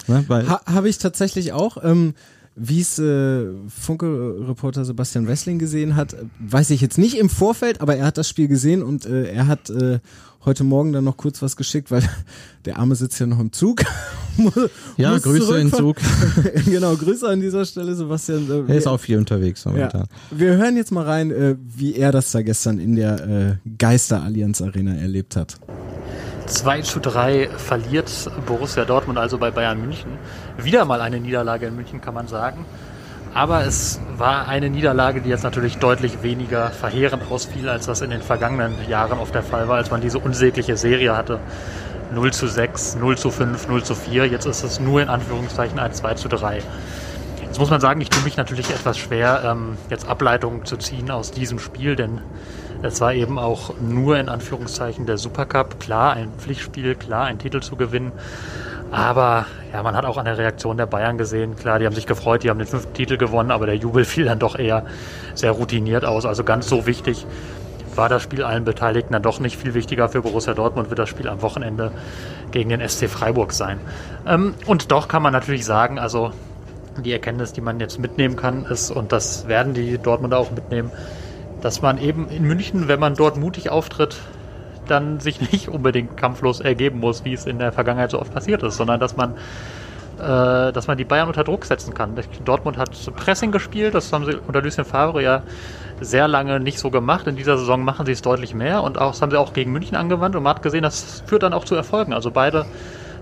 Ne, 0.07 0.25
Ha, 0.29 0.61
Habe 0.65 0.87
ich 0.87 0.97
tatsächlich 0.97 1.51
auch. 1.51 1.77
Ähm, 1.83 2.13
wie 2.55 2.81
es 2.81 2.99
äh, 2.99 3.45
Funke-Reporter 3.67 4.85
Sebastian 4.85 5.27
Wessling 5.27 5.57
gesehen 5.57 5.95
hat, 5.95 6.15
weiß 6.39 6.69
ich 6.71 6.81
jetzt 6.81 6.97
nicht 6.97 7.17
im 7.17 7.29
Vorfeld, 7.29 7.81
aber 7.81 7.95
er 7.95 8.05
hat 8.05 8.17
das 8.17 8.27
Spiel 8.27 8.47
gesehen 8.47 8.83
und 8.83 9.05
äh, 9.05 9.31
er 9.31 9.47
hat 9.47 9.69
äh, 9.69 9.99
heute 10.43 10.63
Morgen 10.63 10.91
dann 10.91 11.03
noch 11.03 11.17
kurz 11.17 11.41
was 11.41 11.55
geschickt, 11.55 11.91
weil 11.91 12.03
der 12.65 12.77
Arme 12.77 12.95
sitzt 12.95 13.19
ja 13.19 13.25
noch 13.25 13.39
im 13.39 13.51
Zug. 13.51 13.81
Ja, 14.95 15.17
Grüße 15.17 15.59
in. 15.59 15.73
Zug. 15.73 15.97
genau, 16.65 16.95
Grüße 16.95 17.27
an 17.27 17.41
dieser 17.41 17.65
Stelle, 17.65 17.93
Sebastian. 17.93 18.49
Äh, 18.49 18.71
Er 18.71 18.77
ist 18.77 18.87
auch 18.87 18.99
viel 18.99 19.17
unterwegs 19.17 19.65
ja. 19.65 19.71
momentan. 19.71 20.05
Wir 20.31 20.55
hören 20.55 20.77
jetzt 20.77 20.91
mal 20.91 21.03
rein, 21.03 21.31
äh, 21.31 21.57
wie 21.59 21.95
er 21.95 22.13
das 22.13 22.31
da 22.31 22.41
gestern 22.41 22.79
in 22.79 22.95
der 22.95 23.59
äh, 23.65 23.69
Geister-Allianz 23.77 24.61
Arena 24.61 24.95
erlebt 24.95 25.35
hat. 25.35 25.59
2 26.51 26.81
zu 26.81 26.99
3 26.99 27.49
verliert 27.55 28.11
Borussia 28.45 28.83
Dortmund 28.83 29.17
also 29.17 29.37
bei 29.37 29.51
Bayern 29.51 29.79
München. 29.79 30.17
Wieder 30.57 30.83
mal 30.83 30.99
eine 30.99 31.19
Niederlage 31.19 31.65
in 31.65 31.75
München, 31.75 32.01
kann 32.01 32.13
man 32.13 32.27
sagen. 32.27 32.65
Aber 33.33 33.65
es 33.65 34.01
war 34.17 34.49
eine 34.49 34.69
Niederlage, 34.69 35.21
die 35.21 35.29
jetzt 35.29 35.43
natürlich 35.43 35.77
deutlich 35.77 36.21
weniger 36.21 36.69
verheerend 36.69 37.23
ausfiel, 37.31 37.69
als 37.69 37.85
das 37.85 38.01
in 38.01 38.09
den 38.09 38.21
vergangenen 38.21 38.73
Jahren 38.89 39.19
oft 39.19 39.33
der 39.33 39.43
Fall 39.43 39.69
war, 39.69 39.77
als 39.77 39.89
man 39.89 40.01
diese 40.01 40.19
unsägliche 40.19 40.75
Serie 40.75 41.15
hatte. 41.15 41.39
0 42.13 42.33
zu 42.33 42.47
6, 42.47 42.95
0 42.95 43.17
zu 43.17 43.31
5, 43.31 43.69
0 43.69 43.83
zu 43.83 43.95
4. 43.95 44.25
Jetzt 44.25 44.45
ist 44.45 44.63
es 44.63 44.81
nur 44.81 45.01
in 45.01 45.07
Anführungszeichen 45.07 45.79
ein 45.79 45.93
2 45.93 46.15
zu 46.15 46.27
3. 46.27 46.61
Jetzt 47.41 47.59
muss 47.59 47.69
man 47.69 47.79
sagen, 47.79 48.01
ich 48.01 48.09
tue 48.09 48.23
mich 48.23 48.35
natürlich 48.35 48.69
etwas 48.69 48.97
schwer, 48.97 49.43
ähm, 49.45 49.77
jetzt 49.89 50.07
Ableitungen 50.07 50.65
zu 50.65 50.75
ziehen 50.75 51.09
aus 51.11 51.31
diesem 51.31 51.59
Spiel, 51.59 51.95
denn 51.95 52.19
es 52.83 52.99
war 53.01 53.13
eben 53.13 53.37
auch 53.37 53.73
nur 53.79 54.17
in 54.17 54.29
Anführungszeichen 54.29 55.05
der 55.05 55.17
Supercup. 55.17 55.79
Klar, 55.79 56.13
ein 56.13 56.29
Pflichtspiel, 56.37 56.95
klar, 56.95 57.25
ein 57.25 57.37
Titel 57.37 57.61
zu 57.61 57.75
gewinnen. 57.75 58.11
Aber 58.91 59.45
ja, 59.71 59.83
man 59.83 59.95
hat 59.95 60.03
auch 60.05 60.17
an 60.17 60.25
der 60.25 60.37
Reaktion 60.37 60.77
der 60.77 60.85
Bayern 60.85 61.17
gesehen, 61.17 61.55
klar, 61.55 61.79
die 61.79 61.85
haben 61.85 61.95
sich 61.95 62.07
gefreut, 62.07 62.43
die 62.43 62.49
haben 62.49 62.59
den 62.59 62.67
fünften 62.67 62.93
Titel 62.93 63.17
gewonnen, 63.17 63.51
aber 63.51 63.65
der 63.65 63.75
Jubel 63.75 64.03
fiel 64.05 64.25
dann 64.25 64.39
doch 64.39 64.57
eher 64.57 64.85
sehr 65.33 65.51
routiniert 65.51 66.05
aus. 66.05 66.25
Also 66.25 66.43
ganz 66.43 66.67
so 66.67 66.85
wichtig 66.85 67.25
war 67.95 68.09
das 68.09 68.23
Spiel 68.23 68.43
allen 68.43 68.63
Beteiligten 68.63 69.13
dann 69.13 69.23
doch 69.23 69.39
nicht. 69.39 69.57
Viel 69.57 69.73
wichtiger 69.73 70.09
für 70.09 70.21
Borussia 70.21 70.53
Dortmund 70.53 70.89
wird 70.89 70.99
das 70.99 71.09
Spiel 71.09 71.27
am 71.27 71.41
Wochenende 71.41 71.91
gegen 72.51 72.69
den 72.69 72.87
SC 72.87 73.09
Freiburg 73.09 73.53
sein. 73.53 73.79
Ähm, 74.27 74.55
und 74.65 74.91
doch 74.91 75.07
kann 75.07 75.21
man 75.21 75.33
natürlich 75.33 75.65
sagen, 75.65 75.99
also 75.99 76.31
die 76.97 77.13
Erkenntnis, 77.13 77.53
die 77.53 77.61
man 77.61 77.79
jetzt 77.79 77.99
mitnehmen 77.99 78.35
kann, 78.35 78.65
ist, 78.65 78.91
und 78.91 79.11
das 79.11 79.47
werden 79.47 79.73
die 79.73 79.97
Dortmunder 79.97 80.37
auch 80.37 80.51
mitnehmen, 80.51 80.91
dass 81.61 81.81
man 81.81 81.97
eben 81.97 82.29
in 82.29 82.43
München, 82.43 82.87
wenn 82.87 82.99
man 82.99 83.15
dort 83.15 83.37
mutig 83.37 83.69
auftritt, 83.69 84.17
dann 84.87 85.19
sich 85.19 85.39
nicht 85.51 85.69
unbedingt 85.69 86.17
kampflos 86.17 86.59
ergeben 86.59 86.99
muss, 86.99 87.25
wie 87.25 87.33
es 87.33 87.45
in 87.45 87.59
der 87.59 87.71
Vergangenheit 87.71 88.11
so 88.11 88.19
oft 88.19 88.33
passiert 88.33 88.63
ist, 88.63 88.77
sondern 88.77 88.99
dass 88.99 89.15
man 89.15 89.35
äh, 90.19 90.71
dass 90.71 90.87
man 90.87 90.97
die 90.97 91.05
Bayern 91.05 91.27
unter 91.27 91.43
Druck 91.43 91.65
setzen 91.65 91.93
kann. 91.93 92.11
Dortmund 92.45 92.77
hat 92.77 92.91
Pressing 93.15 93.51
gespielt, 93.51 93.95
das 93.95 94.13
haben 94.13 94.25
sie 94.25 94.37
unter 94.45 94.61
Lucien 94.61 94.85
Favre 94.85 95.23
ja 95.23 95.41
sehr 95.99 96.27
lange 96.27 96.59
nicht 96.59 96.79
so 96.79 96.91
gemacht. 96.91 97.27
In 97.27 97.35
dieser 97.35 97.57
Saison 97.57 97.83
machen 97.83 98.05
sie 98.05 98.11
es 98.11 98.21
deutlich 98.21 98.53
mehr 98.53 98.83
und 98.83 98.99
auch, 98.99 99.11
das 99.11 99.21
haben 99.21 99.31
sie 99.31 99.37
auch 99.37 99.53
gegen 99.53 99.71
München 99.71 99.95
angewandt 99.95 100.35
und 100.35 100.43
man 100.43 100.55
hat 100.55 100.61
gesehen, 100.61 100.83
das 100.83 101.23
führt 101.25 101.43
dann 101.43 101.53
auch 101.53 101.65
zu 101.65 101.75
Erfolgen. 101.75 102.13
Also 102.13 102.29
beide 102.29 102.65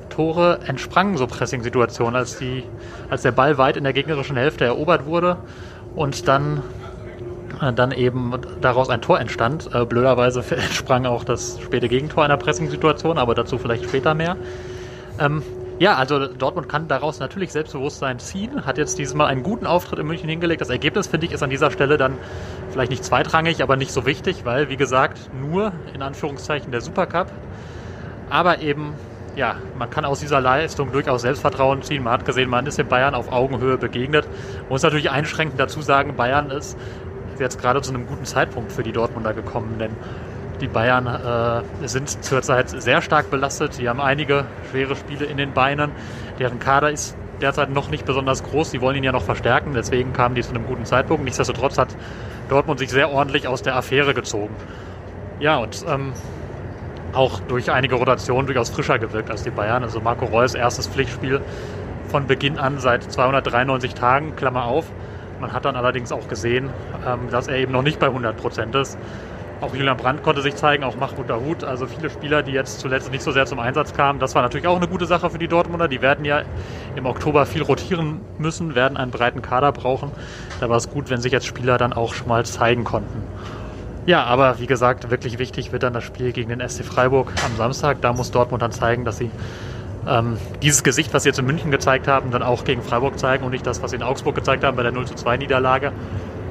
Tore 0.10 0.60
entsprangen 0.66 1.16
so 1.16 1.28
Pressing-Situationen, 1.28 2.16
als, 2.16 2.38
als 3.10 3.22
der 3.22 3.32
Ball 3.32 3.58
weit 3.58 3.78
in 3.78 3.84
der 3.84 3.94
gegnerischen 3.94 4.36
Hälfte 4.36 4.66
erobert 4.66 5.06
wurde 5.06 5.38
und 5.96 6.28
dann, 6.28 6.64
dann 7.60 7.92
eben 7.92 8.34
daraus 8.62 8.90
ein 8.90 9.02
Tor 9.02 9.20
entstand. 9.20 9.70
Äh, 9.74 9.86
blöderweise 9.86 10.40
entsprang 10.56 11.06
auch 11.06 11.24
das 11.24 11.60
späte 11.62 11.90
Gegentor 11.90 12.24
einer 12.24 12.38
Pressing-Situation, 12.38 13.18
aber 13.18 13.36
dazu 13.36 13.58
vielleicht 13.58 13.84
später 13.84 14.14
mehr. 14.14 14.38
Ähm, 15.20 15.44
ja, 15.80 15.96
also 15.96 16.28
Dortmund 16.28 16.68
kann 16.68 16.90
daraus 16.90 17.20
natürlich 17.20 17.54
Selbstbewusstsein 17.54 18.20
ziehen, 18.20 18.66
hat 18.66 18.78
jetzt 18.78 19.00
dieses 19.00 19.14
Mal 19.16 19.28
einen 19.28 19.44
guten 19.44 19.66
Auftritt 19.66 20.00
in 20.00 20.08
München 20.08 20.28
hingelegt. 20.28 20.60
Das 20.60 20.70
Ergebnis, 20.70 21.08
finde 21.08 21.26
ich, 21.26 21.32
ist 21.32 21.42
an 21.42 21.50
dieser 21.50 21.72
Stelle 21.72 21.98
dann 21.98 22.18
vielleicht 22.70 22.92
nicht 22.92 23.06
zweitrangig, 23.06 23.64
aber 23.64 23.78
nicht 23.78 23.92
so 23.92 24.06
wichtig, 24.06 24.44
weil, 24.44 24.68
wie 24.68 24.76
gesagt, 24.76 25.30
nur 25.40 25.72
in 25.94 26.02
Anführungszeichen 26.02 26.72
der 26.72 26.82
Supercup. 26.82 27.32
Aber 28.30 28.60
eben, 28.62 28.94
ja, 29.38 29.56
man 29.78 29.90
kann 29.90 30.04
aus 30.04 30.20
dieser 30.20 30.42
Leistung 30.42 30.92
durchaus 30.92 31.22
Selbstvertrauen 31.22 31.82
ziehen. 31.82 32.04
Man 32.04 32.12
hat 32.12 32.26
gesehen, 32.26 32.50
man 32.50 32.66
ist 32.66 32.78
in 32.78 32.88
Bayern 32.88 33.16
auf 33.16 33.32
Augenhöhe 33.32 33.78
begegnet. 33.78 34.28
Man 34.64 34.70
muss 34.70 34.84
natürlich 34.84 35.12
einschränkend 35.12 35.62
dazu 35.62 35.82
sagen, 35.82 36.18
Bayern 36.18 36.52
ist 36.52 36.78
jetzt 37.40 37.60
gerade 37.60 37.82
zu 37.82 37.94
einem 37.94 38.08
guten 38.08 38.26
Zeitpunkt 38.26 38.72
für 38.72 38.84
die 38.84 38.92
Dortmunder 38.92 39.34
gekommen, 39.34 39.78
denn 39.80 39.92
die 40.62 40.68
Bayern 40.68 41.08
äh, 41.08 41.88
sind 41.88 42.24
zurzeit 42.24 42.70
sehr 42.70 43.02
stark 43.02 43.32
belastet. 43.32 43.74
Sie 43.74 43.88
haben 43.88 44.02
einige 44.02 44.46
schwere 44.70 44.96
Spiele 44.96 45.26
in 45.26 45.38
den 45.38 45.54
Beinen. 45.54 45.92
Deren 46.38 46.60
Kader 46.60 46.92
ist 46.92 47.16
derzeit 47.42 47.70
noch 47.70 47.90
nicht 47.90 48.06
besonders 48.06 48.44
groß. 48.44 48.72
Sie 48.72 48.82
wollen 48.82 48.98
ihn 48.98 49.04
ja 49.04 49.12
noch 49.12 49.24
verstärken. 49.24 49.74
Deswegen 49.74 50.14
kamen 50.14 50.36
die 50.36 50.42
zu 50.42 50.50
einem 50.50 50.66
guten 50.66 50.86
Zeitpunkt. 50.86 51.24
Nichtsdestotrotz 51.24 51.78
hat 51.78 51.96
Dortmund 52.50 52.80
sich 52.80 52.90
sehr 52.90 53.10
ordentlich 53.10 53.48
aus 53.48 53.62
der 53.62 53.76
Affäre 53.76 54.14
gezogen. 54.14 54.54
Ja, 55.40 55.58
und 55.58 55.86
ähm, 55.88 56.14
auch 57.14 57.40
durch 57.42 57.72
einige 57.72 57.96
Rotationen 57.96 58.46
durchaus 58.46 58.70
frischer 58.70 59.00
gewirkt 59.00 59.32
als 59.32 59.44
die 59.44 59.52
Bayern. 59.52 59.84
Also 59.84 60.02
Marco 60.02 60.26
Reus 60.26 60.56
erstes 60.56 60.88
Pflichtspiel 60.88 61.42
von 62.10 62.28
Beginn 62.28 62.58
an 62.58 62.80
seit 62.80 63.04
293 63.12 63.94
Tagen, 63.94 64.36
Klammer 64.36 64.66
auf. 64.66 64.86
Man 65.40 65.54
hat 65.54 65.66
dann 65.66 65.76
allerdings 65.76 66.12
auch 66.12 66.28
gesehen, 66.28 66.70
ähm, 67.08 67.30
dass 67.32 67.48
er 67.48 67.58
eben 67.58 67.72
noch 67.72 67.82
nicht 67.82 68.00
bei 68.00 68.08
100 68.08 68.38
Prozent 68.38 68.76
ist. 68.76 68.98
Auch 69.62 69.76
Julian 69.76 69.98
Brandt 69.98 70.24
konnte 70.24 70.42
sich 70.42 70.56
zeigen, 70.56 70.86
auch 70.86 70.96
Mahmoud 70.96 71.30
Dahoud, 71.30 71.64
also 71.66 71.86
viele 71.86 72.10
Spieler, 72.10 72.44
die 72.44 72.54
jetzt 72.54 72.80
zuletzt 72.80 73.12
nicht 73.12 73.22
so 73.22 73.32
sehr 73.32 73.46
zum 73.46 73.60
Einsatz 73.60 73.94
kamen. 73.94 74.18
Das 74.20 74.34
war 74.34 74.42
natürlich 74.42 74.68
auch 74.68 74.78
eine 74.78 74.88
gute 74.88 75.06
Sache 75.06 75.30
für 75.30 75.38
die 75.38 75.50
Dortmunder. 75.50 75.90
Die 75.90 76.02
werden 76.02 76.24
ja 76.24 76.44
im 76.96 77.06
Oktober 77.06 77.46
viel 77.46 77.62
rotieren 77.62 78.22
müssen, 78.38 78.74
werden 78.74 78.98
einen 78.98 79.12
breiten 79.12 79.42
Kader 79.42 79.74
brauchen. 79.74 80.12
Da 80.62 80.70
war 80.70 80.78
es 80.78 80.90
gut, 80.90 81.10
wenn 81.10 81.20
sich 81.20 81.34
jetzt 81.34 81.46
Spieler 81.46 81.78
dann 81.78 81.92
auch 81.92 82.14
schon 82.14 82.30
mal 82.30 82.46
zeigen 82.46 82.86
konnten. 82.86 83.22
Ja, 84.06 84.24
aber 84.24 84.60
wie 84.60 84.66
gesagt, 84.66 85.12
wirklich 85.12 85.40
wichtig 85.40 85.74
wird 85.74 85.84
dann 85.84 85.94
das 85.94 86.06
Spiel 86.06 86.32
gegen 86.32 86.50
den 86.50 86.68
SC 86.68 86.86
Freiburg 86.86 87.34
am 87.46 87.56
Samstag. 87.58 88.02
Da 88.02 88.14
muss 88.14 88.32
Dortmund 88.32 88.62
dann 88.62 88.72
zeigen, 88.72 89.04
dass 89.04 89.18
sie 89.18 89.30
ähm, 90.10 90.38
dieses 90.64 90.84
Gesicht, 90.84 91.14
was 91.14 91.24
sie 91.24 91.30
jetzt 91.30 91.40
in 91.40 91.46
München 91.46 91.70
gezeigt 91.70 92.08
haben, 92.08 92.32
dann 92.32 92.42
auch 92.42 92.64
gegen 92.64 92.82
Freiburg 92.82 93.20
zeigen 93.20 93.44
und 93.44 93.52
nicht 93.52 93.66
das, 93.66 93.84
was 93.84 93.92
sie 93.92 93.98
in 93.98 94.04
Augsburg 94.04 94.36
gezeigt 94.36 94.64
haben 94.64 94.76
bei 94.76 94.84
der 94.84 94.92
0 94.92 95.06
zu 95.06 95.14
2 95.14 95.38
Niederlage. 95.38 95.92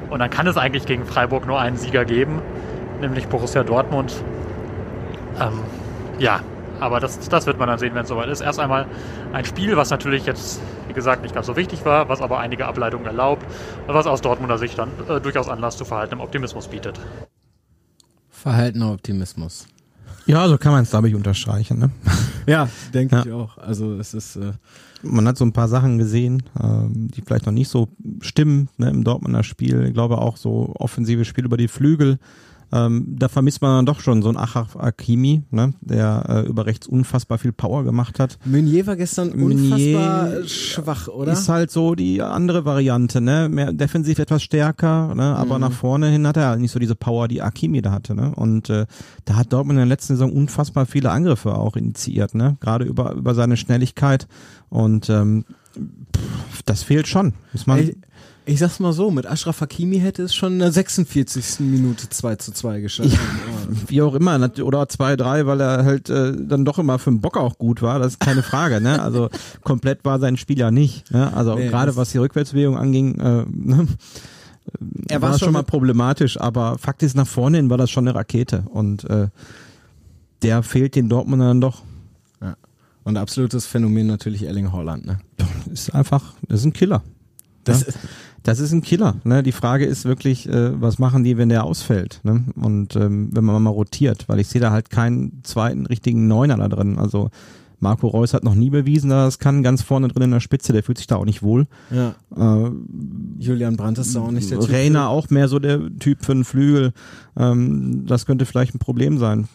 Und 0.09 0.19
dann 0.19 0.29
kann 0.29 0.47
es 0.47 0.57
eigentlich 0.57 0.85
gegen 0.85 1.05
Freiburg 1.05 1.45
nur 1.45 1.59
einen 1.59 1.77
Sieger 1.77 2.05
geben, 2.05 2.41
nämlich 3.01 3.27
Borussia 3.27 3.63
Dortmund. 3.63 4.23
Ähm, 5.39 5.59
ja, 6.17 6.39
aber 6.79 6.99
das, 7.01 7.19
das 7.27 7.45
wird 7.45 7.59
man 7.59 7.67
dann 7.67 7.77
sehen, 7.77 7.93
wenn 7.93 8.03
es 8.03 8.07
soweit 8.07 8.29
ist. 8.29 8.41
Erst 8.41 8.59
einmal 8.59 8.85
ein 9.33 9.43
Spiel, 9.43 9.75
was 9.75 9.89
natürlich 9.89 10.25
jetzt, 10.25 10.61
wie 10.87 10.93
gesagt, 10.93 11.23
nicht 11.23 11.35
ganz 11.35 11.45
so 11.45 11.57
wichtig 11.57 11.83
war, 11.85 12.07
was 12.07 12.21
aber 12.21 12.39
einige 12.39 12.65
Ableitungen 12.65 13.05
erlaubt 13.05 13.45
was 13.87 14.07
aus 14.07 14.21
Dortmunder 14.21 14.57
Sicht 14.57 14.77
dann 14.77 14.89
äh, 15.09 15.19
durchaus 15.19 15.49
Anlass 15.49 15.75
zu 15.77 15.83
verhaltenem 15.83 16.21
Optimismus 16.21 16.67
bietet. 16.67 16.99
Verhaltener 18.29 18.93
Optimismus. 18.93 19.67
Ja, 20.25 20.47
so 20.47 20.57
kann 20.57 20.71
man 20.71 20.83
es, 20.83 20.89
glaube 20.91 21.09
ich, 21.09 21.15
unterstreichen. 21.15 21.79
Ne? 21.79 21.89
Ja, 22.47 22.69
denke 22.93 23.15
Ja. 23.15 23.25
ich 23.25 23.31
auch. 23.31 23.57
Also 23.57 23.93
es 23.95 24.13
ist 24.13 24.35
äh, 24.35 24.51
Man 25.01 25.27
hat 25.27 25.37
so 25.37 25.45
ein 25.45 25.53
paar 25.53 25.67
Sachen 25.67 25.97
gesehen, 25.97 26.43
ähm, 26.61 27.07
die 27.09 27.21
vielleicht 27.21 27.45
noch 27.45 27.53
nicht 27.53 27.69
so 27.69 27.89
stimmen 28.21 28.69
ne, 28.77 28.89
im 28.89 29.03
Dortmunder 29.03 29.43
Spiel. 29.43 29.85
Ich 29.87 29.93
glaube 29.93 30.17
auch 30.19 30.37
so 30.37 30.73
offensive 30.77 31.25
Spiel 31.25 31.45
über 31.45 31.57
die 31.57 31.67
Flügel. 31.67 32.19
Ähm, 32.71 33.15
da 33.17 33.27
vermisst 33.29 33.61
man 33.61 33.77
dann 33.77 33.85
doch 33.85 33.99
schon 33.99 34.21
so 34.21 34.29
einen 34.29 34.37
Achraf 34.37 34.75
Hakimi, 34.75 35.41
ne, 35.49 35.73
der 35.81 36.23
äh, 36.29 36.47
über 36.47 36.65
rechts 36.65 36.85
unfassbar 36.87 37.37
viel 37.39 37.51
Power 37.51 37.83
gemacht 37.83 38.19
hat. 38.19 38.37
Meunier 38.45 38.85
war 38.85 38.95
gestern 38.95 39.29
Meunier 39.37 39.73
unfassbar 39.73 40.47
schwach, 40.47 41.07
oder? 41.07 41.33
Ist 41.33 41.49
halt 41.49 41.71
so 41.71 41.95
die 41.95 42.21
andere 42.21 42.65
Variante, 42.65 43.21
ne? 43.21 43.49
Mehr 43.49 43.73
defensiv 43.73 44.19
etwas 44.19 44.43
stärker, 44.43 45.15
ne? 45.15 45.35
Aber 45.35 45.55
Mhm. 45.55 45.61
nach 45.61 45.71
vorne 45.71 46.07
hin 46.09 46.27
hat 46.27 46.37
er 46.37 46.47
halt 46.49 46.59
nicht 46.61 46.71
so 46.71 46.79
diese 46.79 46.95
Power, 46.95 47.27
die 47.27 47.41
Akimi 47.41 47.81
da 47.81 47.91
hatte, 47.91 48.13
ne? 48.13 48.33
Und 48.35 48.69
äh, 48.69 48.85
da 49.25 49.35
hat 49.35 49.51
Dortmund 49.51 49.77
in 49.77 49.81
der 49.81 49.85
letzten 49.87 50.13
Saison 50.13 50.31
unfassbar 50.31 50.85
viele 50.85 51.09
Angriffe 51.11 51.55
auch 51.55 51.75
initiiert, 51.75 52.35
ne? 52.35 52.57
Gerade 52.59 52.85
über 52.85 53.13
über 53.13 53.33
seine 53.33 53.57
Schnelligkeit 53.57 54.27
und 54.69 55.09
ähm, 55.09 55.45
pff, 56.15 56.63
das 56.65 56.83
fehlt 56.83 57.07
schon. 57.07 57.33
Muss 57.53 57.67
man 57.67 57.79
ich, 57.79 57.95
ich 58.49 58.59
sag's 58.59 58.79
mal 58.79 58.93
so, 58.93 59.11
mit 59.11 59.27
Ashraf 59.27 59.61
Hakimi 59.61 59.99
hätte 59.99 60.23
es 60.23 60.33
schon 60.33 60.53
in 60.53 60.59
der 60.59 60.71
46. 60.71 61.59
Minute 61.59 62.09
2 62.09 62.35
zu 62.37 62.51
2 62.51 62.81
geschafft. 62.81 63.17
wie 63.87 64.01
auch 64.01 64.15
immer, 64.15 64.49
oder 64.63 64.89
zwei, 64.89 65.15
drei, 65.15 65.45
weil 65.45 65.61
er 65.61 65.85
halt 65.85 66.09
äh, 66.09 66.33
dann 66.35 66.65
doch 66.65 66.79
immer 66.79 66.97
für 66.97 67.11
den 67.11 67.21
Bock 67.21 67.37
auch 67.37 67.59
gut 67.59 67.83
war, 67.83 67.99
das 67.99 68.13
ist 68.13 68.19
keine 68.19 68.41
Frage, 68.41 68.81
ne? 68.81 69.01
Also 69.01 69.29
komplett 69.63 70.03
war 70.03 70.19
sein 70.19 70.35
Spiel 70.35 70.57
ja 70.57 70.71
nicht, 70.71 71.11
ne? 71.11 71.31
Also 71.33 71.55
Nee, 71.55 71.67
gerade 71.67 71.95
was 71.95 72.11
die 72.11 72.17
Rückwärtsbewegung 72.17 72.75
anging, 72.75 73.19
äh, 73.19 73.45
ne? 73.47 73.87
Er 75.07 75.21
war 75.21 75.21
war 75.21 75.31
das 75.31 75.39
schon 75.39 75.47
schon 75.47 75.53
mal 75.53 75.63
problematisch, 75.63 76.39
aber 76.39 76.77
Fakt 76.79 77.03
ist, 77.03 77.15
nach 77.15 77.27
vorne 77.27 77.57
hin 77.57 77.69
war 77.69 77.77
das 77.77 77.91
schon 77.91 78.07
eine 78.07 78.15
Rakete 78.15 78.63
und 78.71 79.03
äh, 79.03 79.27
der 80.41 80.63
fehlt 80.63 80.95
den 80.95 81.07
Dortmundern 81.07 81.61
doch. 81.61 81.83
Ja. 82.41 82.55
Und 83.03 83.17
absolutes 83.17 83.67
Phänomen 83.67 84.07
natürlich 84.07 84.43
Erling 84.43 84.71
Haaland, 84.71 85.05
ne? 85.05 85.19
Ist 85.71 85.93
einfach, 85.93 86.33
das 86.47 86.61
ist 86.61 86.65
ein 86.65 86.73
Killer. 86.73 87.03
Das, 87.63 87.85
ja. 87.85 87.93
Das 88.43 88.59
ist 88.59 88.71
ein 88.71 88.81
Killer. 88.81 89.15
Ne? 89.23 89.43
Die 89.43 89.51
Frage 89.51 89.85
ist 89.85 90.05
wirklich, 90.05 90.47
äh, 90.47 90.79
was 90.79 90.99
machen 90.99 91.23
die, 91.23 91.37
wenn 91.37 91.49
der 91.49 91.63
ausfällt? 91.63 92.21
Ne? 92.23 92.45
Und 92.55 92.95
ähm, 92.95 93.29
wenn 93.31 93.43
man 93.43 93.61
mal 93.61 93.69
rotiert, 93.69 94.25
weil 94.27 94.39
ich 94.39 94.47
sehe 94.47 94.61
da 94.61 94.71
halt 94.71 94.89
keinen 94.89 95.41
zweiten 95.43 95.85
richtigen 95.85 96.27
Neuner 96.27 96.57
da 96.57 96.67
drin. 96.67 96.97
Also 96.97 97.29
Marco 97.79 98.07
Reus 98.07 98.33
hat 98.33 98.43
noch 98.43 98.55
nie 98.55 98.69
bewiesen, 98.69 99.09
dass 99.09 99.17
er 99.17 99.25
das 99.25 99.39
kann, 99.39 99.63
ganz 99.63 99.81
vorne 99.81 100.09
drin 100.09 100.23
in 100.23 100.31
der 100.31 100.39
Spitze, 100.39 100.73
der 100.73 100.83
fühlt 100.83 100.97
sich 100.97 101.07
da 101.07 101.15
auch 101.15 101.25
nicht 101.25 101.41
wohl. 101.41 101.65
ja. 101.91 102.15
Äh, 102.35 102.71
Julian 103.39 103.77
Brandt 103.77 103.97
ist 103.99 104.15
da 104.15 104.19
auch 104.19 104.31
nicht 104.31 104.51
der 104.51 104.59
Typ. 104.59 104.69
Rainer 104.69 105.07
auch 105.07 105.29
mehr 105.29 105.47
so 105.47 105.59
der 105.59 105.79
Typ 105.97 106.25
für 106.25 106.33
einen 106.33 106.43
Flügel. 106.43 106.91
Ähm, 107.37 108.05
das 108.05 108.25
könnte 108.25 108.45
vielleicht 108.45 108.75
ein 108.75 108.79
Problem 108.79 109.17
sein. 109.17 109.47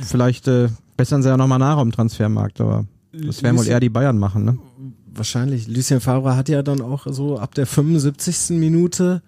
Vielleicht 0.00 0.48
äh, 0.48 0.68
bessern 0.96 1.22
sie 1.22 1.28
ja 1.28 1.36
nochmal 1.36 1.58
nach 1.58 1.76
am 1.76 1.92
Transfermarkt, 1.92 2.60
aber 2.60 2.86
das 3.12 3.42
werden 3.42 3.58
wohl 3.58 3.66
eher 3.66 3.80
die 3.80 3.88
Bayern 3.88 4.18
machen, 4.18 4.44
ne? 4.44 4.58
Wahrscheinlich. 5.16 5.66
Lucien 5.68 6.00
Favre 6.00 6.36
hat 6.36 6.48
ja 6.48 6.62
dann 6.62 6.80
auch 6.80 7.06
so 7.10 7.38
ab 7.38 7.54
der 7.54 7.66
75. 7.66 8.50
Minute 8.58 9.22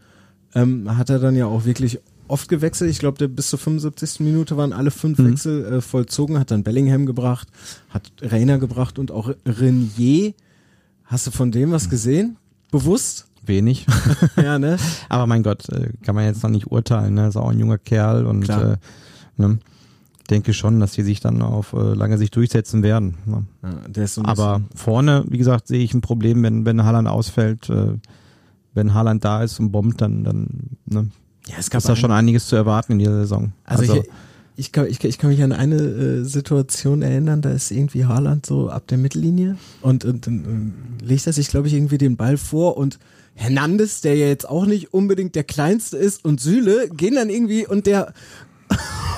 ähm, 0.55 0.97
hat 0.97 1.11
er 1.11 1.19
dann 1.19 1.37
ja 1.37 1.47
auch 1.47 1.65
wirklich 1.65 1.99
oft 2.29 2.49
gewechselt. 2.49 2.91
Ich 2.91 2.99
glaube, 2.99 3.19
der 3.19 3.29
bis 3.29 3.49
zur 3.49 3.59
75. 3.59 4.21
Minute 4.21 4.57
waren 4.57 4.73
alle 4.73 4.91
fünf 4.91 5.19
Mhm. 5.19 5.31
Wechsel 5.33 5.65
äh, 5.73 5.81
vollzogen, 5.81 6.39
hat 6.39 6.51
dann 6.51 6.63
Bellingham 6.63 7.07
gebracht, 7.07 7.49
hat 7.91 8.11
Reiner 8.21 8.59
gebracht 8.59 8.99
und 8.99 9.11
auch 9.11 9.31
Renier. 9.47 10.35
Hast 11.05 11.27
du 11.27 11.31
von 11.31 11.51
dem 11.51 11.71
was 11.71 11.89
gesehen? 11.89 12.37
Bewusst? 12.71 13.27
Wenig. 13.47 13.87
Ja, 14.37 14.59
ne? 14.59 14.77
Aber 15.09 15.27
mein 15.27 15.43
Gott, 15.43 15.69
äh, 15.71 15.89
kann 16.03 16.15
man 16.15 16.25
jetzt 16.27 16.43
noch 16.43 16.51
nicht 16.51 16.71
urteilen, 16.71 17.15
ne? 17.15 17.29
Ist 17.29 17.37
auch 17.37 17.49
ein 17.51 17.59
junger 17.59 17.79
Kerl 17.79 18.27
und 18.27 18.43
Klar. 18.43 18.73
äh, 18.75 18.77
ne? 19.37 19.59
Denke 20.31 20.53
schon, 20.53 20.81
dass 20.81 20.93
die 20.93 21.03
sich 21.03 21.21
dann 21.21 21.43
auf 21.43 21.73
äh, 21.73 21.95
lange 21.95 22.19
Sicht 22.19 22.37
durchsetzen 22.37 22.83
werden. 22.83 23.15
Ne? 23.27 23.45
Ja, 23.63 24.07
Aber 24.25 24.63
vorne, 24.75 25.25
wie 25.29 25.39
gesagt, 25.39 25.69
sehe 25.69 25.81
ich 25.81 25.95
ein 25.95 26.01
Problem, 26.01 26.43
wenn, 26.43 26.65
wenn 26.65 26.85
Haaland 26.85 27.09
ausfällt. 27.09 27.71
Äh, 27.71 27.95
wenn 28.75 28.95
Haaland 28.95 29.25
da 29.25 29.43
ist 29.43 29.59
und 29.61 29.73
bombt, 29.73 30.01
dann, 30.01 30.25
dann 30.25 30.49
ne? 30.87 31.11
Ja, 31.47 31.55
es 31.59 31.71
gab 31.71 31.81
ist 31.81 31.89
da 31.89 31.97
schon 31.97 32.13
einiges 32.13 32.47
zu 32.47 32.57
erwarten 32.57 32.93
in 32.93 32.99
dieser 32.99 33.21
Saison. 33.21 33.53
Also, 33.65 33.95
ich, 33.95 34.03
ich, 34.57 34.73
kann, 34.73 34.87
ich, 34.87 35.03
ich 35.03 35.19
kann 35.19 35.31
mich 35.31 35.43
an 35.43 35.53
eine 35.53 35.77
äh, 35.77 36.25
Situation 36.25 37.03
erinnern, 37.03 37.43
da 37.43 37.51
ist 37.51 37.71
irgendwie 37.71 38.05
Haaland 38.05 38.47
so 38.47 38.69
ab 38.69 38.87
der 38.89 38.99
Mittellinie 38.99 39.57
und, 39.81 40.05
und 40.05 40.27
dann 40.27 40.75
legt 41.03 41.27
er 41.27 41.33
sich, 41.33 41.49
glaube 41.49 41.69
ich, 41.69 41.75
irgendwie 41.75 41.99
den 41.99 42.17
Ball 42.17 42.37
vor 42.37 42.77
und 42.77 42.99
Hernandez, 43.35 44.01
der 44.01 44.17
ja 44.17 44.27
jetzt 44.27 44.49
auch 44.49 44.67
nicht 44.67 44.93
unbedingt 44.93 45.35
der 45.37 45.45
Kleinste 45.45 45.97
ist 45.97 46.25
und 46.25 46.41
Süle 46.41 46.89
gehen 46.91 47.15
dann 47.15 47.31
irgendwie 47.31 47.67
und 47.67 47.87
der 47.87 48.13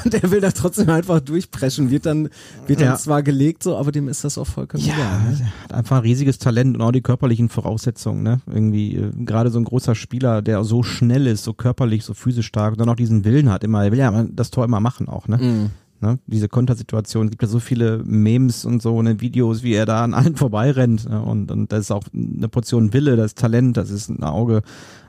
der 0.05 0.31
will 0.31 0.41
da 0.41 0.51
trotzdem 0.51 0.89
einfach 0.91 1.21
durchpreschen, 1.21 1.91
wird 1.91 2.07
dann, 2.07 2.29
wird 2.67 2.81
dann 2.81 2.89
Ja. 2.89 2.97
zwar 2.97 3.23
gelegt 3.23 3.63
so, 3.63 3.77
aber 3.77 3.93
dem 3.93 4.09
ist 4.09 4.25
das 4.25 4.39
auch 4.39 4.47
vollkommen 4.47 4.85
Ja, 4.85 4.95
egal. 4.95 5.21
Ne? 5.33 5.39
er 5.41 5.65
hat 5.65 5.73
einfach 5.75 5.97
ein 5.97 6.03
riesiges 6.03 6.39
Talent 6.39 6.77
und 6.77 6.83
auch 6.83 6.93
die 6.93 7.03
körperlichen 7.03 7.49
Voraussetzungen. 7.49 8.23
Ne? 8.23 8.41
Irgendwie 8.47 8.97
äh, 8.97 9.11
gerade 9.25 9.51
so 9.51 9.59
ein 9.59 9.65
großer 9.65 9.95
Spieler, 9.95 10.43
der 10.43 10.65
so 10.65 10.83
schnell 10.83 11.27
ist, 11.27 11.45
so 11.45 11.53
körperlich, 11.53 12.05
so 12.05 12.15
physisch 12.15 12.47
stark 12.47 12.73
und 12.73 12.81
dann 12.81 12.89
auch 12.89 12.97
diesen 12.97 13.25
Willen 13.25 13.51
hat, 13.51 13.65
immer, 13.65 13.85
er 13.85 13.93
will 13.93 13.99
ja 13.99 14.27
das 14.33 14.51
Tor 14.51 14.65
immer 14.65 14.81
machen 14.81 15.09
auch. 15.09 15.29
Ne? 15.29 15.39
Mhm. 15.39 15.71
Ne? 16.03 16.19
Diese 16.27 16.49
Kontersituation, 16.49 17.27
es 17.27 17.31
gibt 17.33 17.43
ja 17.43 17.49
so 17.49 17.59
viele 17.61 18.03
Memes 18.05 18.65
und 18.65 18.81
so, 18.81 19.03
ne, 19.03 19.21
Videos, 19.21 19.63
wie 19.63 19.75
er 19.75 19.85
da 19.85 20.03
an 20.03 20.15
allen 20.15 20.35
vorbeirennt. 20.37 21.09
Ne? 21.09 21.21
Und, 21.21 21.51
und 21.51 21.71
das 21.73 21.81
ist 21.81 21.91
auch 21.91 22.05
eine 22.15 22.49
Portion 22.49 22.95
Wille, 22.95 23.17
das 23.17 23.27
ist 23.33 23.39
Talent, 23.39 23.77
das 23.77 23.91
ist 23.91 24.09
ein 24.09 24.23
Auge. 24.23 24.63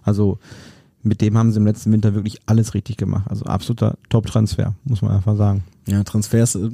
Also 0.03 0.37
mit 1.03 1.21
dem 1.21 1.37
haben 1.37 1.51
sie 1.51 1.59
im 1.59 1.65
letzten 1.65 1.91
Winter 1.91 2.13
wirklich 2.13 2.39
alles 2.45 2.73
richtig 2.73 2.97
gemacht. 2.97 3.25
Also 3.29 3.45
absoluter 3.45 3.97
Top-Transfer, 4.09 4.73
muss 4.85 5.01
man 5.01 5.11
einfach 5.11 5.35
sagen. 5.35 5.63
Ja, 5.87 6.03
Transfers 6.03 6.55
äh, 6.55 6.69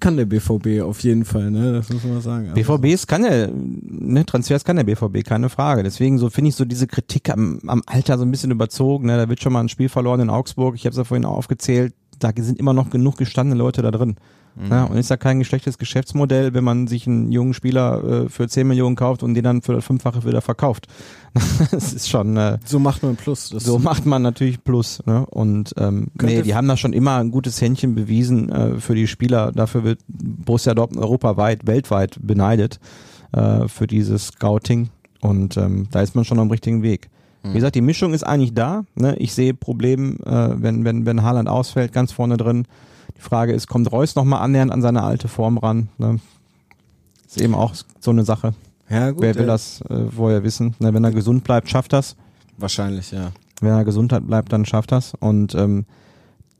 kann 0.00 0.16
der 0.16 0.24
BVB 0.26 0.82
auf 0.82 1.00
jeden 1.00 1.24
Fall, 1.24 1.50
ne? 1.50 1.72
Das 1.72 1.90
muss 1.90 2.04
man 2.04 2.20
sagen. 2.20 2.50
Also- 2.50 2.54
BVBs 2.54 3.06
kann 3.06 3.22
der, 3.22 3.50
ne, 3.52 4.24
Transfers 4.26 4.64
kann 4.64 4.76
der 4.76 4.84
BVB, 4.84 5.24
keine 5.24 5.48
Frage. 5.48 5.82
Deswegen 5.82 6.18
so 6.18 6.30
finde 6.30 6.50
ich 6.50 6.56
so 6.56 6.64
diese 6.64 6.86
Kritik 6.86 7.30
am, 7.30 7.60
am 7.66 7.82
Alter 7.86 8.18
so 8.18 8.24
ein 8.24 8.30
bisschen 8.30 8.50
überzogen. 8.50 9.06
Ne? 9.06 9.16
Da 9.16 9.28
wird 9.28 9.40
schon 9.42 9.52
mal 9.52 9.60
ein 9.60 9.68
Spiel 9.68 9.88
verloren 9.88 10.20
in 10.20 10.30
Augsburg. 10.30 10.74
Ich 10.74 10.84
habe 10.84 10.90
es 10.92 10.98
ja 10.98 11.04
vorhin 11.04 11.24
aufgezählt. 11.24 11.94
Da 12.18 12.30
sind 12.36 12.58
immer 12.58 12.72
noch 12.72 12.90
genug 12.90 13.16
gestandene 13.16 13.58
Leute 13.58 13.82
da 13.82 13.90
drin. 13.90 14.16
Ja, 14.70 14.84
und 14.84 14.96
ist 14.96 15.10
ja 15.10 15.16
kein 15.16 15.42
schlechtes 15.44 15.78
Geschäftsmodell, 15.78 16.54
wenn 16.54 16.62
man 16.62 16.86
sich 16.86 17.06
einen 17.06 17.32
jungen 17.32 17.54
Spieler 17.54 18.24
äh, 18.24 18.28
für 18.28 18.48
10 18.48 18.68
Millionen 18.68 18.94
kauft 18.94 19.22
und 19.22 19.34
den 19.34 19.42
dann 19.42 19.62
für 19.62 19.72
das 19.72 19.84
Fünffache 19.84 20.24
wieder 20.24 20.40
verkauft. 20.40 20.86
das 21.72 21.92
ist 21.92 22.08
schon, 22.08 22.36
äh, 22.36 22.58
So 22.64 22.78
macht 22.78 23.02
man 23.02 23.16
Plus. 23.16 23.48
So 23.48 23.78
macht 23.78 24.06
man 24.06 24.22
natürlich 24.22 24.62
Plus. 24.62 25.02
Ne? 25.06 25.26
Und 25.26 25.74
ähm, 25.76 26.08
nee, 26.22 26.42
die 26.42 26.54
haben 26.54 26.68
da 26.68 26.76
schon 26.76 26.92
immer 26.92 27.16
ein 27.16 27.32
gutes 27.32 27.60
Händchen 27.60 27.96
bewiesen 27.96 28.48
äh, 28.50 28.80
für 28.80 28.94
die 28.94 29.08
Spieler. 29.08 29.50
Dafür 29.50 29.82
wird 29.82 30.00
Borussia 30.06 30.74
Dortmund 30.74 31.04
europaweit, 31.04 31.66
weltweit 31.66 32.18
beneidet 32.20 32.78
äh, 33.32 33.66
für 33.66 33.88
dieses 33.88 34.28
Scouting. 34.28 34.90
Und 35.20 35.56
ähm, 35.56 35.88
da 35.90 36.02
ist 36.02 36.14
man 36.14 36.24
schon 36.24 36.38
am 36.38 36.50
richtigen 36.50 36.82
Weg. 36.82 37.10
Wie 37.46 37.52
gesagt, 37.52 37.74
die 37.74 37.82
Mischung 37.82 38.14
ist 38.14 38.22
eigentlich 38.24 38.54
da. 38.54 38.84
Ne? 38.94 39.16
Ich 39.18 39.34
sehe 39.34 39.52
Probleme, 39.52 40.14
äh, 40.24 40.62
wenn, 40.62 40.84
wenn, 40.84 41.04
wenn 41.04 41.22
Haaland 41.22 41.46
ausfällt, 41.46 41.92
ganz 41.92 42.10
vorne 42.10 42.38
drin. 42.38 42.66
Die 43.16 43.20
Frage 43.20 43.52
ist, 43.52 43.68
kommt 43.68 43.90
Reus 43.90 44.14
nochmal 44.14 44.42
annähernd 44.42 44.72
an 44.72 44.82
seine 44.82 45.02
alte 45.02 45.28
Form 45.28 45.58
ran? 45.58 45.88
Ne? 45.98 46.20
Ist 47.26 47.40
eben 47.40 47.54
auch 47.54 47.74
so 48.00 48.10
eine 48.10 48.24
Sache. 48.24 48.54
ja, 48.88 49.10
gut. 49.10 49.22
Wer 49.22 49.34
will 49.36 49.44
äh, 49.44 49.46
das 49.46 49.80
äh, 49.88 50.06
vorher 50.10 50.44
wissen? 50.44 50.74
Ne? 50.78 50.92
Wenn 50.94 51.04
er 51.04 51.12
gesund 51.12 51.44
bleibt, 51.44 51.68
schafft 51.68 51.92
das 51.92 52.16
Wahrscheinlich, 52.56 53.10
ja. 53.10 53.32
wenn 53.60 53.70
er 53.70 53.84
Gesundheit 53.84 54.26
bleibt, 54.26 54.52
dann 54.52 54.64
schafft 54.64 54.92
das. 54.92 55.14
Und 55.18 55.54
ähm, 55.54 55.86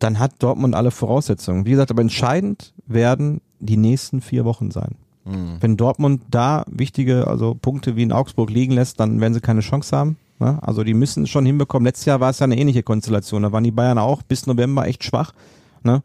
dann 0.00 0.18
hat 0.18 0.32
Dortmund 0.40 0.74
alle 0.74 0.90
Voraussetzungen. 0.90 1.66
Wie 1.66 1.70
gesagt, 1.70 1.90
aber 1.90 2.02
entscheidend 2.02 2.72
werden 2.86 3.40
die 3.60 3.76
nächsten 3.76 4.20
vier 4.20 4.44
Wochen 4.44 4.70
sein. 4.70 4.96
Wenn 5.26 5.78
Dortmund 5.78 6.20
da 6.30 6.64
wichtige, 6.68 7.26
also 7.26 7.54
Punkte 7.54 7.96
wie 7.96 8.02
in 8.02 8.12
Augsburg 8.12 8.50
liegen 8.50 8.74
lässt, 8.74 9.00
dann 9.00 9.22
werden 9.22 9.32
sie 9.32 9.40
keine 9.40 9.60
Chance 9.60 9.96
haben. 9.96 10.18
Ne? 10.38 10.58
Also 10.60 10.84
die 10.84 10.92
müssen 10.92 11.22
es 11.22 11.30
schon 11.30 11.46
hinbekommen. 11.46 11.86
Letztes 11.86 12.04
Jahr 12.04 12.20
war 12.20 12.28
es 12.28 12.40
ja 12.40 12.44
eine 12.44 12.58
ähnliche 12.58 12.82
Konstellation. 12.82 13.42
Da 13.42 13.50
waren 13.50 13.64
die 13.64 13.70
Bayern 13.70 13.96
auch 13.96 14.20
bis 14.22 14.46
November 14.46 14.86
echt 14.86 15.02
schwach. 15.02 15.32
Ne? 15.82 16.02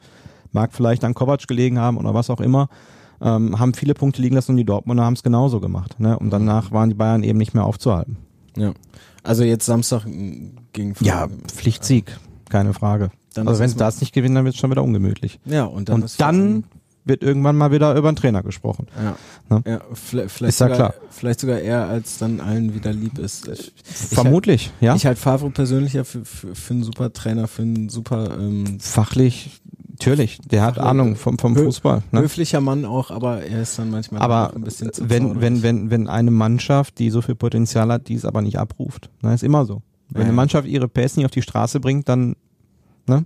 Mag 0.51 0.73
vielleicht 0.73 1.03
an 1.03 1.13
Kovac 1.13 1.47
gelegen 1.47 1.79
haben 1.79 1.97
oder 1.97 2.13
was 2.13 2.29
auch 2.29 2.41
immer. 2.41 2.69
Ähm, 3.21 3.59
haben 3.59 3.73
viele 3.73 3.93
Punkte 3.93 4.21
liegen 4.21 4.35
lassen 4.35 4.51
und 4.51 4.57
die 4.57 4.65
Dortmunder 4.65 5.03
haben 5.03 5.13
es 5.13 5.23
genauso 5.23 5.59
gemacht. 5.59 5.99
Ne? 5.99 6.17
Und 6.17 6.29
danach 6.29 6.71
waren 6.71 6.89
die 6.89 6.95
Bayern 6.95 7.23
eben 7.23 7.37
nicht 7.37 7.53
mehr 7.53 7.65
aufzuhalten. 7.65 8.17
Ja. 8.55 8.73
Also 9.23 9.43
jetzt 9.43 9.65
Samstag 9.65 10.05
m, 10.05 10.53
gegen 10.73 10.95
Ja, 11.01 11.27
Pflichtsieg, 11.53 12.17
keine 12.49 12.73
Frage. 12.73 13.11
Dann 13.33 13.47
also 13.47 13.59
wenn 13.59 13.69
sie 13.69 13.75
das 13.75 13.99
nicht 13.99 14.13
gewinnen, 14.13 14.35
dann 14.35 14.45
wird 14.45 14.55
es 14.55 14.59
schon 14.61 14.71
wieder 14.71 14.83
ungemütlich. 14.83 15.39
Ja, 15.45 15.65
und 15.65 15.89
dann 15.89 16.03
Und 16.03 16.19
dann 16.19 16.63
wird 17.05 17.23
irgendwann 17.23 17.57
mal 17.57 17.71
wieder 17.71 17.95
über 17.95 18.11
den 18.11 18.15
Trainer 18.15 18.43
gesprochen. 18.43 18.87
Ja. 18.95 19.15
Ne? 19.49 19.63
Ja, 19.65 19.81
vielleicht, 19.93 20.31
vielleicht, 20.31 20.49
Ist 20.49 20.59
ja 20.59 20.67
sogar, 20.67 20.91
klar. 20.91 20.93
vielleicht 21.09 21.39
sogar 21.39 21.59
eher, 21.59 21.87
als 21.87 22.19
dann 22.19 22.39
allen 22.39 22.73
wieder 22.73 22.93
lieb 22.93 23.17
ist. 23.17 23.47
Ich, 23.47 23.73
ich 23.83 23.95
Vermutlich, 24.15 24.71
ja. 24.79 24.91
Halt, 24.91 24.99
ich 24.99 25.05
halte 25.05 25.19
Favre 25.19 25.49
persönlich 25.49 25.93
ja 25.93 26.03
für, 26.03 26.23
für, 26.23 26.55
für 26.55 26.73
einen 26.73 26.83
super 26.83 27.11
Trainer, 27.11 27.47
für 27.47 27.63
einen 27.63 27.89
super 27.89 28.37
ähm, 28.39 28.79
Fachlich, 28.79 29.59
natürlich. 29.99 30.39
Der 30.39 30.61
hat 30.61 30.75
Fachlich, 30.75 30.89
Ahnung 30.89 31.15
vom, 31.15 31.37
vom 31.37 31.55
Fußball. 31.55 32.03
Ne? 32.11 32.21
höflicher 32.21 32.61
Mann 32.61 32.85
auch, 32.85 33.11
aber 33.11 33.43
er 33.43 33.61
ist 33.61 33.77
dann 33.77 33.91
manchmal 33.91 34.21
Aber 34.21 34.53
ein 34.55 34.61
bisschen 34.61 34.93
zu 34.93 35.09
wenn, 35.09 35.41
wenn, 35.41 35.61
wenn, 35.61 35.89
wenn 35.91 36.07
eine 36.07 36.31
Mannschaft, 36.31 36.99
die 36.99 37.09
so 37.09 37.21
viel 37.21 37.35
Potenzial 37.35 37.91
hat, 37.91 38.07
die 38.07 38.15
es 38.15 38.25
aber 38.25 38.41
nicht 38.41 38.57
abruft, 38.57 39.09
ne, 39.21 39.33
ist 39.33 39.43
immer 39.43 39.65
so. 39.65 39.81
Wenn 40.09 40.21
Ja. 40.21 40.27
eine 40.27 40.35
Mannschaft 40.35 40.67
ihre 40.67 40.87
Pässe 40.87 41.19
nicht 41.19 41.25
auf 41.25 41.31
die 41.31 41.41
Straße 41.41 41.79
bringt, 41.79 42.07
dann 42.09 42.35
ne, 43.07 43.25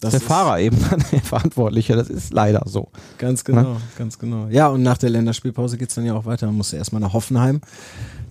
das 0.00 0.14
ist 0.14 0.20
der 0.22 0.28
Fahrer 0.28 0.60
eben 0.60 0.76
dann 0.90 1.02
der 1.12 1.20
Verantwortliche. 1.20 1.96
Das 1.96 2.08
ist 2.10 2.32
leider 2.32 2.62
so. 2.66 2.88
Ganz 3.18 3.44
genau, 3.44 3.76
ganz 3.96 4.18
genau. 4.18 4.46
Ja, 4.50 4.68
und 4.68 4.82
nach 4.82 4.98
der 4.98 5.10
Länderspielpause 5.10 5.78
geht's 5.78 5.94
dann 5.94 6.04
ja 6.04 6.14
auch 6.14 6.26
weiter. 6.26 6.46
Man 6.46 6.56
muss 6.56 6.72
erstmal 6.72 7.00
nach 7.00 7.12
Hoffenheim. 7.12 7.60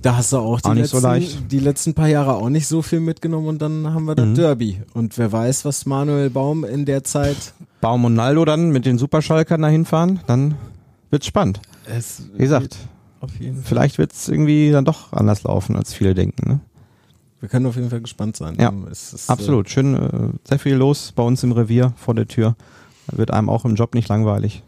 Da 0.01 0.17
hast 0.17 0.31
du 0.33 0.37
auch 0.37 0.61
die, 0.61 0.67
Auch 0.69 0.73
so 0.75 0.79
letzten, 0.81 1.01
leicht. 1.01 1.51
die 1.51 1.59
letzten 1.59 1.93
paar 1.95 2.07
Jahre 2.07 2.35
auch 2.35 2.49
nicht 2.49 2.67
so 2.67 2.83
viel 2.83 2.99
mitgenommen 2.99 3.47
und 3.47 3.61
dann 3.61 3.91
haben 3.93 4.05
wir 4.05 4.13
das 4.13 4.27
Mhm. 4.27 4.35
Derby. 4.35 4.81
Und 4.93 5.17
wer 5.17 5.31
weiß, 5.31 5.65
was 5.65 5.85
Manuel 5.87 6.29
Baum 6.29 6.63
in 6.63 6.85
der 6.85 7.03
Zeit. 7.03 7.53
Baum 7.81 8.05
und 8.05 8.13
Naldo 8.13 8.45
dann 8.45 8.69
mit 8.69 8.85
den 8.85 8.97
Superschalkern 8.99 9.61
dahin 9.63 9.85
fahren, 9.85 10.19
dann 10.27 10.55
wird's 11.09 11.25
spannend. 11.25 11.59
Es 11.87 12.21
Wie 12.33 12.43
gesagt, 12.43 12.77
auf 13.21 13.31
jeden 13.39 13.55
Fall. 13.55 13.63
vielleicht 13.65 13.97
wird's 13.97 14.27
irgendwie 14.29 14.69
dann 14.71 14.85
doch 14.85 15.11
anders 15.13 15.41
laufen, 15.43 15.75
als 15.75 15.93
viele 15.93 16.13
denken. 16.13 16.49
Ne? 16.49 16.59
Wir 17.45 17.49
können 17.49 17.67
auf 17.67 17.75
jeden 17.75 17.91
Fall 17.91 18.01
gespannt 18.01 18.35
sein. 18.35 18.57
Ja, 18.59 18.73
ist, 18.89 19.29
Absolut, 19.29 19.69
schön, 19.69 19.93
äh, 19.93 20.29
sehr 20.49 20.57
viel 20.57 20.73
los 20.73 21.11
bei 21.15 21.21
uns 21.21 21.43
im 21.43 21.51
Revier 21.51 21.93
vor 21.95 22.15
der 22.15 22.27
Tür. 22.27 22.55
Da 23.05 23.19
wird 23.19 23.29
einem 23.29 23.49
auch 23.49 23.65
im 23.65 23.75
Job 23.75 23.93
nicht 23.93 24.09
langweilig. 24.09 24.63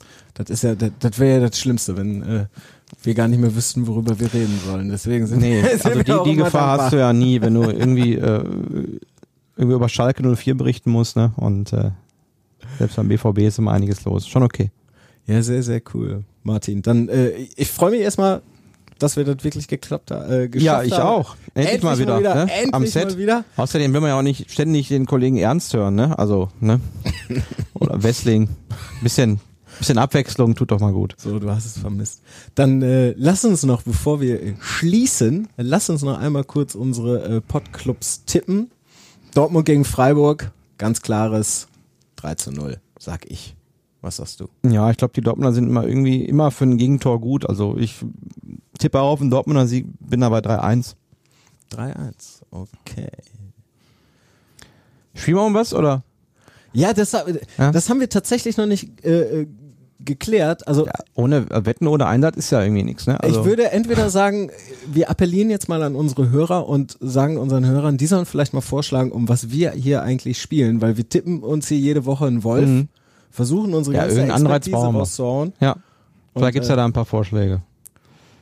das 0.34 0.50
ist 0.50 0.64
ja, 0.64 0.74
das, 0.74 0.90
das 0.98 1.20
wäre 1.20 1.40
ja 1.40 1.48
das 1.48 1.56
Schlimmste, 1.56 1.96
wenn 1.96 2.22
äh, 2.24 2.46
wir 3.04 3.14
gar 3.14 3.28
nicht 3.28 3.38
mehr 3.38 3.54
wüssten, 3.54 3.86
worüber 3.86 4.18
wir 4.18 4.34
reden 4.34 4.58
sollen. 4.66 4.88
Deswegen 4.88 5.28
sind, 5.28 5.38
Nee, 5.38 5.62
sind 5.76 5.86
also 5.86 6.18
auch 6.18 6.24
die, 6.24 6.30
die 6.30 6.36
Gefahr 6.36 6.66
dankbar. 6.66 6.78
hast 6.78 6.92
du 6.94 6.96
ja 6.98 7.12
nie, 7.12 7.40
wenn 7.40 7.54
du 7.54 7.62
irgendwie, 7.62 8.14
äh, 8.14 8.44
irgendwie 9.56 9.76
über 9.76 9.88
Schalke 9.88 10.24
04 10.36 10.56
berichten 10.56 10.90
musst, 10.90 11.14
ne? 11.14 11.32
Und 11.36 11.72
äh, 11.72 11.92
selbst 12.78 12.96
beim 12.96 13.06
BVB 13.06 13.38
ist 13.38 13.60
immer 13.60 13.70
einiges 13.70 14.04
los. 14.04 14.26
Schon 14.26 14.42
okay. 14.42 14.72
Ja, 15.28 15.40
sehr, 15.44 15.62
sehr 15.62 15.80
cool, 15.94 16.24
Martin. 16.42 16.82
Dann, 16.82 17.08
äh, 17.08 17.30
ich 17.54 17.70
freue 17.70 17.92
mich 17.92 18.00
erstmal, 18.00 18.42
dass 19.04 19.16
wir 19.16 19.24
das 19.24 19.44
wirklich 19.44 19.68
geklappt 19.68 20.10
haben. 20.10 20.30
Äh, 20.32 20.48
geschafft 20.48 20.64
Ja, 20.64 20.82
ich 20.82 20.92
haben. 20.98 21.06
auch. 21.08 21.36
Endlich, 21.54 21.82
mal 21.82 21.98
wieder. 21.98 22.18
ne? 22.20 22.50
Endlich 22.52 22.74
Am 22.74 22.86
Set. 22.86 23.10
mal 23.10 23.18
wieder. 23.18 23.44
Außerdem 23.56 23.92
will 23.92 24.00
man 24.00 24.08
ja 24.10 24.18
auch 24.18 24.22
nicht 24.22 24.50
ständig 24.50 24.88
den 24.88 25.06
Kollegen 25.06 25.36
ernst 25.36 25.74
hören, 25.74 25.94
ne? 25.94 26.18
Also, 26.18 26.48
ne? 26.60 26.80
Oder 27.74 28.02
Wessling. 28.02 28.48
Bisschen 29.02 29.40
Bisschen 29.78 29.98
Abwechslung 29.98 30.54
tut 30.54 30.70
doch 30.70 30.78
mal 30.80 30.92
gut. 30.92 31.14
So, 31.18 31.38
du 31.40 31.50
hast 31.50 31.66
es 31.66 31.78
vermisst. 31.78 32.22
Dann 32.54 32.80
äh, 32.82 33.12
lass 33.16 33.44
uns 33.44 33.64
noch, 33.64 33.82
bevor 33.82 34.20
wir 34.20 34.54
schließen, 34.60 35.48
lass 35.56 35.90
uns 35.90 36.02
noch 36.02 36.16
einmal 36.18 36.44
kurz 36.44 36.74
unsere 36.76 37.24
äh, 37.24 37.40
Podclubs 37.40 38.24
tippen. 38.24 38.70
Dortmund 39.34 39.66
gegen 39.66 39.84
Freiburg, 39.84 40.52
ganz 40.78 41.02
klares 41.02 41.66
3 42.16 42.36
zu 42.36 42.52
0, 42.52 42.76
sag 43.00 43.28
ich. 43.28 43.56
Was 44.04 44.16
sagst 44.16 44.38
du? 44.40 44.48
Ja, 44.68 44.90
ich 44.90 44.98
glaube, 44.98 45.14
die 45.14 45.22
Dortmunder 45.22 45.54
sind 45.54 45.66
immer 45.66 45.86
irgendwie 45.86 46.24
immer 46.26 46.50
für 46.50 46.64
ein 46.64 46.76
Gegentor 46.76 47.20
gut. 47.22 47.48
Also 47.48 47.78
ich 47.78 48.04
tippe 48.78 49.00
auf 49.00 49.20
einen 49.22 49.30
Dortmunder 49.30 49.66
Sieg, 49.66 49.86
bin 49.98 50.20
dabei 50.20 50.40
3-1. 50.40 50.94
3-1, 51.72 52.42
okay. 52.50 53.08
Spielen 55.14 55.38
wir 55.38 55.44
um 55.46 55.54
was 55.54 55.72
oder? 55.72 56.02
Ja, 56.74 56.92
das, 56.92 57.12
Ja? 57.12 57.70
das 57.72 57.88
haben 57.88 58.00
wir 58.00 58.08
tatsächlich 58.10 58.56
noch 58.58 58.66
nicht 58.66 59.02
äh, 59.06 59.42
äh, 59.42 59.46
geklärt. 60.00 60.66
Also 60.68 60.84
Ja, 60.86 60.92
ohne 61.14 61.46
äh, 61.50 61.64
Wetten 61.64 61.86
oder 61.86 62.06
Einsatz 62.06 62.36
ist 62.36 62.50
ja 62.50 62.62
irgendwie 62.62 62.82
nichts. 62.82 63.06
Ne? 63.06 63.18
Also, 63.22 63.40
ich 63.40 63.46
würde 63.46 63.70
entweder 63.70 64.10
sagen, 64.10 64.50
wir 64.92 65.08
appellieren 65.08 65.48
jetzt 65.48 65.68
mal 65.70 65.82
an 65.82 65.94
unsere 65.94 66.28
Hörer 66.30 66.68
und 66.68 66.98
sagen 67.00 67.38
unseren 67.38 67.64
Hörern, 67.64 67.96
die 67.96 68.06
sollen 68.06 68.26
vielleicht 68.26 68.52
mal 68.52 68.60
vorschlagen, 68.60 69.12
um 69.12 69.28
was 69.30 69.50
wir 69.50 69.70
hier 69.70 70.02
eigentlich 70.02 70.40
spielen, 70.42 70.82
weil 70.82 70.96
wir 70.98 71.08
tippen 71.08 71.42
uns 71.42 71.68
hier 71.68 71.78
jede 71.78 72.04
Woche 72.04 72.26
einen 72.26 72.44
Wolf, 72.44 72.68
Mhm. 72.68 72.88
Versuchen 73.34 73.74
unsere 73.74 73.96
Ja, 73.96 74.02
ganze 74.06 74.32
Anreiz 74.32 74.72
rauszuhauen. 74.72 75.52
ja, 75.60 75.76
vielleicht 76.34 76.54
gibt's 76.54 76.68
äh, 76.68 76.72
ja 76.72 76.76
da 76.76 76.84
ein 76.84 76.92
paar 76.92 77.04
Vorschläge. 77.04 77.60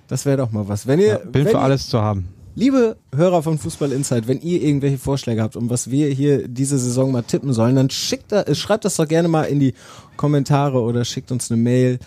Das 0.09 0.27
wäre 0.27 0.37
doch 0.37 0.53
mal 0.53 0.69
was. 0.69 0.87
Wenn 0.87 1.01
ihr, 1.01 1.07
Ja, 1.07 1.19
bin 1.19 1.33
wenn 1.33 1.47
für 1.47 1.53
ihr- 1.53 1.61
alles 1.63 1.89
zu 1.89 2.01
haben. 2.01 2.29
Liebe 2.55 2.99
Hörer 3.15 3.43
von 3.43 3.57
Fußball 3.57 3.91
Insight, 3.93 4.29
wenn 4.29 4.39
ihr 4.43 4.61
irgendwelche 4.61 4.99
Vorschläge 4.99 5.41
habt, 5.43 5.57
um 5.57 5.71
was 5.71 5.91
wir 5.91 6.09
hier 6.11 6.47
diese 6.47 6.77
Saison 6.79 7.11
mal 7.11 7.23
tippen 7.23 7.55
sollen, 7.55 7.77
dann 7.77 7.89
schickt 7.89 8.31
da, 8.31 8.43
äh, 8.43 8.55
schreibt 8.55 8.85
das 8.85 8.97
doch 8.97 9.09
gerne 9.09 9.29
mal 9.29 9.45
in 9.45 9.59
die 9.59 9.73
Kommentare 10.19 10.83
oder 10.83 11.07
schickt 11.07 11.33
uns 11.33 11.51
eine 11.51 11.59
Mail 11.61 11.99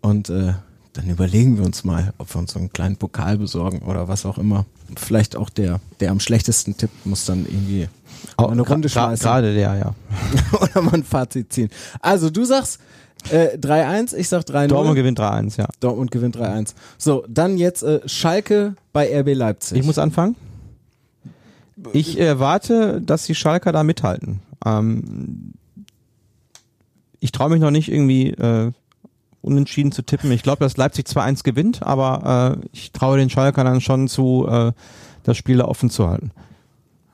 und 0.00 0.28
äh, 0.28 0.54
dann 0.94 1.08
überlegen 1.08 1.56
wir 1.56 1.64
uns 1.64 1.84
mal, 1.84 2.12
ob 2.18 2.34
wir 2.34 2.40
uns 2.40 2.52
so 2.52 2.58
einen 2.58 2.72
kleinen 2.72 2.96
Pokal 2.96 3.38
besorgen 3.38 3.78
oder 3.82 4.08
was 4.08 4.26
auch 4.26 4.38
immer. 4.38 4.66
Vielleicht 4.96 5.36
auch 5.36 5.48
der, 5.50 5.78
der 6.00 6.10
am 6.10 6.18
schlechtesten 6.18 6.76
tippt, 6.76 7.06
muss 7.06 7.24
dann 7.24 7.46
irgendwie 7.46 7.88
eine 8.36 8.62
Runde 8.62 8.88
schmeißen 8.88 9.24
Gerade 9.24 9.54
der, 9.54 9.74
ja. 9.74 9.94
oder 10.60 10.82
mal 10.82 10.94
ein 10.94 11.04
Fazit 11.04 11.52
ziehen. 11.52 11.70
Also 12.00 12.30
du 12.30 12.44
sagst 12.44 12.80
äh, 13.30 13.56
3-1, 13.56 14.16
ich 14.16 14.28
sag 14.28 14.42
3-0. 14.42 14.68
Dortmund 14.68 14.96
gewinnt 14.96 15.20
3-1, 15.20 15.58
ja. 15.58 15.68
Dortmund 15.80 16.10
gewinnt 16.10 16.36
3-1. 16.36 16.74
So, 16.98 17.24
dann 17.28 17.56
jetzt 17.56 17.82
äh, 17.82 18.00
Schalke 18.06 18.74
bei 18.92 19.20
RB 19.20 19.34
Leipzig. 19.34 19.78
Ich 19.78 19.86
muss 19.86 19.98
anfangen. 19.98 20.36
Ich 21.92 22.18
erwarte, 22.18 23.00
dass 23.00 23.24
die 23.24 23.34
Schalker 23.34 23.72
da 23.72 23.82
mithalten. 23.82 24.40
Ähm, 24.64 25.54
ich 27.20 27.32
traue 27.32 27.50
mich 27.50 27.60
noch 27.60 27.70
nicht 27.70 27.90
irgendwie 27.90 28.30
äh, 28.30 28.72
unentschieden 29.42 29.92
zu 29.92 30.02
tippen. 30.02 30.30
Ich 30.32 30.42
glaube, 30.42 30.60
dass 30.60 30.76
Leipzig 30.76 31.06
2-1 31.06 31.44
gewinnt, 31.44 31.82
aber 31.82 32.58
äh, 32.62 32.66
ich 32.72 32.92
traue 32.92 33.18
den 33.18 33.30
Schalkern 33.30 33.66
dann 33.66 33.80
schon 33.80 34.08
zu, 34.08 34.46
äh, 34.48 34.72
das 35.24 35.36
Spiel 35.36 35.58
da 35.58 35.64
offen 35.64 35.90
zu 35.90 36.08
halten. 36.08 36.30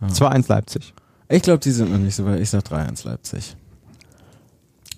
2-1 0.02 0.48
Leipzig. 0.48 0.94
Ich 1.28 1.42
glaube, 1.42 1.58
die 1.58 1.70
sind 1.70 1.90
noch 1.90 1.98
nicht 1.98 2.14
so 2.14 2.24
weit. 2.24 2.40
Ich 2.40 2.50
sag 2.50 2.62
3-1 2.64 3.06
Leipzig. 3.06 3.56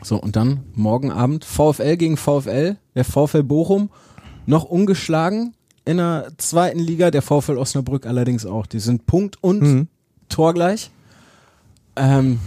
So, 0.03 0.17
und 0.21 0.37
dann 0.37 0.61
morgen 0.75 1.11
Abend 1.11 1.45
VfL 1.45 1.97
gegen 1.97 2.17
VfL. 2.17 2.77
Der 2.95 3.05
VfL 3.05 3.43
Bochum 3.43 3.91
noch 4.47 4.65
ungeschlagen 4.65 5.55
in 5.85 5.99
der 5.99 6.29
zweiten 6.39 6.79
Liga. 6.79 7.11
Der 7.11 7.23
VfL 7.23 7.59
Osnabrück 7.59 8.07
allerdings 8.07 8.47
auch. 8.47 8.67
Die 8.67 8.81
sind 8.81 9.07
Punkt 9.07 9.43
und 9.43 9.63
Mhm. 9.63 9.89
Tor 10.29 10.55
gleich. 10.55 10.91
Ähm, 11.97 12.39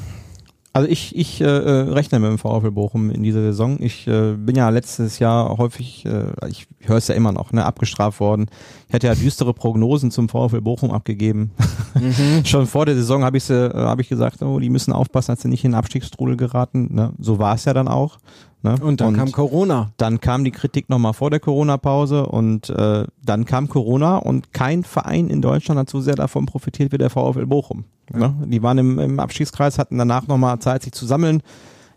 Also 0.75 0.89
ich, 0.89 1.15
ich 1.15 1.39
äh, 1.39 1.45
äh, 1.45 1.91
rechne 1.91 2.19
mit 2.19 2.31
dem 2.31 2.39
VfL 2.39 2.71
Bochum 2.71 3.11
in 3.11 3.21
dieser 3.21 3.41
Saison. 3.41 3.77
Ich 3.79 4.07
äh, 4.07 4.33
bin 4.33 4.55
ja 4.55 4.69
letztes 4.69 5.19
Jahr 5.19 5.55
häufig, 5.59 6.03
äh, 6.07 6.31
ich 6.49 6.65
höre 6.79 6.97
es 6.97 7.07
ja 7.07 7.13
immer 7.13 7.31
noch, 7.31 7.51
ne, 7.51 7.63
abgestraft 7.63 8.19
worden. 8.19 8.47
Ich 8.87 8.93
hatte 8.95 9.05
ja 9.05 9.13
düstere 9.13 9.53
Prognosen 9.53 10.09
zum 10.09 10.29
VfL 10.29 10.61
Bochum 10.61 10.89
abgegeben. 10.89 11.51
Schon 12.43 12.65
vor 12.65 12.87
der 12.87 12.95
Saison 12.95 13.23
habe 13.23 13.37
ich 13.37 13.47
äh, 13.51 13.69
habe 13.69 14.01
ich 14.01 14.09
gesagt, 14.09 14.41
oh, 14.41 14.57
die 14.57 14.71
müssen 14.71 14.93
aufpassen, 14.93 15.33
dass 15.33 15.43
sie 15.43 15.47
nicht 15.47 15.63
in 15.63 15.71
den 15.71 15.77
Abstiegstrudel 15.77 16.37
geraten. 16.37 16.89
Ne? 16.91 17.13
So 17.19 17.37
war 17.37 17.53
es 17.53 17.65
ja 17.65 17.75
dann 17.75 17.87
auch. 17.87 18.17
Ne? 18.63 18.77
und 18.81 19.01
dann 19.01 19.17
kam 19.17 19.31
Corona. 19.33 19.91
Dann 19.97 20.21
kam 20.21 20.45
die 20.45 20.51
Kritik 20.51 20.89
nochmal 20.89 21.13
vor 21.13 21.29
der 21.29 21.41
Corona-Pause 21.41 22.25
und 22.27 22.69
äh, 22.69 23.05
dann 23.21 23.43
kam 23.43 23.67
Corona 23.67 24.17
und 24.17 24.53
kein 24.53 24.85
Verein 24.85 25.27
in 25.27 25.41
Deutschland 25.41 25.79
hat 25.79 25.89
so 25.89 25.99
sehr 25.99 26.15
davon 26.15 26.45
profitiert 26.45 26.93
wie 26.93 26.97
der 26.97 27.09
VfL 27.09 27.45
Bochum. 27.45 27.83
Ne? 28.13 28.33
Die 28.45 28.63
waren 28.63 28.77
im, 28.77 28.99
im 28.99 29.19
Abstiegskreis, 29.19 29.77
hatten 29.77 29.97
danach 29.97 30.27
nochmal 30.27 30.59
Zeit, 30.59 30.83
sich 30.83 30.93
zu 30.93 31.05
sammeln. 31.05 31.43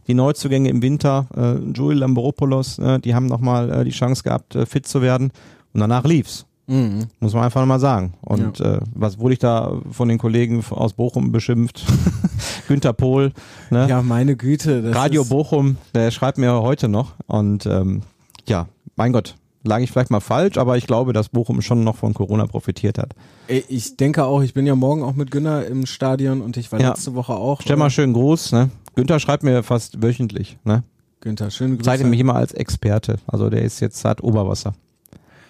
Die 0.09 0.15
Neuzugänge 0.15 0.69
im 0.69 0.83
Winter, 0.83 1.27
äh, 1.37 1.55
Joel 1.71 1.99
Lamboropoulos, 1.99 2.81
äh, 2.81 2.99
die 2.99 3.15
haben 3.15 3.27
nochmal 3.27 3.71
äh, 3.71 3.85
die 3.85 3.91
Chance 3.91 4.25
gehabt, 4.25 4.57
äh, 4.57 4.67
fit 4.67 4.89
zu 4.89 5.03
werden 5.03 5.31
und 5.73 5.81
danach 5.81 6.05
lief's. 6.05 6.47
Mhm. 6.69 7.07
Muss 7.21 7.33
man 7.35 7.45
einfach 7.45 7.61
nochmal 7.61 7.79
sagen. 7.81 8.15
Und 8.23 8.61
äh, 8.61 8.81
was 8.95 9.19
wurde 9.19 9.35
ich 9.35 9.39
da 9.39 9.81
von 9.91 10.09
den 10.09 10.19
Kollegen 10.19 10.65
aus 10.71 10.95
Bochum 10.95 11.31
beschimpft? 11.33 11.85
Günter 12.69 12.93
Pohl, 12.93 13.33
ne? 13.71 13.89
Ja, 13.89 14.03
meine 14.03 14.37
Güte. 14.37 14.95
Radio 14.95 15.25
Bochum, 15.25 15.77
der 15.95 16.11
schreibt 16.11 16.39
mir 16.39 16.53
heute 16.63 16.89
noch. 16.89 17.13
Und 17.27 17.67
ähm, 17.67 18.03
ja, 18.49 18.67
mein 18.97 19.13
Gott, 19.13 19.37
lag 19.63 19.79
ich 19.81 19.91
vielleicht 19.93 20.11
mal 20.11 20.21
falsch, 20.21 20.59
aber 20.59 20.77
ich 20.77 20.87
glaube, 20.87 21.13
dass 21.13 21.29
Bochum 21.29 21.63
schon 21.63 21.85
noch 21.85 21.97
von 21.97 22.15
Corona 22.15 22.47
profitiert 22.47 22.99
hat. 22.99 23.15
Ich 23.47 23.97
denke 23.97 24.25
auch, 24.25 24.43
ich 24.43 24.55
bin 24.55 24.67
ja 24.67 24.75
morgen 24.75 25.03
auch 25.05 25.15
mit 25.15 25.31
Günner 25.31 25.67
im 25.67 25.87
Stadion 25.87 26.41
und 26.41 26.57
ich 26.57 26.73
war 26.73 26.81
Ja. 26.81 26.91
letzte 26.91 27.15
Woche 27.15 27.35
auch. 27.35 27.61
Stell 27.63 27.77
mal 27.77 27.91
schön 27.91 28.13
Gruß, 28.13 28.53
ne? 28.53 28.71
Günther 28.97 29.21
schreibt 29.21 29.43
mir 29.43 29.63
fast 29.63 30.03
wöchentlich, 30.03 30.57
ne? 30.65 30.83
Günther, 31.21 31.51
schöne 31.51 31.77
Grüße. 31.77 31.85
Zeichnet 31.85 32.09
mich 32.11 32.21
immer 32.21 32.35
als 32.35 32.53
Experte. 32.53 33.17
Also 33.27 33.51
der 33.51 33.63
ist 33.63 33.81
jetzt, 33.81 34.05
hat 34.05 34.23
Oberwasser. 34.23 34.75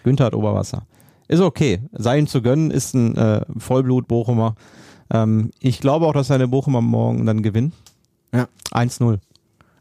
Günther 0.04 0.26
hat 0.26 0.34
Oberwasser. 0.34 0.82
Ist 1.28 1.40
okay. 1.40 1.80
Sei 1.92 2.18
ihm 2.18 2.26
zu 2.26 2.42
gönnen, 2.42 2.70
ist 2.70 2.94
ein 2.94 3.16
äh, 3.16 3.40
Vollblut-Bochumer. 3.58 4.54
Ähm, 5.12 5.50
ich 5.60 5.80
glaube 5.80 6.06
auch, 6.06 6.12
dass 6.12 6.28
seine 6.28 6.48
Bochumer 6.48 6.80
morgen 6.80 7.26
dann 7.26 7.42
gewinnen. 7.42 7.72
Ja. 8.32 8.48
1-0. 8.72 9.18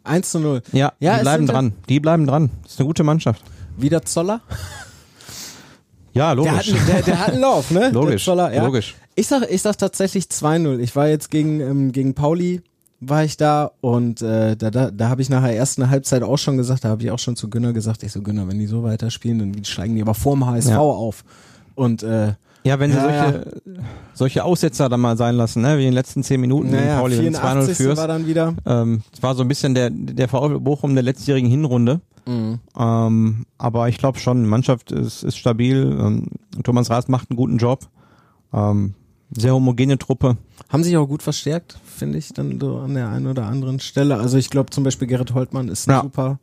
1 0.04 0.30
zu 0.30 0.40
0. 0.40 0.62
Ja, 0.72 0.94
Ja, 1.00 1.16
die 1.18 1.22
bleiben 1.24 1.48
dran. 1.48 1.74
Die 1.90 2.00
bleiben 2.00 2.28
dran. 2.28 2.50
Ist 2.66 2.80
eine 2.80 2.88
gute 2.88 3.04
Mannschaft. 3.04 3.44
Wieder 3.78 4.04
Zoller? 4.04 4.42
Ja, 6.14 6.34
Der 6.34 6.36
logisch. 6.36 6.74
hat, 6.74 6.88
der, 6.88 7.02
der 7.02 7.20
hat 7.20 7.32
einen 7.32 7.42
Lauf, 7.42 7.72
ne? 7.72 7.80
Der 7.82 7.92
Logisch, 7.92 8.24
Zoller, 8.24 8.54
ja. 8.54 8.64
logisch. 8.64 8.96
Ich 9.16 9.28
sag, 9.28 9.50
ich 9.52 9.62
sag 9.62 9.78
tatsächlich 9.78 10.26
2-0. 10.26 10.80
Ich 10.80 10.96
war 10.96 11.08
jetzt 11.08 11.30
gegen, 11.32 11.60
ähm, 11.60 11.92
gegen 11.92 12.14
Pauli, 12.14 12.62
war 13.10 13.24
ich 13.24 13.38
da 13.38 13.72
und 13.82 14.22
äh, 14.22 14.56
da, 14.56 14.70
da, 14.72 14.92
da 14.92 15.10
habe 15.10 15.22
ich 15.22 15.30
nachher 15.30 15.56
ersten 15.56 15.90
Halbzeit 15.90 16.24
auch 16.24 16.38
schon 16.38 16.58
gesagt, 16.58 16.84
da 16.86 16.90
habe 16.90 17.04
ich 17.04 17.12
auch 17.12 17.20
schon 17.20 17.36
zu 17.36 17.50
Günner 17.50 17.74
gesagt, 17.74 18.04
ich 18.04 18.12
so 18.12 18.22
Günner, 18.22 18.48
wenn 18.48 18.60
die 18.60 18.68
so 18.68 18.84
weiterspielen, 18.84 19.40
dann 19.54 19.64
steigen 19.64 19.96
die 19.96 20.02
aber 20.02 20.14
vorm 20.14 20.46
HSV 20.46 20.70
Ja. 20.70 20.80
auf. 20.80 21.24
Und 21.76 22.04
äh, 22.04 22.34
Ja, 22.64 22.80
wenn 22.80 22.92
sie 22.92 22.98
Ja, 22.98 23.32
solche, 23.34 23.46
solche 24.14 24.44
Aussetzer 24.44 24.90
dann 24.90 25.00
mal 25.02 25.18
sein 25.18 25.36
lassen, 25.36 25.62
ne? 25.62 25.78
wie 25.78 25.82
in 25.84 25.88
den 25.90 25.94
letzten 25.94 26.24
zehn 26.24 26.42
Minuten 26.42 26.72
naja, 26.72 27.00
Pauli, 27.00 27.18
wenn 27.18 27.34
du 27.34 27.40
2-0 27.40 27.42
84. 27.42 27.78
führst. 27.78 27.98
war 28.02 28.08
dann 28.08 28.26
wieder. 28.28 28.54
Ähm, 28.66 29.02
es 29.14 29.22
war 29.22 29.36
so 29.36 29.42
ein 29.44 29.48
bisschen 29.48 29.76
der, 29.76 29.90
der 29.92 30.28
VfL 30.28 30.60
Bochum 30.60 30.94
der 30.96 31.04
letztjährigen 31.04 31.50
Hinrunde. 31.50 32.02
Mhm. 32.28 32.60
Ähm, 32.78 33.46
aber 33.60 33.88
ich 33.90 33.98
glaube 34.00 34.18
schon, 34.20 34.44
die 34.44 34.50
Mannschaft 34.50 34.92
ist, 34.92 35.24
ist 35.24 35.38
stabil. 35.38 35.96
Ähm, 36.00 36.28
Thomas 36.64 36.90
Raas 36.90 37.08
macht 37.08 37.30
einen 37.30 37.38
guten 37.38 37.58
Job. 37.58 37.88
Ähm, 38.52 38.96
sehr 39.38 39.54
homogene 39.54 39.98
Truppe. 39.98 40.38
Haben 40.70 40.84
sich 40.84 40.98
auch 40.98 41.08
gut 41.08 41.24
verstärkt, 41.24 41.78
finde 41.86 42.18
ich, 42.18 42.30
dann 42.30 42.60
so 42.60 42.78
an 42.78 42.94
der 42.94 43.10
einen 43.10 43.28
oder 43.28 43.46
anderen 43.46 43.80
Stelle. 43.80 44.18
Also 44.18 44.38
ich 44.38 44.50
glaube 44.50 44.70
zum 44.72 44.84
Beispiel 44.84 45.08
Gerrit 45.08 45.34
Holtmann 45.34 45.68
ist 45.68 45.88
Ja. 45.88 46.02
super. 46.02 46.40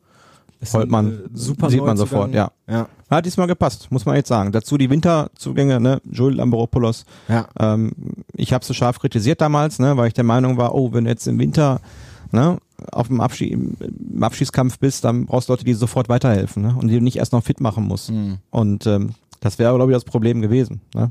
Ist 0.61 0.74
Holtmann, 0.74 1.12
äh, 1.12 1.28
super 1.34 1.70
sieht 1.70 1.84
man 1.84 1.97
sofort, 1.97 2.32
ja. 2.32 2.53
Ja. 2.68 2.86
Hat 3.11 3.26
diesmal 3.26 3.49
gepasst, 3.49 3.88
muss 3.90 4.07
man 4.07 4.14
jetzt 4.14 4.28
sagen. 4.28 4.53
Dazu 4.53 4.78
die 4.78 4.88
Winterzugänge, 4.88 5.80
ne? 5.80 6.01
Joel 6.09 6.36
Lamboropoulos. 6.36 7.05
Ja. 7.28 7.49
Ähm, 7.59 7.90
ich 8.34 8.53
habe 8.53 8.64
so 8.64 8.72
scharf 8.72 9.01
kritisiert 9.01 9.40
damals, 9.40 9.80
ne, 9.80 9.97
weil 9.97 10.07
ich 10.07 10.14
der 10.14 10.22
Meinung 10.24 10.57
war, 10.59 10.74
oh, 10.74 10.93
wenn 10.93 11.05
du 11.05 11.11
jetzt 11.11 11.26
im 11.26 11.40
Winter 11.40 11.80
ne, 12.30 12.59
auf 12.93 13.09
dem 13.09 13.20
Abschied, 13.20 13.51
im, 13.53 13.76
Abschießkampf 14.22 14.78
bist, 14.78 15.05
dann 15.05 15.26
brauchst 15.26 15.49
du 15.49 15.53
Leute, 15.53 15.64
die 15.64 15.74
sofort 15.74 16.09
weiterhelfen 16.09 16.62
ne, 16.62 16.76
und 16.80 16.86
die 16.88 16.95
du 16.95 17.03
nicht 17.03 17.16
erst 17.16 17.32
noch 17.32 17.43
fit 17.43 17.61
machen 17.61 17.84
musst. 17.84 18.11
Mhm. 18.11 18.38
Und 18.51 18.86
ähm, 18.86 19.14
das 19.40 19.59
wäre, 19.59 19.74
glaube 19.74 19.90
ich, 19.90 19.97
das 19.97 20.05
Problem 20.05 20.40
gewesen. 20.40 20.80
Ne? 20.95 21.11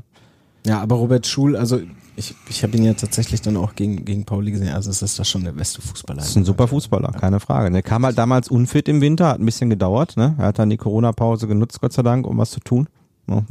Ja, 0.64 0.80
aber 0.80 0.96
Robert 0.96 1.26
Schul, 1.26 1.56
also 1.56 1.80
ich, 2.14 2.34
ich 2.48 2.62
habe 2.62 2.76
ihn 2.76 2.84
ja 2.84 2.92
tatsächlich 2.94 3.40
dann 3.40 3.56
auch 3.56 3.74
gegen, 3.74 4.04
gegen 4.04 4.24
Pauli 4.24 4.52
gesehen. 4.52 4.74
Also 4.74 4.90
es 4.90 5.02
ist 5.02 5.18
das 5.18 5.28
schon 5.28 5.44
der 5.44 5.52
beste 5.52 5.80
Fußballer. 5.80 6.20
Das 6.20 6.28
ist 6.28 6.36
ein 6.36 6.44
super 6.44 6.68
Fußballer, 6.68 7.10
keine 7.12 7.40
Frage. 7.40 7.70
Der 7.70 7.82
kam 7.82 8.04
halt 8.04 8.18
damals 8.18 8.48
unfit 8.48 8.88
im 8.88 9.00
Winter, 9.00 9.28
hat 9.28 9.40
ein 9.40 9.46
bisschen 9.46 9.70
gedauert. 9.70 10.16
Ne? 10.16 10.34
Er 10.38 10.46
hat 10.46 10.58
dann 10.58 10.70
die 10.70 10.76
Corona-Pause 10.76 11.46
genutzt, 11.48 11.80
Gott 11.80 11.92
sei 11.92 12.02
Dank, 12.02 12.26
um 12.26 12.38
was 12.38 12.50
zu 12.50 12.60
tun. 12.60 12.88
Ne? 13.26 13.44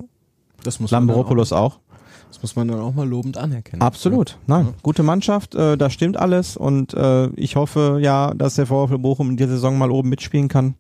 Das 0.64 0.80
muss, 0.80 0.92
man 0.92 1.08
dann 1.08 1.16
auch, 1.16 1.52
auch. 1.52 1.80
das 2.28 2.42
muss 2.42 2.56
man 2.56 2.68
dann 2.68 2.80
auch 2.80 2.94
mal 2.94 3.08
lobend 3.08 3.38
anerkennen. 3.38 3.82
Absolut. 3.82 4.38
Nein, 4.46 4.76
gute 4.84 5.02
Mannschaft, 5.02 5.56
äh, 5.56 5.76
da 5.76 5.90
stimmt 5.90 6.18
alles 6.18 6.56
und 6.56 6.94
äh, 6.94 7.28
ich 7.30 7.56
hoffe 7.56 7.98
ja, 8.00 8.34
dass 8.36 8.56
der 8.56 8.68
VfL 8.68 9.00
Bochum 9.00 9.32
in 9.32 9.38
dieser 9.38 9.50
Saison 9.50 9.80
mal 9.80 9.90
oben 9.90 10.10
mitspielen 10.10 10.50
kann. 10.50 10.76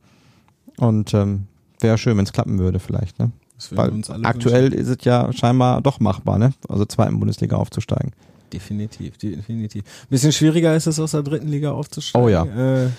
Und 0.77 1.13
ähm, 1.13 1.47
wäre 1.79 1.97
schön, 1.97 2.17
wenn 2.17 2.25
es 2.25 2.33
klappen 2.33 2.59
würde 2.59 2.79
vielleicht. 2.79 3.19
Ne? 3.19 3.31
Weil 3.71 3.91
aktuell 4.23 4.73
ist 4.73 4.87
es 4.87 4.97
ja 5.03 5.31
scheinbar 5.33 5.81
doch 5.81 5.99
machbar, 5.99 6.37
ne? 6.37 6.53
Also 6.67 6.85
zweiten 6.85 7.19
Bundesliga 7.19 7.57
aufzusteigen. 7.57 8.11
wünschen. 8.11 8.31
Definitiv, 8.53 9.17
definitiv. 9.17 9.83
Bisschen 10.09 10.31
schwieriger 10.31 10.75
ist 10.75 10.87
es 10.87 10.99
aus 10.99 11.11
der 11.11 11.23
dritten 11.23 11.47
Liga 11.47 11.71
aufzusteigen. 11.71 12.25
Oh 12.25 12.29
ja. 12.29 12.43
Äh, 12.45 12.89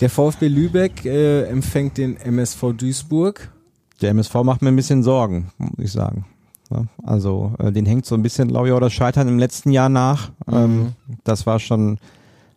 Der 0.00 0.10
VfB 0.10 0.48
Lübeck 0.48 1.04
äh, 1.04 1.44
empfängt 1.44 1.98
den 1.98 2.16
MSV 2.16 2.72
Duisburg. 2.76 3.50
Der 4.02 4.10
MSV 4.10 4.34
macht 4.42 4.62
mir 4.62 4.68
ein 4.68 4.76
bisschen 4.76 5.02
Sorgen, 5.04 5.52
muss 5.58 5.70
ich 5.78 5.92
sagen. 5.92 6.26
Ja, 6.70 6.84
also 7.04 7.52
äh, 7.58 7.70
den 7.70 7.86
hängt 7.86 8.04
so 8.06 8.14
ein 8.16 8.22
bisschen, 8.22 8.48
glaube 8.48 8.66
ich, 8.68 8.72
auch 8.72 8.80
das 8.80 8.92
Scheitern 8.92 9.28
im 9.28 9.38
letzten 9.38 9.70
Jahr 9.70 9.88
nach. 9.88 10.30
Ähm, 10.50 10.92
das 11.22 11.46
war 11.46 11.60
schon, 11.60 11.98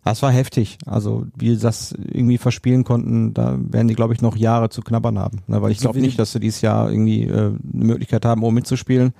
das 0.09 0.21
war 0.21 0.31
heftig. 0.31 0.77
Also 0.85 1.25
wie 1.35 1.55
sie 1.55 1.61
das 1.61 1.91
irgendwie 1.91 2.37
verspielen 2.37 2.83
konnten, 2.83 3.33
da 3.33 3.57
werden 3.59 3.87
die, 3.87 3.95
glaube 3.95 4.13
ich, 4.13 4.21
noch 4.21 4.35
Jahre 4.35 4.69
zu 4.69 4.81
knabbern 4.81 5.17
haben. 5.19 5.39
Ne? 5.47 5.61
Weil 5.61 5.71
ich 5.71 5.79
glaube 5.79 5.99
nicht, 5.99 6.17
dass 6.19 6.31
sie 6.31 6.39
dieses 6.39 6.61
Jahr 6.61 6.89
irgendwie 6.91 7.23
äh, 7.23 7.31
eine 7.31 7.55
Möglichkeit 7.73 8.25
haben, 8.25 8.43
oben 8.43 8.55
mitzuspielen. 8.55 9.13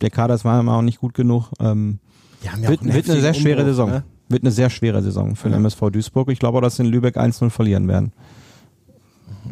Der 0.00 0.10
Kader 0.10 0.34
ist 0.34 0.44
meiner 0.44 0.62
Meinung 0.62 0.80
nach 0.80 0.84
nicht 0.84 1.00
gut 1.00 1.14
genug. 1.14 1.50
Ähm, 1.60 1.98
ja 2.42 2.52
wird, 2.68 2.80
auch 2.80 2.84
wird 2.84 3.10
eine 3.10 3.20
sehr 3.20 3.34
schwere 3.34 3.60
Umbruch, 3.60 3.70
Saison. 3.70 3.90
ne? 3.90 4.04
Wird 4.28 4.42
eine 4.42 4.50
sehr 4.50 4.70
schwere 4.70 5.02
Saison 5.02 5.36
für 5.36 5.48
den 5.48 5.52
Ja. 5.52 5.58
MSV 5.58 5.90
Duisburg. 5.90 6.30
Ich 6.30 6.38
glaube 6.38 6.58
auch, 6.58 6.62
dass 6.62 6.76
sie 6.76 6.82
in 6.82 6.88
Lübeck 6.88 7.16
1-0 7.16 7.48
verlieren 7.50 7.86
werden. 7.88 8.12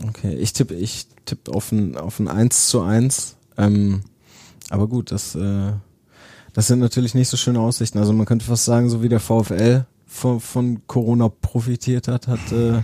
Okay, 0.09 0.35
ich 0.35 0.53
tippe 0.53 0.75
ich 0.75 1.07
tipp 1.25 1.49
auf 1.49 1.71
ein, 1.73 1.97
auf 1.97 2.19
ein 2.19 2.29
1 2.29 2.67
zu 2.69 2.83
1. 2.83 3.37
Ähm, 3.57 4.01
aber 4.71 4.89
gut, 4.89 5.13
das, 5.13 5.35
äh, 5.35 5.73
das 6.53 6.67
sind 6.67 6.81
natürlich 6.81 7.15
nicht 7.15 7.29
so 7.29 7.37
schöne 7.37 7.61
Aussichten. 7.61 7.99
Also 7.99 8.13
man 8.13 8.27
könnte 8.27 8.45
fast 8.45 8.65
sagen, 8.65 8.89
so 8.91 9.03
wie 9.03 9.09
der 9.09 9.21
VfL 9.21 9.87
von, 10.15 10.41
von 10.41 10.87
Corona 10.87 11.29
profitiert 11.29 12.09
hat, 12.09 12.29
hat 12.29 12.53
äh, 12.53 12.83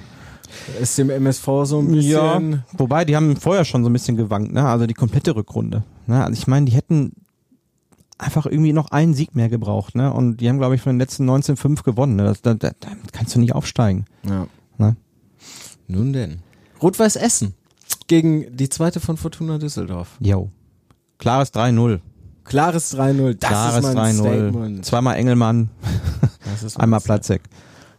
ist 0.81 0.99
dem 0.99 1.11
MSV 1.11 1.47
so 1.65 1.79
ein 1.79 1.93
bisschen... 1.93 2.53
Ja, 2.53 2.59
wobei 2.73 3.05
die 3.05 3.15
haben 3.15 3.37
vorher 3.37 3.65
schon 3.65 3.85
so 3.85 3.91
ein 3.91 3.93
bisschen 3.93 4.17
gewankt, 4.17 4.53
ne? 4.53 4.67
Also 4.67 4.87
die 4.87 4.95
komplette 4.95 5.37
Rückrunde. 5.37 5.85
Ne? 6.07 6.25
Also 6.25 6.33
ich 6.33 6.49
meine, 6.49 6.67
die 6.67 6.73
hätten 6.73 7.13
einfach 8.19 8.47
irgendwie 8.47 8.73
noch 8.73 8.91
einen 8.91 9.15
Sieg 9.15 9.37
mehr 9.37 9.49
gebraucht, 9.49 9.95
ne? 9.95 10.13
Und 10.13 10.39
die 10.39 10.49
haben, 10.49 10.59
glaube 10.59 10.75
ich, 10.75 10.83
von 10.83 10.93
den 10.93 10.99
letzten 10.99 11.29
19-5 11.31 11.85
gewonnen. 11.85 12.17
Ne? 12.17 12.25
Das, 12.25 12.43
da, 12.43 12.55
da, 12.55 12.73
damit 12.81 13.13
kannst 13.13 13.35
du 13.35 13.39
nicht 13.41 13.55
aufsteigen. 13.55 14.07
Ja. 14.25 14.47
Ne? 14.79 14.97
Nun 15.87 16.13
denn. 16.13 16.41
Rot-Weiß 16.83 17.17
Essen 17.17 17.55
gegen 18.09 18.57
die 18.57 18.69
zweite 18.69 18.99
von 18.99 19.17
Fortuna 19.17 19.59
Düsseldorf. 19.59 20.17
Jo. 20.19 20.51
Klares 21.19 21.55
3-0. 21.55 22.01
Klares 22.43 22.97
3-0. 22.97 23.35
Das 23.35 23.49
Klares 23.49 23.85
ist 23.85 23.95
mein 23.95 24.17
3-0. 24.17 24.19
Statement. 24.19 24.85
Zweimal 24.85 25.17
Engelmann, 25.17 25.71
einmal. 26.77 27.01
Platzek. 27.01 27.43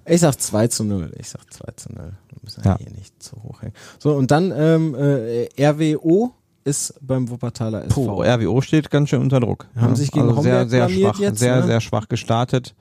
Ich 0.05 0.21
sag 0.21 0.39
2 0.39 0.67
zu 0.67 0.83
0. 0.83 1.11
Ich 1.19 1.29
sag 1.29 1.41
2 1.53 1.71
zu 1.75 1.93
0. 1.93 2.03
Wir 2.03 2.37
müssen 2.43 2.61
ja. 2.63 2.77
Hier 2.77 2.91
nicht 2.91 3.21
zu 3.21 3.35
hoch 3.43 3.61
hängen. 3.61 3.73
So, 3.99 4.13
und 4.15 4.31
dann 4.31 4.51
ähm, 4.55 4.95
äh, 4.95 5.47
RWO 5.63 6.31
ist 6.63 6.93
beim 7.01 7.29
Wuppertaler 7.29 7.85
SV. 7.85 8.05
Puh, 8.05 8.23
RWO 8.23 8.61
steht 8.61 8.89
ganz 8.89 9.09
schön 9.09 9.21
unter 9.21 9.39
Druck. 9.39 9.67
Haben 9.75 9.89
Ja, 9.89 9.95
sich 9.95 10.11
gegen 10.11 10.29
also 10.29 10.41
sehr, 10.41 10.53
Homberg 10.53 10.69
sehr 10.69 10.85
blamiert 10.87 11.15
schwach, 11.15 11.19
jetzt, 11.19 11.39
sehr, 11.39 11.55
ne? 11.57 11.63
sehr 11.67 11.81
schwach 11.81 12.07
gestartet. 12.07 12.75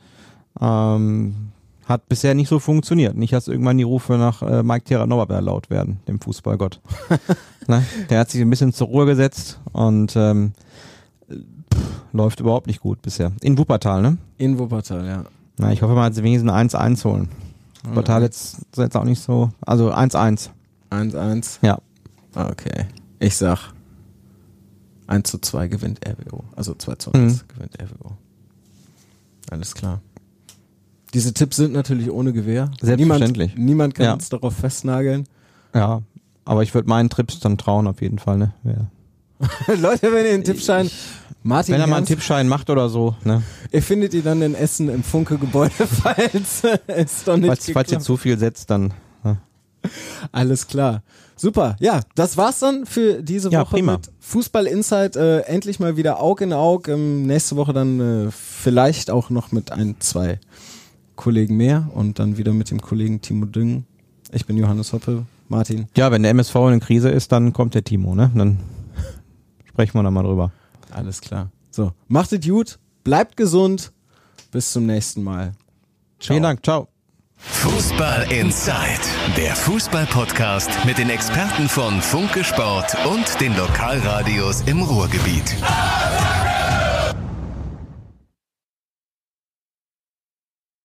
Ähm, 0.60 1.50
hat 1.86 2.08
bisher 2.08 2.34
nicht 2.34 2.48
so 2.48 2.58
funktioniert. 2.58 3.16
Nicht, 3.16 3.32
dass 3.32 3.48
irgendwann 3.48 3.76
die 3.78 3.84
Rufe 3.84 4.14
nach 4.14 4.42
äh, 4.42 4.62
Mike 4.62 4.84
Terranova 4.84 5.38
laut 5.40 5.70
werden, 5.70 6.00
dem 6.08 6.20
Fußballgott. 6.20 6.80
ne? 7.66 7.84
Der 8.08 8.20
hat 8.20 8.30
sich 8.30 8.40
ein 8.40 8.50
bisschen 8.50 8.72
zur 8.72 8.86
Ruhe 8.88 9.06
gesetzt 9.06 9.58
und 9.72 10.14
ähm, 10.16 10.52
pff, 11.28 11.80
läuft 12.12 12.40
überhaupt 12.40 12.66
nicht 12.66 12.80
gut 12.80 13.02
bisher. 13.02 13.32
In 13.42 13.58
Wuppertal, 13.58 14.02
ne? 14.02 14.18
In 14.38 14.58
Wuppertal, 14.58 15.06
ja. 15.06 15.24
Na, 15.60 15.72
ich 15.72 15.82
hoffe 15.82 15.94
mal, 15.94 16.12
sie 16.12 16.22
wenigstens 16.22 16.50
ein 16.50 16.68
1-1 16.68 17.04
holen. 17.04 17.28
Wuppertal 17.84 18.22
jetzt, 18.22 18.58
ist 18.72 18.78
jetzt 18.78 18.96
auch 18.96 19.04
nicht 19.04 19.20
so. 19.22 19.50
Also 19.60 19.92
1-1. 19.92 20.50
1-1. 20.90 21.58
Ja. 21.62 21.78
Okay. 22.34 22.86
Ich 23.18 23.36
sag 23.36 23.72
1 25.06 25.30
zu 25.30 25.38
2 25.38 25.68
gewinnt 25.68 26.00
RWO. 26.06 26.44
Also 26.56 26.74
2 26.74 26.94
zu 26.96 27.12
1 27.12 27.42
Mhm. 27.44 27.48
gewinnt 27.48 27.78
RWO. 27.80 28.12
Alles 29.50 29.74
klar. 29.74 30.00
Diese 31.12 31.34
Tipps 31.34 31.56
sind 31.56 31.72
natürlich 31.72 32.10
ohne 32.10 32.32
Gewehr. 32.32 32.70
Selbstverständlich. 32.80 33.52
Niemand, 33.54 33.66
niemand 33.66 33.94
kann 33.96 34.04
Ja. 34.06 34.12
uns 34.12 34.28
darauf 34.28 34.54
festnageln. 34.54 35.26
Ja. 35.74 36.02
Aber 36.44 36.62
ich 36.62 36.72
würde 36.74 36.88
meinen 36.88 37.10
Trips 37.10 37.40
dann 37.40 37.58
trauen 37.58 37.86
auf 37.86 38.00
jeden 38.00 38.18
Fall, 38.18 38.38
ne? 38.38 38.52
Ja. 38.64 38.86
Leute, 39.80 40.12
wenn 40.12 40.26
ihr 40.26 40.34
einen 40.34 40.44
Tippschein 40.44 40.90
Martin 41.42 41.74
Wenn 41.74 41.80
er 41.80 41.86
mal 41.86 41.96
einen 41.96 42.06
Tippschein 42.06 42.48
macht 42.48 42.68
oder 42.68 42.88
so, 42.90 43.14
ne? 43.24 43.42
Ihr 43.72 43.82
findet 43.82 44.12
ihn 44.12 44.24
dann 44.24 44.42
in 44.42 44.54
Essen 44.54 44.90
im 44.90 45.02
Funke-Gebäude, 45.02 45.72
falls 45.86 46.62
es 46.86 47.24
doch 47.24 47.36
nicht 47.36 47.46
Falls, 47.46 47.70
falls 47.72 47.92
ihr 47.92 48.00
zu 48.00 48.16
viel 48.18 48.38
setzt, 48.38 48.68
dann. 48.70 48.92
Ne? 49.24 49.38
Alles 50.32 50.66
klar. 50.66 51.02
Super. 51.36 51.76
Ja, 51.80 52.00
das 52.14 52.36
war's 52.36 52.58
dann 52.58 52.84
für 52.84 53.22
diese 53.22 53.50
Ja, 53.50 53.62
Woche 53.62 53.76
prima. 53.76 53.92
mit 53.92 54.10
Fußball 54.20 54.66
Insight. 54.66 55.16
Äh, 55.16 55.40
endlich 55.40 55.80
mal 55.80 55.96
wieder 55.96 56.20
Aug 56.20 56.42
in 56.42 56.52
Aug. 56.52 56.88
Ähm, 56.88 57.22
nächste 57.26 57.56
Woche 57.56 57.72
dann 57.72 58.26
äh, 58.26 58.30
vielleicht 58.30 59.10
auch 59.10 59.30
noch 59.30 59.50
mit 59.50 59.72
ein, 59.72 59.96
zwei 60.00 60.38
Kollegen 61.16 61.56
mehr 61.56 61.88
und 61.94 62.18
dann 62.18 62.36
wieder 62.36 62.52
mit 62.52 62.70
dem 62.70 62.82
Kollegen 62.82 63.22
Timo 63.22 63.46
Düng. 63.46 63.84
Ich 64.32 64.44
bin 64.44 64.58
Johannes 64.58 64.92
Hoppe. 64.92 65.24
Martin. 65.48 65.88
Ja, 65.96 66.12
wenn 66.12 66.22
der 66.22 66.30
MSV 66.32 66.54
in 66.72 66.80
Krise 66.80 67.08
ist, 67.08 67.32
dann 67.32 67.54
kommt 67.54 67.74
der 67.74 67.82
Timo, 67.82 68.14
ne? 68.14 68.30
Dann 68.34 68.58
sprechen 69.70 69.98
wir 69.98 70.02
da 70.02 70.10
mal 70.10 70.22
drüber. 70.22 70.52
Alles 70.90 71.20
klar. 71.20 71.50
So, 71.70 71.92
macht 72.08 72.32
es 72.32 72.46
gut, 72.46 72.78
bleibt 73.04 73.36
gesund. 73.36 73.92
Bis 74.50 74.72
zum 74.72 74.86
nächsten 74.86 75.22
Mal. 75.22 75.52
Vielen 76.18 76.42
Dank, 76.42 76.64
ciao. 76.64 76.88
Fußball 77.36 78.30
Inside, 78.30 79.00
der 79.36 79.56
Fußball-Podcast 79.56 80.84
mit 80.84 80.98
den 80.98 81.08
Experten 81.08 81.68
von 81.68 82.02
Funke 82.02 82.44
Sport 82.44 82.94
und 83.06 83.40
den 83.40 83.56
Lokalradios 83.56 84.62
im 84.62 84.82
Ruhrgebiet. 84.82 85.56